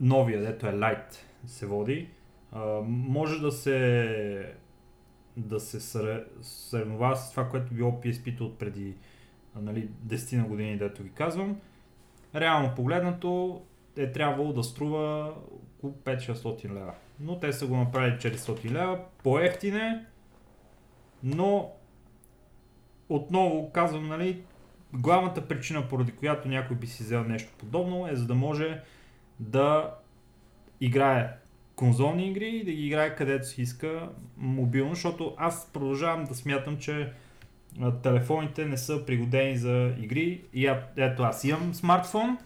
[0.00, 1.14] новия, дето е Light,
[1.46, 2.08] се води,
[2.52, 4.54] а, може да се
[5.36, 8.96] да се съре- съревнова с това, което било PSP-то от преди
[9.56, 11.60] нали, 10 на години, дето ви казвам.
[12.34, 13.62] Реално погледнато
[13.96, 15.34] е трябвало да струва
[15.76, 16.94] около 5-600 лева.
[17.20, 18.98] Но те са го направили 400 лева.
[19.22, 20.04] По-ефтине,
[21.22, 21.70] но
[23.08, 24.42] отново казвам, нали,
[24.92, 28.80] главната причина, поради която някой би си взел нещо подобно, е за да може
[29.40, 29.94] да
[30.80, 31.36] играе
[31.76, 36.78] конзолни игри и да ги играе където си иска мобилно, защото аз продължавам да смятам,
[36.78, 37.12] че
[38.02, 40.44] телефоните не са пригодени за игри.
[40.52, 42.38] И а, ето аз имам смартфон,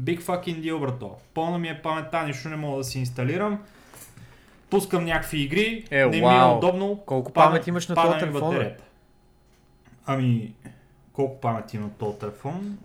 [0.00, 1.16] big fucking deal, брато.
[1.34, 3.62] Пълна ми е паметта, нищо не мога да си инсталирам.
[4.74, 7.02] Пускам някакви игри, Е, не ми е удобно.
[7.06, 8.64] Колко пада- памет имаш на този телефон.
[10.06, 10.54] Ами,
[11.12, 12.78] колко памет има на този телефон?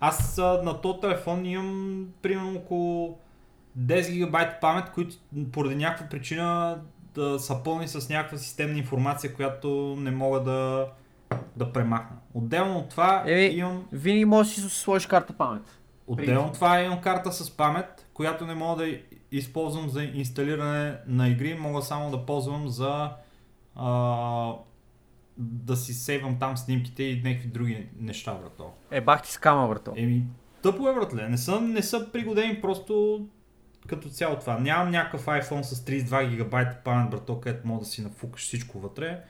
[0.00, 3.18] Аз а, на този телефон имам примерно около
[3.78, 5.16] 10 гигабайта памет, които
[5.52, 6.78] поради някаква причина
[7.14, 10.86] да са пълни с някаква системна информация, която не мога да,
[11.56, 12.16] да премахна.
[12.34, 15.78] Отделно от това Еми, имам Винаги можеш да си сложиш карта памет.
[16.06, 18.98] Отделно от това имам карта с памет, която не мога да
[19.32, 23.10] използвам за инсталиране на игри, мога само да ползвам за
[23.74, 24.54] а,
[25.36, 28.70] да си сейвам там снимките и някакви други неща, брато.
[28.90, 29.92] Е, бах ти скама, брато.
[29.96, 30.22] Еми,
[30.62, 31.28] тъпо е, братле.
[31.28, 33.26] Не са, не са пригодени просто
[33.86, 34.58] като цяло това.
[34.58, 39.20] Нямам някакъв iPhone с 32 гигабайта памет, брато, където мога да си нафукаш всичко вътре.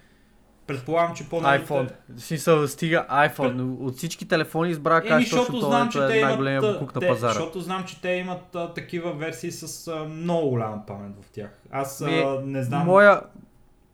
[0.70, 1.90] Предполагам, че по iPhone.
[2.16, 3.52] Смисъл, стига iPhone.
[3.52, 7.09] но От всички телефони избрах Еми, как защото знам, че те е най-големия буклук на
[7.09, 7.32] пазара.
[7.32, 11.51] Защото знам, че те имат а, такива версии с а, много голяма памет в тях.
[11.70, 12.86] Аз Ми, а, не знам.
[12.86, 13.20] Моя,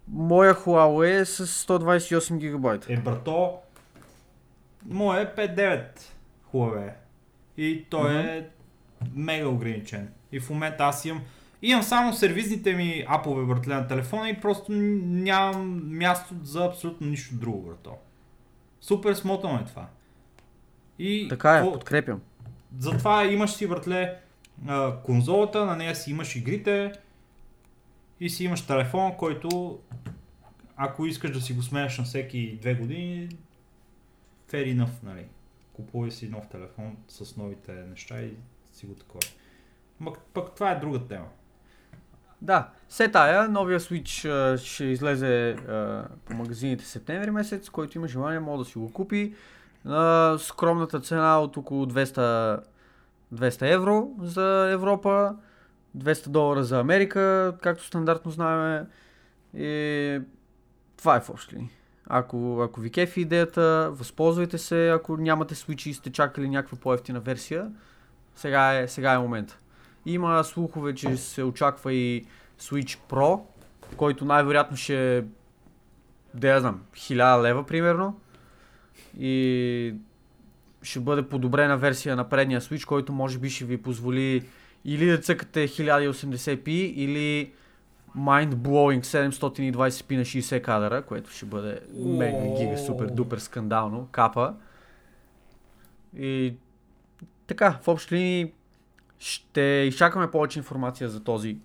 [0.08, 2.92] моя Huawei е с 128 гигабайта.
[2.92, 3.54] Е, брато,
[4.88, 5.84] моя е 5.9
[6.52, 6.90] Huawei.
[7.56, 8.46] И той е
[9.14, 10.08] мега ограничен.
[10.32, 11.22] И в момента аз имам
[11.66, 17.34] Имам само сервизните ми апове, братле, на телефона и просто нямам място за абсолютно нищо
[17.34, 17.94] друго, брато.
[18.80, 19.88] Супер смотано е това.
[20.98, 22.20] И Така е, какво- подкрепям.
[22.78, 24.18] Затова имаш си, братле,
[25.04, 26.92] конзолата, на нея си имаш игрите
[28.20, 29.78] и си имаш телефон, който
[30.76, 33.28] ако искаш да си го сменяш на всеки две години,
[34.50, 35.24] fair enough, нали.
[35.72, 38.30] Купувай си нов телефон с новите неща и
[38.72, 39.20] си го такова.
[40.00, 41.26] Мак, пък това е друга тема.
[42.42, 48.08] Да, се тая, новия Switch а, ще излезе а, по магазините септември месец, който има
[48.08, 49.34] желание, може да си го купи
[49.84, 52.60] на скромната цена от около 200,
[53.34, 55.36] 200 евро за Европа,
[55.98, 58.86] 200 долара за Америка, както стандартно знаем.
[59.56, 60.20] И
[60.96, 61.68] това е в общи.
[62.06, 67.20] Ако, ако ви кефи идеята, възползвайте се, ако нямате Switch и сте чакали някаква по-ефтина
[67.20, 67.70] версия,
[68.36, 69.58] сега е, сега е момента.
[70.06, 72.26] Има слухове, че се очаква и
[72.60, 73.40] Switch Pro,
[73.96, 75.24] който най-вероятно ще е,
[76.34, 78.20] да я знам, 1000 лева примерно.
[79.18, 79.94] И
[80.82, 84.48] ще бъде подобрена версия на предния Switch, който може би ще ви позволи
[84.84, 87.52] или да цъкате 1080p, или
[88.18, 94.54] mind-blowing 720p на 60 кадъра, което ще бъде мега гига супер дупер скандално, капа.
[96.18, 96.54] И
[97.46, 98.52] така, в общи линии
[99.18, 101.58] ще изчакаме повече информация за този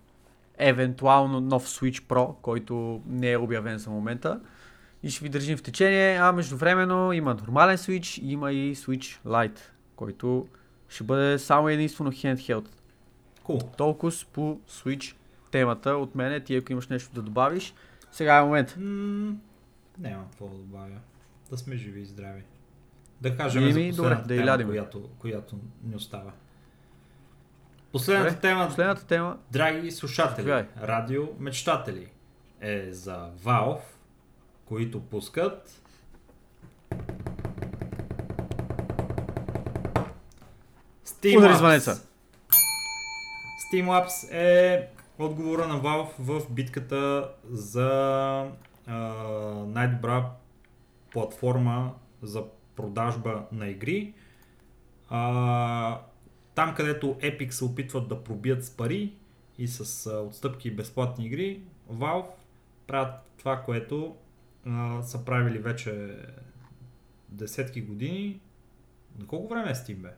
[0.58, 4.42] евентуално нов Switch Pro, който не е обявен за момента.
[5.04, 9.60] И ще ви държим в течение, а междувременно има нормален Switch, има и Switch Lite,
[9.96, 10.48] който
[10.90, 12.68] ще бъде само единствено handheld.
[13.44, 13.76] Cool.
[13.78, 15.16] Толкова по Switch
[15.52, 17.74] темата от мене, ти ако имаш нещо да добавиш,
[18.12, 18.76] сега е момент.
[18.78, 19.36] М-
[20.00, 20.98] няма какво да добавя.
[21.52, 22.44] Да сме живи и здрави.
[23.22, 26.32] Да кажем Еми, за добре, да тема, която, която ни остава.
[27.92, 30.88] Последната Добре, тема, Последната тема, драги слушатели, Заповядай.
[30.88, 32.08] радио мечтатели,
[32.62, 33.82] е за Valve,
[34.66, 35.82] които пускат
[41.06, 42.02] Steam Удари звънеца.
[43.74, 44.88] Steam Labs е
[45.20, 48.46] отговора на Valve в битката за
[49.68, 50.26] най-добра
[51.12, 52.44] платформа за
[52.76, 54.14] продажба на игри.
[55.10, 56.00] А,
[56.56, 59.14] там, където Epic се опитват да пробият с пари
[59.58, 61.62] и с а, отстъпки и безплатни игри,
[61.94, 62.26] Valve
[62.88, 64.16] правят това, което
[64.66, 66.16] а, са правили вече
[67.30, 68.42] десетки години.
[69.20, 70.10] На колко време е Steam, бе?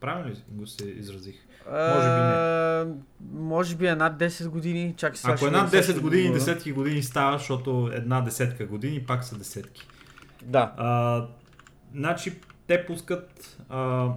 [0.00, 1.34] Правилно ли го се изразих?
[1.66, 2.32] Може би не.
[2.34, 2.86] А,
[3.32, 4.94] Може би е над 10 години.
[4.96, 5.32] Чакай сега.
[5.32, 6.38] Ако е над сега ще 10 години, отговоря.
[6.38, 9.86] десетки години става, защото една десетка години пак са десетки.
[10.42, 10.74] Да.
[10.76, 11.26] А,
[11.94, 14.08] значи, те пускат а,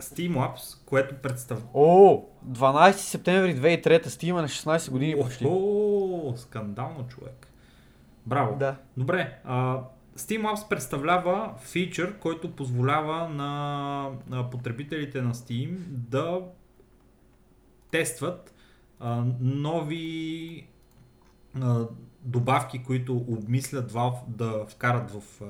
[0.00, 1.68] Steam Labs, което представлява...
[1.74, 5.46] О, 12 септември 2003, Steam на 16 години почти.
[5.48, 7.46] О, скандално човек.
[8.26, 8.56] Браво.
[8.58, 8.76] Да.
[8.96, 9.80] Добре, а,
[10.16, 16.40] Steam Labs представлява фичър, който позволява на, на потребителите на Steam да
[17.90, 18.54] тестват
[19.00, 20.66] а, нови
[21.60, 21.86] а,
[22.22, 25.44] добавки, които обмислят Valve да вкарат в, а,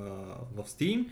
[0.55, 1.07] в Steam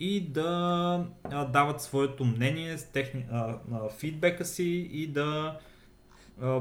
[0.00, 5.58] и да а, дават своето мнение с техни, а, а, фидбека си и да
[6.42, 6.60] а,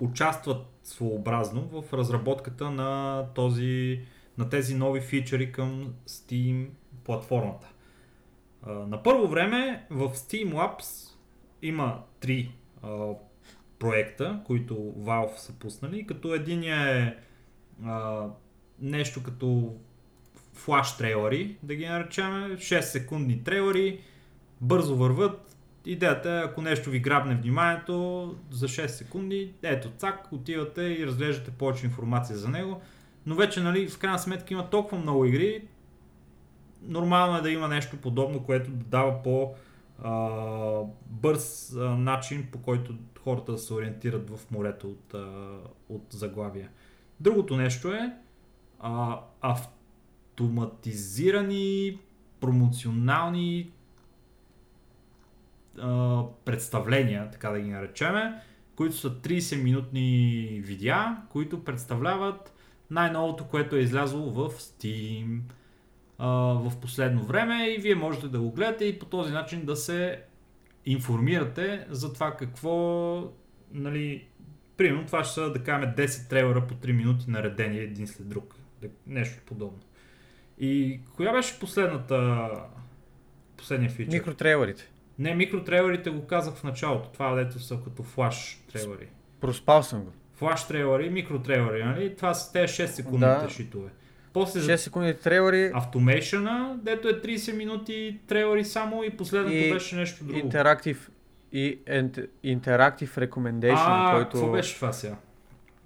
[0.00, 4.00] участват своеобразно в разработката на, този,
[4.38, 6.68] на тези нови фичери към Steam
[7.04, 7.68] платформата.
[8.62, 11.16] А, на първо време в Steam Labs
[11.62, 13.08] има три а,
[13.78, 17.16] проекта, които Valve са пуснали, като единия е
[17.84, 18.26] а,
[18.80, 19.74] нещо като
[20.54, 24.00] флаш трейлери, да ги наречем, 6 секундни трейлери,
[24.60, 25.56] бързо върват.
[25.86, 31.50] Идеята е, ако нещо ви грабне вниманието за 6 секунди, ето цак, отивате и разглеждате
[31.50, 32.80] повече информация за него.
[33.26, 35.62] Но вече, нали, в крайна сметка има толкова много игри,
[36.82, 39.54] нормално е да има нещо подобно, което да дава по
[40.02, 40.20] а,
[41.06, 45.26] бърз а, начин, по който хората да се ориентират в морето от, а,
[45.88, 46.68] от заглавия.
[47.20, 48.12] Другото нещо е
[48.80, 49.20] а,
[50.34, 51.98] автоматизирани
[52.40, 53.70] промоционални
[55.78, 58.40] а, представления, така да ги наречеме,
[58.76, 62.54] които са 30 минутни видеа, които представляват
[62.90, 65.40] най-новото, което е излязло в Steam
[66.18, 69.76] а, в последно време и вие можете да го гледате и по този начин да
[69.76, 70.22] се
[70.86, 73.32] информирате за това какво
[73.72, 74.26] нали,
[74.76, 78.54] примерно това ще са да кажем 10 трейлера по 3 минути наредени един след друг.
[79.06, 79.78] Нещо подобно.
[80.58, 82.48] И коя беше последната
[83.56, 84.12] последния фичър?
[84.12, 84.90] Микротрейлерите.
[85.18, 87.08] Не, микротрейлерите го казах в началото.
[87.08, 89.08] Това дето са като флаш трейлери.
[89.40, 90.12] Проспал съм го.
[90.34, 92.16] Флаш трейлери, микротрейлери, нали?
[92.16, 93.48] Това са тези 6 секундните Да.
[93.50, 93.88] шитове.
[94.32, 99.96] После 6 секунди трейлери, автомейшъна, дето е 30 минути трейлери само и последното И беше
[99.96, 100.38] нещо друго.
[100.38, 101.10] интерактив
[101.52, 101.78] и
[102.42, 105.16] интерактив recommendation, а, който какво беше това сега?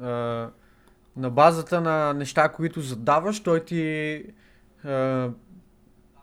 [0.01, 0.07] а,
[1.17, 4.23] на базата на неща, които задаваш, той ти
[4.85, 5.31] а,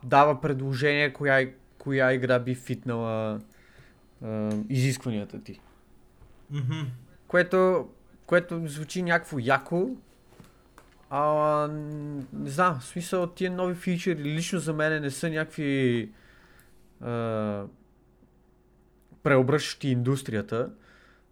[0.03, 3.39] дава предложение коя, коя игра би фитнала
[4.23, 5.59] а, изискванията ти.
[6.51, 6.79] Мгм.
[7.27, 7.89] Което,
[8.25, 9.89] което звучи някакво яко,
[11.09, 11.67] а
[12.33, 16.11] не знам, в смисъл тия нови фичери лично за мен не са някакви
[17.01, 17.63] а,
[19.23, 20.69] преобръщащи индустрията.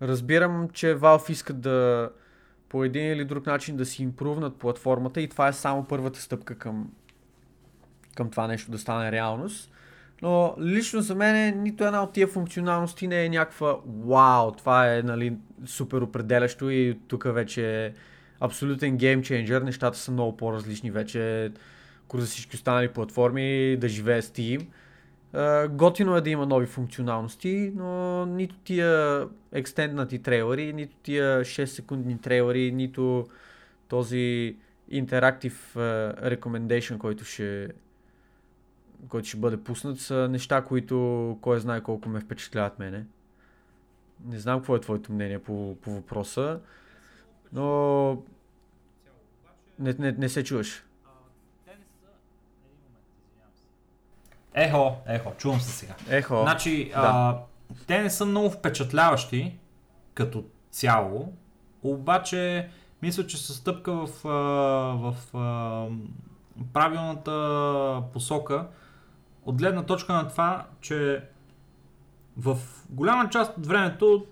[0.02, 2.10] Разбирам, че Valve искат да
[2.70, 6.58] по един или друг начин да си импрувнат платформата и това е само първата стъпка
[6.58, 6.92] към,
[8.16, 9.72] към това нещо да стане реалност.
[10.22, 15.02] Но лично за мен нито една от тия функционалности не е някаква вау, това е
[15.02, 15.34] нали,
[15.66, 17.94] супер определящо и тук вече е
[18.40, 21.52] абсолютен геймченджер, нещата са много по-различни вече,
[22.14, 24.68] за всички останали платформи да живее Steam.
[25.68, 32.22] Готино е да има нови функционалности, но нито тия екстенднати трейлери, нито тия 6 секундни
[32.22, 33.28] трейлери, нито
[33.88, 34.56] този
[34.90, 37.68] интерактив uh, recommendation, който ще,
[39.10, 43.06] който ще бъде пуснат, са неща, които кой знае колко ме впечатляват мене.
[44.26, 46.60] Не знам какво е твоето мнение по, по въпроса,
[47.54, 48.24] но
[49.80, 50.84] не, не, не се чуваш.
[54.54, 55.96] Ехо, ехо, чувам се сега.
[56.10, 56.42] Ехо.
[56.42, 56.94] Значи, да.
[56.96, 57.40] а,
[57.88, 59.58] те не са много впечатляващи
[60.14, 61.34] като цяло,
[61.84, 62.70] обаче
[63.02, 65.88] мисля, че са стъпка в, в а,
[66.74, 68.68] правилната посока
[69.46, 71.24] от гледна точка на това, че
[72.38, 72.58] в
[72.90, 74.26] голяма част от времето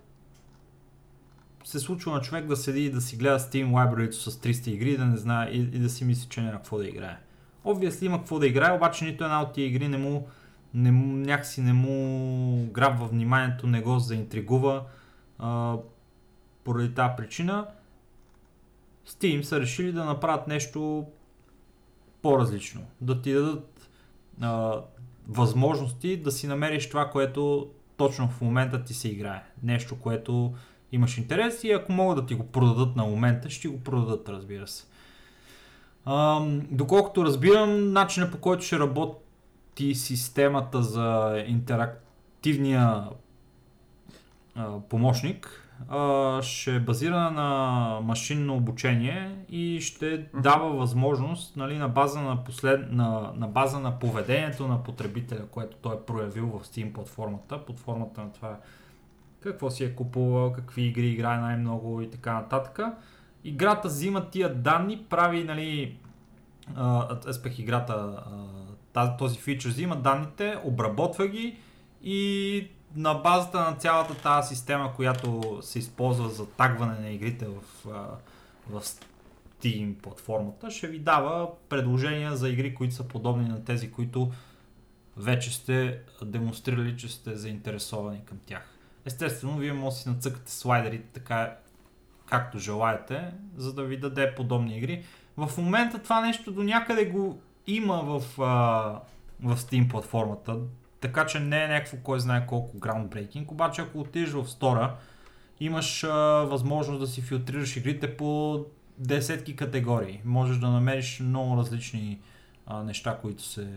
[1.63, 4.97] се случва на човек да седи и да си гледа Steam Library с 300 игри
[4.97, 7.17] да не знае и, и да си мисли, че няма какво да играе.
[7.65, 10.27] Obviously има какво да играе, обаче нито една от тия игри не му,
[10.73, 14.83] не някакси не му грабва вниманието, не го заинтригува.
[15.39, 15.77] А,
[16.63, 17.67] поради тази причина
[19.07, 21.05] Steam са решили да направят нещо
[22.21, 22.81] по-различно.
[23.01, 23.89] Да ти дадат
[24.41, 24.81] а,
[25.27, 29.43] възможности да си намериш това, което точно в момента ти се играе.
[29.63, 30.53] Нещо, което
[30.91, 34.67] имаш интерес и ако могат да ти го продадат на момента, ще го продадат, разбира
[34.67, 34.85] се.
[36.05, 43.03] Ам, доколкото разбирам, начинът по който ще работи системата за интерактивния
[44.55, 51.89] а, помощник а, ще е базирана на машинно обучение и ще дава възможност нали, на,
[51.89, 52.91] база на, послед...
[52.91, 57.79] на, на база на поведението на потребителя, което той е проявил в Steam платформата, под
[57.79, 58.57] формата на това
[59.43, 62.79] какво си е купувал, какви игри играе най-много и така нататък.
[63.43, 65.97] Играта взима тия данни, прави, нали,
[67.27, 68.23] аспех играта,
[68.93, 71.57] а, този фичър взима данните, обработва ги
[72.03, 77.61] и на базата на цялата тази система, която се използва за тагване на игрите в,
[78.69, 84.31] в Steam платформата, ще ви дава предложения за игри, които са подобни на тези, които
[85.17, 88.69] вече сте демонстрирали, че сте заинтересовани към тях.
[89.05, 91.55] Естествено, вие може да си нацъкате слайдерите така
[92.25, 95.03] както желаете, за да ви даде подобни игри.
[95.37, 99.01] В момента това нещо до някъде го има в, а,
[99.43, 100.57] в Steam платформата,
[101.01, 104.95] така че не е някакво кой знае колко groundbreaking, обаче ако отидеш в стора,
[105.59, 106.09] имаш а,
[106.49, 108.59] възможност да си филтрираш игрите по
[108.97, 110.21] десетки категории.
[110.25, 112.19] Можеш да намериш много различни
[112.65, 113.67] а, неща, които се,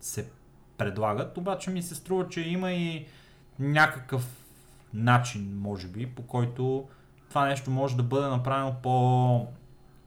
[0.00, 0.30] се
[0.78, 3.06] предлагат, обаче ми се струва, че има и
[3.58, 4.46] някакъв
[4.94, 6.88] начин, може би, по който
[7.28, 9.46] това нещо може да бъде направено по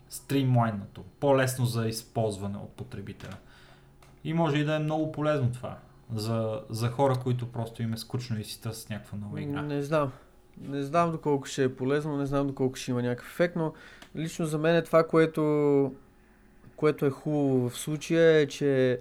[0.10, 3.38] стримлайнато, по-лесно за използване от потребителя.
[4.26, 5.78] И може и да е много полезно това
[6.16, 9.62] за, за хора, които просто им е скучно и си търсят някаква нова игра.
[9.62, 10.12] Не знам.
[10.62, 13.74] Не знам доколко ще е полезно, не знам доколко ще има някакъв ефект, но
[14.16, 15.94] лично за мен е това, което,
[16.76, 19.00] което е хубаво в случая е, че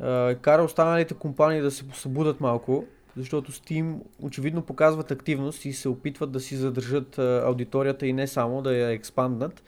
[0.00, 2.84] е, кара останалите компании да се посъбудат малко
[3.16, 8.62] защото Steam очевидно показват активност и се опитват да си задържат аудиторията и не само
[8.62, 9.62] да я експанднат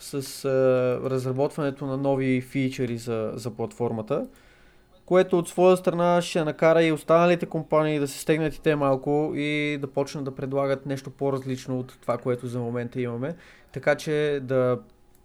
[0.00, 0.50] с а,
[1.10, 4.26] разработването на нови фичери за, за платформата,
[5.06, 9.32] което от своя страна ще накара и останалите компании да се стегнат и те малко
[9.34, 13.36] и да почнат да предлагат нещо по-различно от това, което за момента имаме,
[13.72, 14.78] така че да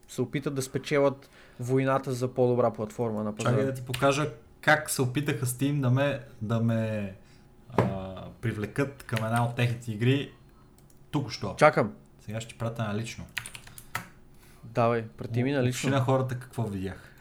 [0.07, 1.29] се опитат да спечелят
[1.59, 3.53] войната за по-добра платформа на пазара.
[3.53, 4.29] Чакай да ти покажа
[4.65, 7.13] как се опитаха Steam да ме, да ме
[7.77, 10.31] а, привлекат към една от техните игри
[11.11, 11.55] тук що.
[11.57, 11.93] Чакам.
[12.25, 13.25] Сега ще ти пратя на лично.
[14.75, 15.89] Давай, прати ми на лично.
[15.89, 17.11] на хората какво видях.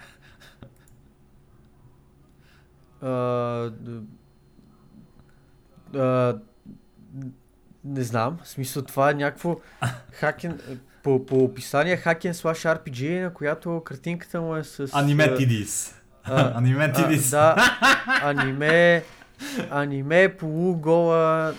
[3.02, 3.70] А,
[5.94, 6.38] а,
[7.84, 9.56] не знам, в смисъл това е някакво
[10.12, 10.60] хакен,
[11.02, 14.90] по, по описание хакен слаш RPG, на която картинката му е с...
[14.92, 15.94] Аниметидис.
[16.24, 17.30] Аниметидис.
[17.30, 17.78] Да,
[18.22, 19.04] аниме,
[19.70, 21.54] аниме, полугола,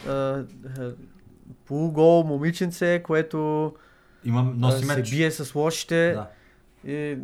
[1.65, 3.73] полуголо момиченце, което
[4.25, 6.13] Имам, носи се бие с лошите.
[6.13, 6.27] Да.
[6.87, 7.17] И,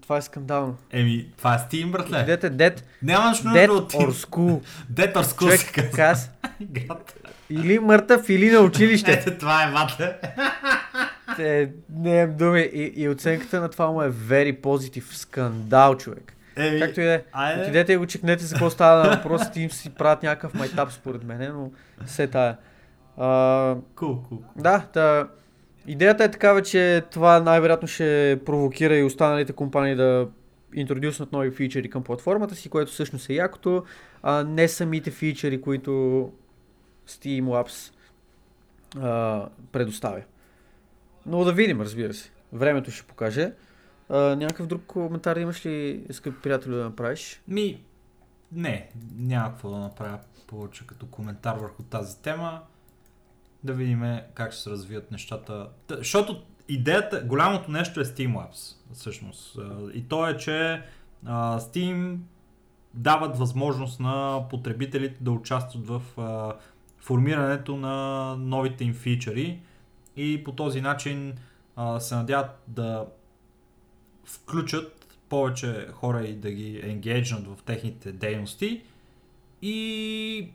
[0.00, 0.76] това е скандално.
[0.90, 2.22] Еми, това е Steam, братле.
[2.24, 2.84] Дете, дет.
[3.02, 4.62] Нямаш нужда дет от or school.
[4.88, 6.30] Дет or school Човек, каз.
[7.50, 9.12] или мъртъв, или на училище.
[9.12, 10.16] Ето, това е вата.
[11.36, 12.60] Те, не е думи.
[12.60, 15.12] И, и оценката на това му е very positive.
[15.12, 16.34] Скандал, човек.
[16.56, 17.22] Еми, Както и да е.
[17.62, 19.50] Отидете и го чекнете за какво става на въпрос.
[19.52, 21.70] Ти си правят някакъв майтап според мен, но
[22.06, 22.56] все тая.
[23.18, 24.38] Cool, cool.
[24.56, 25.28] Да, та,
[25.88, 30.28] идеята е такава, че това най-вероятно ще провокира и останалите компании да
[30.74, 33.84] интродюснат нови фичери към платформата си, което всъщност е якото,
[34.22, 35.90] а не самите фичери, които
[37.08, 37.94] Steam Labs
[39.00, 40.22] а, предоставя.
[41.26, 42.30] Но да видим, разбира се.
[42.52, 43.52] Времето ще покаже.
[44.08, 47.42] А, някакъв друг коментар имаш ли, скъпи приятели, да направиш?
[47.48, 47.82] Ми,
[48.52, 52.60] не, няма какво да направя повече като коментар върху тази тема.
[53.64, 55.68] Да видим как ще се развият нещата.
[55.90, 59.58] Защото идеята, голямото нещо е Steamlabs, всъщност.
[59.94, 60.82] И то е, че
[61.26, 62.18] Steam
[62.94, 66.02] дават възможност на потребителите да участват в
[66.98, 69.60] формирането на новите им фичъри
[70.16, 71.34] и по този начин
[71.98, 73.06] се надяват да
[74.24, 78.82] включат повече хора и да ги енгейджнат в техните дейности.
[79.62, 80.50] И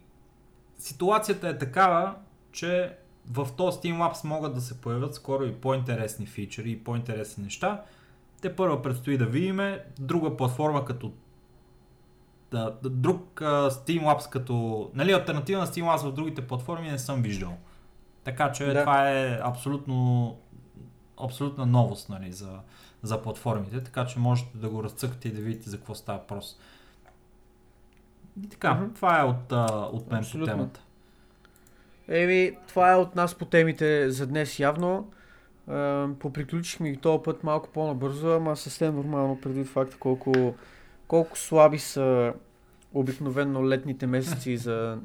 [0.77, 2.15] ситуацията е такава,
[2.53, 2.97] че
[3.31, 7.84] в този Steam могат да се появят скоро и по-интересни фичери и по-интересни неща.
[8.41, 9.59] Те първо предстои да видим
[9.99, 11.11] друга платформа като
[12.51, 17.57] да, друг uh, Steamlabs като, нали, альтернатива на Steamlabs в другите платформи не съм виждал.
[18.23, 18.80] Така че да.
[18.80, 20.38] това е абсолютно
[21.23, 22.59] абсолютна новост нали, за,
[23.03, 26.59] за платформите, така че можете да го разцъкате и да видите за какво става въпрос.
[28.43, 28.95] И така, mm-hmm.
[28.95, 29.51] това е от,
[29.93, 30.53] от мен Абсолютно.
[30.53, 30.81] по темата.
[32.07, 35.11] Еми, това е от нас по темите за днес явно.
[36.19, 40.55] поприключихме и този път малко по-набързо, ама съвсем нормално предвид факта колко,
[41.07, 42.34] колко слаби са
[42.93, 44.97] обикновенно летните месеци за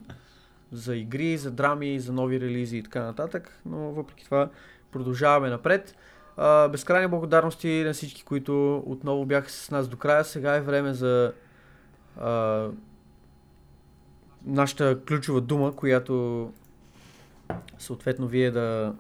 [0.73, 4.49] за игри, за драми, за нови релизи и така нататък, но въпреки това
[4.93, 5.95] продължаваме напред.
[6.37, 10.25] А, безкрайни благодарности на всички, които отново бяха с нас до края.
[10.25, 11.33] Сега е време за
[12.21, 12.67] а,
[14.47, 16.53] нашата ключова дума, която
[17.79, 18.95] съответно вие да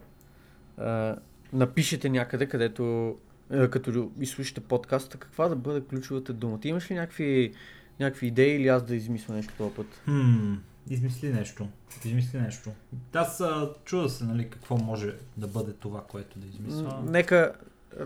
[0.79, 1.17] а,
[1.53, 3.15] напишете някъде, където
[3.51, 6.61] а, като изслушате подкаста, каква да бъде ключовата дума.
[6.61, 7.53] Ти имаш ли някакви,
[8.01, 9.87] някакви идеи или аз да измисля нещо този път?
[10.05, 10.55] Хм,
[10.91, 11.69] измисли нещо.
[12.05, 12.71] Измисли нещо.
[13.15, 17.03] Аз а, чуда се, нали, какво може да бъде това, което да измисля.
[17.07, 17.53] Нека,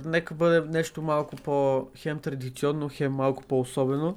[0.05, 4.17] нека бъде нещо малко по хем традиционно, хем малко по-особено.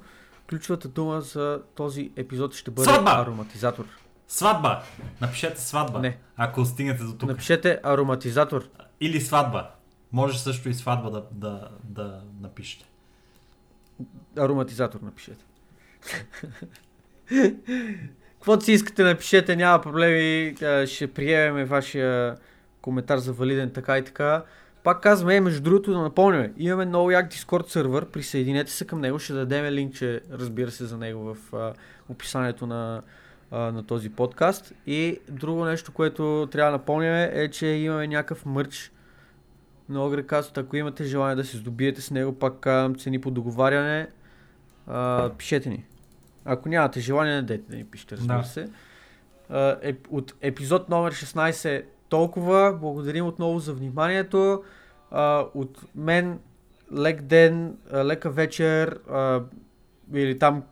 [0.50, 3.12] Ключовата дума за този епизод ще бъде Сватба!
[3.12, 3.86] ароматизатор.
[4.28, 4.84] Сватба!
[5.22, 6.00] Напишете сватба.
[6.00, 6.18] Не.
[6.38, 7.30] Ако стигнете до тук.
[7.30, 8.70] Напишете ароматизатор.
[9.02, 9.70] Или сватба.
[10.12, 12.86] Може също и сватба да, да, да напишете.
[14.38, 15.46] Ароматизатор напишете.
[18.34, 20.56] Каквото си искате напишете, няма проблеми.
[20.64, 22.38] а, Ще приемеме вашия
[22.82, 24.44] коментар за валиден така и така.
[24.84, 29.02] Пак казваме, е, между другото да напомняме, имаме много як Discord сервер, присъединете се към
[29.02, 31.74] него, ще дадем линкче, разбира се, за него в а,
[32.10, 33.02] описанието на,
[33.52, 34.74] на този подкаст.
[34.88, 38.92] И друго нещо, което трябва да напомняме е, че имаме някакъв мърч
[39.90, 40.58] на Огрекаст.
[40.58, 44.08] Ако имате желание да се здобиете с него, пак казвам, цени по договаряне,
[44.88, 45.86] а, пишете ни.
[46.46, 48.44] Ако нямате желание, не дайте да ни пишете, разбира Да.
[48.44, 48.70] се.
[49.50, 52.78] А, еп, от епизод номер 16 е толкова.
[52.82, 54.64] Благодарим отново за вниманието.
[55.12, 56.40] А, от мен
[56.98, 59.42] лек ден, лека вечер а,
[60.14, 60.64] или там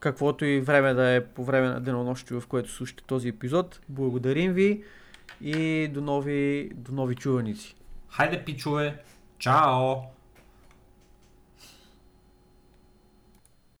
[0.00, 3.80] каквото и време да е по време на денонощие, в което слушате този епизод.
[3.88, 4.82] Благодарим ви
[5.40, 7.76] и до нови, до нови чуваници.
[8.08, 9.02] Хайде, пичове!
[9.38, 10.17] Чао!